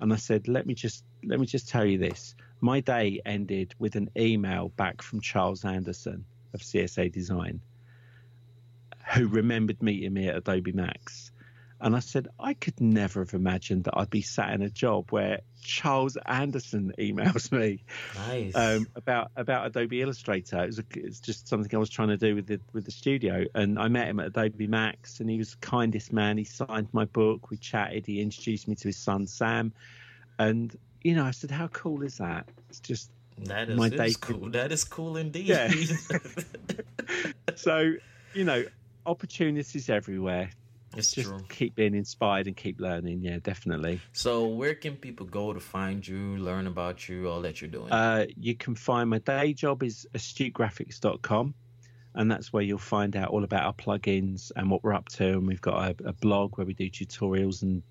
And 0.00 0.12
I 0.12 0.16
said, 0.16 0.46
"Let 0.46 0.66
me 0.66 0.74
just 0.74 1.04
let 1.24 1.40
me 1.40 1.46
just 1.46 1.68
tell 1.68 1.86
you 1.86 1.96
this. 1.96 2.34
My 2.60 2.80
day 2.80 3.20
ended 3.24 3.74
with 3.78 3.94
an 3.96 4.10
email 4.16 4.68
back 4.70 5.02
from 5.02 5.20
Charles 5.20 5.64
Anderson 5.64 6.24
of 6.54 6.60
CSA 6.60 7.12
Design, 7.12 7.60
who 9.14 9.28
remembered 9.28 9.82
meeting 9.82 10.12
me 10.12 10.28
at 10.28 10.36
Adobe 10.36 10.72
Max." 10.72 11.30
And 11.80 11.94
I 11.94 12.00
said, 12.00 12.26
I 12.40 12.54
could 12.54 12.80
never 12.80 13.20
have 13.20 13.34
imagined 13.34 13.84
that 13.84 13.96
I'd 13.96 14.10
be 14.10 14.20
sat 14.22 14.52
in 14.52 14.62
a 14.62 14.68
job 14.68 15.12
where 15.12 15.42
Charles 15.62 16.16
Anderson 16.26 16.92
emails 16.98 17.52
me 17.52 17.84
Nice. 18.16 18.56
um, 18.56 18.88
about 18.96 19.30
about 19.36 19.68
Adobe 19.68 20.02
Illustrator. 20.02 20.64
It 20.64 20.66
was 20.66 20.80
a, 20.80 20.84
it's 20.94 21.20
just 21.20 21.46
something 21.46 21.72
I 21.72 21.78
was 21.78 21.88
trying 21.88 22.08
to 22.08 22.16
do 22.16 22.34
with 22.34 22.48
the 22.48 22.60
with 22.72 22.84
the 22.84 22.90
studio, 22.90 23.44
and 23.54 23.78
I 23.78 23.86
met 23.86 24.08
him 24.08 24.18
at 24.18 24.26
Adobe 24.26 24.66
Max, 24.66 25.20
and 25.20 25.30
he 25.30 25.38
was 25.38 25.52
the 25.52 25.58
kindest 25.58 26.12
man. 26.12 26.36
He 26.36 26.42
signed 26.42 26.88
my 26.92 27.04
book. 27.04 27.48
We 27.48 27.58
chatted. 27.58 28.06
He 28.06 28.20
introduced 28.20 28.66
me 28.66 28.74
to 28.74 28.88
his 28.88 28.96
son 28.96 29.28
Sam, 29.28 29.72
and 30.36 30.74
you 31.08 31.14
know, 31.14 31.24
I 31.24 31.30
said, 31.30 31.50
"How 31.50 31.68
cool 31.68 32.02
is 32.02 32.18
that?" 32.18 32.46
It's 32.68 32.80
just 32.80 33.10
that 33.44 33.70
is, 33.70 33.78
my 33.78 33.88
day 33.88 34.12
cool. 34.20 34.50
That 34.50 34.72
is 34.72 34.84
cool 34.84 35.16
indeed. 35.16 35.46
Yeah. 35.46 35.72
so, 37.56 37.94
you 38.34 38.44
know, 38.44 38.62
opportunities 39.06 39.88
everywhere. 39.88 40.50
it's 40.94 41.12
Just 41.12 41.28
true. 41.30 41.40
keep 41.48 41.74
being 41.74 41.94
inspired 41.94 42.46
and 42.46 42.54
keep 42.54 42.78
learning. 42.78 43.22
Yeah, 43.22 43.38
definitely. 43.42 44.02
So, 44.12 44.48
where 44.48 44.74
can 44.74 44.96
people 44.96 45.24
go 45.24 45.54
to 45.54 45.60
find 45.60 46.06
you, 46.06 46.36
learn 46.36 46.66
about 46.66 47.08
you, 47.08 47.30
all 47.30 47.40
that 47.40 47.62
you're 47.62 47.70
doing? 47.70 47.90
Uh, 47.90 48.26
you 48.36 48.54
can 48.54 48.74
find 48.74 49.08
my 49.08 49.18
day 49.18 49.54
job 49.54 49.82
is 49.82 50.06
astutegraphics.com 50.14 51.54
and 52.14 52.30
that's 52.30 52.52
where 52.52 52.62
you'll 52.62 52.76
find 52.76 53.16
out 53.16 53.30
all 53.30 53.44
about 53.44 53.64
our 53.64 53.72
plugins 53.72 54.52
and 54.56 54.70
what 54.70 54.84
we're 54.84 54.92
up 54.92 55.08
to 55.08 55.24
and 55.24 55.46
we've 55.46 55.60
got 55.60 55.90
a, 55.90 56.08
a 56.08 56.12
blog 56.12 56.58
where 56.58 56.66
we 56.66 56.74
do 56.74 56.90
tutorials 56.90 57.62
and 57.62 57.82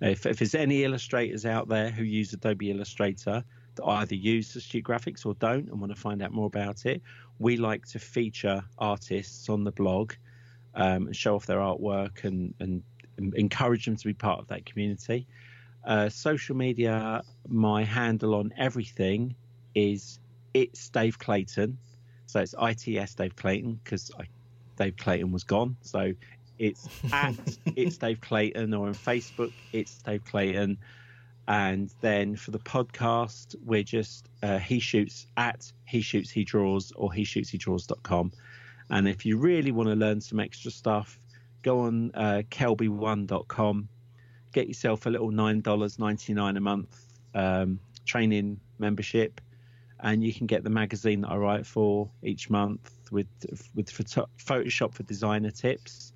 if, 0.00 0.26
if 0.26 0.38
there's 0.38 0.54
any 0.54 0.84
illustrators 0.84 1.44
out 1.44 1.68
there 1.68 1.90
who 1.90 2.04
use 2.04 2.32
Adobe 2.32 2.70
Illustrator 2.70 3.42
that 3.74 3.84
either 3.84 4.14
use 4.14 4.54
Astute 4.54 4.84
Graphics 4.84 5.26
or 5.26 5.34
don't 5.34 5.68
and 5.68 5.80
want 5.80 5.94
to 5.94 6.00
find 6.00 6.22
out 6.22 6.32
more 6.32 6.46
about 6.46 6.86
it, 6.86 7.02
we 7.38 7.56
like 7.56 7.86
to 7.86 7.98
feature 7.98 8.62
artists 8.78 9.48
on 9.48 9.64
the 9.64 9.72
blog 9.72 10.12
um, 10.74 11.06
and 11.06 11.16
show 11.16 11.34
off 11.34 11.46
their 11.46 11.58
artwork 11.58 12.24
and, 12.24 12.54
and, 12.60 12.82
and 13.16 13.34
encourage 13.34 13.84
them 13.84 13.96
to 13.96 14.06
be 14.06 14.14
part 14.14 14.40
of 14.40 14.48
that 14.48 14.66
community. 14.66 15.26
Uh, 15.84 16.08
social 16.08 16.56
media, 16.56 17.22
my 17.48 17.84
handle 17.84 18.34
on 18.34 18.52
everything 18.56 19.34
is 19.74 20.18
it's 20.54 20.88
Dave 20.88 21.18
Clayton. 21.18 21.78
So 22.26 22.40
it's 22.40 22.54
ITS 22.60 23.14
Dave 23.14 23.36
Clayton 23.36 23.80
because 23.82 24.10
Dave 24.76 24.96
Clayton 24.96 25.32
was 25.32 25.44
gone. 25.44 25.76
So 25.80 26.12
it's 26.58 26.88
at 27.12 27.34
it's 27.76 27.98
Dave 27.98 28.20
Clayton 28.20 28.74
or 28.74 28.88
on 28.88 28.94
Facebook 28.94 29.52
it's 29.72 29.98
Dave 29.98 30.24
Clayton. 30.24 30.78
And 31.46 31.90
then 32.02 32.36
for 32.36 32.50
the 32.50 32.58
podcast, 32.58 33.56
we're 33.64 33.82
just 33.82 34.28
uh, 34.42 34.58
he 34.58 34.80
shoots 34.80 35.26
at 35.36 35.72
he 35.86 36.00
shoots 36.00 36.30
he 36.30 36.44
draws 36.44 36.92
or 36.92 37.12
he 37.12 37.24
shoots 37.24 37.48
he 37.48 37.58
draws.com. 37.58 38.32
And 38.90 39.08
if 39.08 39.24
you 39.24 39.38
really 39.38 39.72
want 39.72 39.88
to 39.88 39.94
learn 39.94 40.20
some 40.20 40.40
extra 40.40 40.70
stuff, 40.70 41.18
go 41.62 41.80
on 41.80 42.10
uh, 42.14 42.42
kelbyone.com 42.50 43.88
get 44.52 44.68
yourself 44.68 45.06
a 45.06 45.10
little 45.10 45.30
nine 45.30 45.60
dollars 45.60 45.98
ninety 45.98 46.34
nine 46.34 46.56
a 46.56 46.60
month 46.60 47.06
um, 47.34 47.78
training 48.04 48.60
membership, 48.78 49.40
and 50.00 50.24
you 50.24 50.32
can 50.32 50.46
get 50.46 50.64
the 50.64 50.70
magazine 50.70 51.20
that 51.22 51.30
I 51.30 51.36
write 51.36 51.66
for 51.66 52.10
each 52.22 52.50
month 52.50 52.90
with 53.10 53.28
with 53.74 53.90
photo- 53.90 54.28
Photoshop 54.38 54.94
for 54.94 55.02
designer 55.04 55.50
tips, 55.50 56.12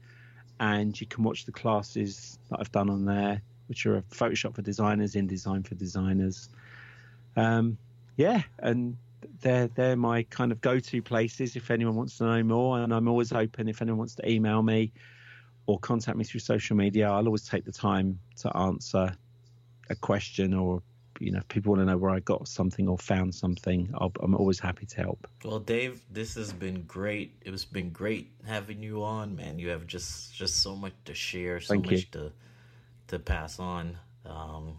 and 0.61 0.99
you 1.01 1.07
can 1.07 1.25
watch 1.25 1.45
the 1.45 1.53
classes 1.53 2.39
that 2.51 2.61
I've 2.61 2.73
done 2.73 2.91
on 2.91 3.05
there, 3.05 3.43
which 3.67 3.87
are 3.87 4.03
Photoshop 4.11 4.55
for 4.55 4.63
designers, 4.63 5.15
InDesign 5.15 5.67
for 5.67 5.75
designers. 5.75 6.49
Um, 7.37 7.79
yeah, 8.17 8.43
and 8.59 8.97
they're 9.41 9.69
they're 9.69 9.97
my 9.97 10.23
kind 10.25 10.53
of 10.53 10.61
go 10.61 10.79
to 10.79 11.03
places 11.03 11.57
if 11.57 11.71
anyone 11.71 11.95
wants 11.95 12.19
to 12.19 12.25
know 12.25 12.43
more, 12.43 12.81
and 12.81 12.93
I'm 12.93 13.09
always 13.09 13.33
open 13.33 13.69
if 13.69 13.83
anyone 13.83 13.99
wants 13.99 14.15
to 14.17 14.29
email 14.29 14.63
me 14.63 14.93
or 15.67 15.79
contact 15.79 16.17
me 16.17 16.25
through 16.25 16.41
social 16.41 16.77
media. 16.77 17.09
I'll 17.09 17.27
always 17.27 17.47
take 17.47 17.65
the 17.65 17.73
time 17.73 18.19
to 18.39 18.57
answer 18.57 19.15
a 19.91 19.97
question 19.97 20.55
or 20.55 20.83
you 21.23 21.31
know 21.31 21.39
if 21.39 21.49
people 21.49 21.73
want 21.73 21.83
to 21.83 21.87
know 21.87 21.97
where 21.97 22.11
I 22.11 22.21
got 22.21 22.49
something 22.49 22.89
or 22.89 22.99
found 22.99 23.35
something. 23.35 23.93
I'll, 23.95 24.13
I'm 24.21 24.35
always 24.35 24.59
happy 24.59 24.87
to 24.87 24.97
help. 24.97 25.27
well, 25.45 25.59
Dave, 25.59 26.03
this 26.11 26.35
has 26.35 26.53
been 26.53 26.83
great. 26.83 27.35
It 27.43 27.51
has 27.51 27.65
been 27.65 27.91
great 27.91 28.31
having 28.47 28.83
you 28.83 29.05
on, 29.05 29.37
man. 29.37 29.59
You 29.59 29.71
have 29.71 29.87
just 29.87 30.35
just 30.35 30.63
so 30.63 30.75
much 30.75 30.95
to 31.05 31.15
share, 31.15 31.61
so 31.61 31.75
Thank 31.75 31.91
you. 31.91 31.99
much 31.99 32.11
to 32.13 32.33
to 33.09 33.19
pass 33.19 33.59
on. 33.59 33.99
Um, 34.27 34.79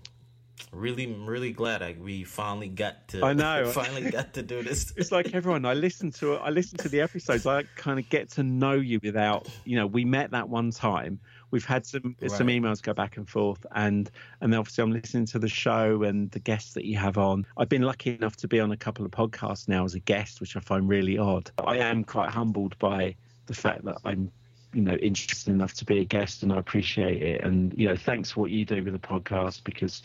really, 0.72 1.08
really 1.08 1.52
glad 1.52 1.82
I 1.82 1.96
we 2.00 2.24
finally 2.24 2.68
got 2.68 3.08
to. 3.10 3.24
I 3.24 3.34
know. 3.34 3.66
finally 3.72 4.10
got 4.10 4.34
to 4.34 4.44
do 4.44 4.64
this. 4.64 4.94
It's 4.96 5.12
like 5.12 5.34
everyone. 5.34 5.66
I 5.66 5.74
listen 5.74 6.12
to 6.14 6.36
I 6.36 6.50
listen 6.50 6.78
to 6.80 6.90
the 6.90 7.02
episodes. 7.02 7.46
I 7.46 7.64
kind 7.76 8.00
of 8.00 8.10
get 8.10 8.32
to 8.32 8.44
know 8.44 8.74
you 8.74 9.00
without 9.02 9.48
you 9.66 9.78
know. 9.78 9.88
We 9.88 10.06
met 10.06 10.32
that 10.32 10.50
one 10.50 10.72
time. 10.72 11.20
We've 11.54 11.64
had 11.64 11.86
some 11.86 12.16
some 12.30 12.48
emails 12.48 12.82
go 12.82 12.96
back 12.96 13.18
and 13.18 13.30
forth, 13.30 13.64
and 13.76 14.10
and 14.42 14.56
obviously 14.56 14.84
I'm 14.84 14.92
listening 14.92 15.28
to 15.28 15.38
the 15.38 15.48
show 15.48 16.02
and 16.02 16.32
the 16.32 16.40
guests 16.40 16.74
that 16.74 16.84
you 16.84 16.98
have 16.98 17.20
on. 17.20 17.46
I've 17.56 17.70
been 17.70 17.84
lucky 17.84 18.16
enough 18.16 18.36
to 18.38 18.48
be 18.48 18.60
on 18.60 18.72
a 18.72 18.76
couple 18.76 19.06
of 19.06 19.12
podcasts 19.12 19.68
now 19.68 19.86
as 19.86 19.94
a 19.94 20.00
guest, 20.00 20.42
which 20.42 20.58
I 20.58 20.62
find 20.62 20.90
really 20.90 21.20
odd. 21.20 21.52
I 21.64 21.78
am 21.78 22.06
quite 22.06 22.32
humbled 22.32 22.76
by 22.80 23.14
the 23.46 23.54
fact 23.54 23.86
that 23.86 23.98
I'm 24.04 24.32
you 24.74 24.82
know 24.82 24.96
interested 24.96 25.52
enough 25.52 25.76
to 25.76 25.86
be 25.86 26.00
a 26.00 26.06
guest, 26.06 26.42
and 26.42 26.52
I 26.52 26.58
appreciate 26.58 27.22
it. 27.22 27.44
And 27.44 27.72
you 27.78 27.88
know, 27.88 27.98
thanks 27.98 28.32
for 28.32 28.42
what 28.42 28.50
you 28.50 28.66
do 28.66 28.84
with 28.84 28.94
the 28.94 28.98
podcast 28.98 29.64
because 29.64 30.02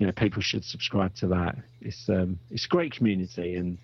you 0.00 0.06
know 0.06 0.12
people 0.12 0.42
should 0.42 0.64
subscribe 0.64 1.14
to 1.14 1.28
that. 1.28 1.58
It's 1.80 2.08
um 2.08 2.40
it's 2.50 2.64
a 2.64 2.68
great 2.68 2.92
community, 2.92 3.54
and 3.54 3.78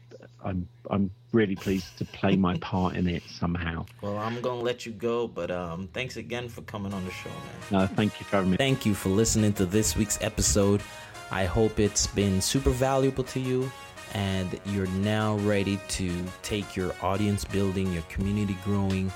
I'm 0.45 0.69
I'm 0.91 1.11
really 1.33 1.57
pleased 1.57 1.99
to 1.99 2.05
play 2.05 2.37
my 2.37 2.57
part 2.59 2.97
in 2.97 3.09
it 3.09 3.23
somehow. 3.25 3.87
Well, 4.01 4.17
I'm 4.19 4.41
gonna 4.41 4.61
let 4.61 4.87
you 4.87 4.93
go, 4.93 5.29
but 5.29 5.51
um, 5.51 5.89
thanks 5.93 6.17
again 6.17 6.49
for 6.49 6.63
coming 6.63 6.93
on 6.93 7.05
the 7.05 7.11
show, 7.11 7.31
man. 7.31 7.81
No, 7.81 7.87
thank 7.87 8.19
you 8.19 8.27
for 8.27 8.37
having 8.37 8.53
me. 8.53 8.57
Thank 8.57 8.87
you 8.87 8.95
for 8.95 9.11
listening 9.11 9.53
to 9.55 9.67
this 9.67 9.97
week's 9.97 10.19
episode. 10.23 10.83
I 11.31 11.45
hope 11.45 11.79
it's 11.79 12.07
been 12.07 12.41
super 12.41 12.71
valuable 12.71 13.25
to 13.25 13.41
you 13.41 13.71
and 14.15 14.59
you're 14.65 14.87
now 14.87 15.37
ready 15.39 15.79
to 15.89 16.11
take 16.43 16.75
your 16.75 16.95
audience 17.03 17.45
building, 17.45 17.93
your 17.93 18.03
community 18.05 18.57
growing 18.65 19.13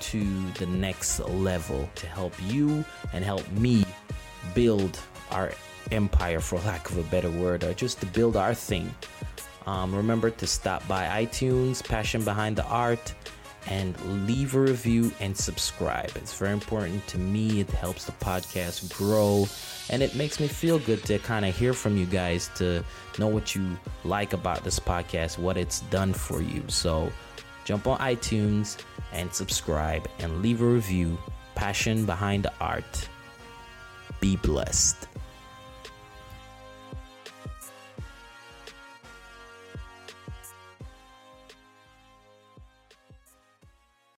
to 0.00 0.50
the 0.52 0.66
next 0.66 1.20
level 1.20 1.88
to 1.94 2.06
help 2.06 2.34
you 2.42 2.84
and 3.12 3.24
help 3.24 3.48
me 3.52 3.84
build 4.54 4.98
our 5.30 5.52
empire, 5.90 6.40
for 6.40 6.58
lack 6.60 6.88
of 6.90 6.98
a 6.98 7.02
better 7.04 7.30
word, 7.30 7.64
or 7.64 7.74
just 7.74 8.00
to 8.00 8.06
build 8.06 8.36
our 8.36 8.54
thing. 8.54 8.92
Um, 9.66 9.94
remember 9.94 10.30
to 10.30 10.46
stop 10.46 10.86
by 10.88 11.24
iTunes, 11.24 11.82
Passion 11.82 12.24
Behind 12.24 12.56
the 12.56 12.64
Art, 12.64 13.14
and 13.68 14.26
leave 14.26 14.54
a 14.54 14.60
review 14.60 15.12
and 15.20 15.36
subscribe. 15.36 16.10
It's 16.16 16.36
very 16.36 16.52
important 16.52 17.06
to 17.08 17.18
me. 17.18 17.60
It 17.60 17.70
helps 17.70 18.06
the 18.06 18.12
podcast 18.12 18.92
grow 18.96 19.46
and 19.90 20.02
it 20.02 20.14
makes 20.14 20.40
me 20.40 20.48
feel 20.48 20.78
good 20.78 21.04
to 21.04 21.18
kind 21.20 21.44
of 21.44 21.56
hear 21.56 21.72
from 21.72 21.96
you 21.96 22.06
guys 22.06 22.50
to 22.56 22.84
know 23.18 23.28
what 23.28 23.54
you 23.54 23.76
like 24.04 24.32
about 24.32 24.64
this 24.64 24.78
podcast, 24.78 25.38
what 25.38 25.56
it's 25.56 25.80
done 25.82 26.12
for 26.12 26.40
you. 26.42 26.64
So 26.68 27.12
jump 27.64 27.86
on 27.86 27.98
iTunes 27.98 28.78
and 29.12 29.32
subscribe 29.32 30.08
and 30.18 30.42
leave 30.42 30.62
a 30.62 30.66
review. 30.66 31.18
Passion 31.54 32.04
behind 32.06 32.44
the 32.44 32.52
art. 32.60 33.08
Be 34.20 34.36
blessed. 34.36 35.06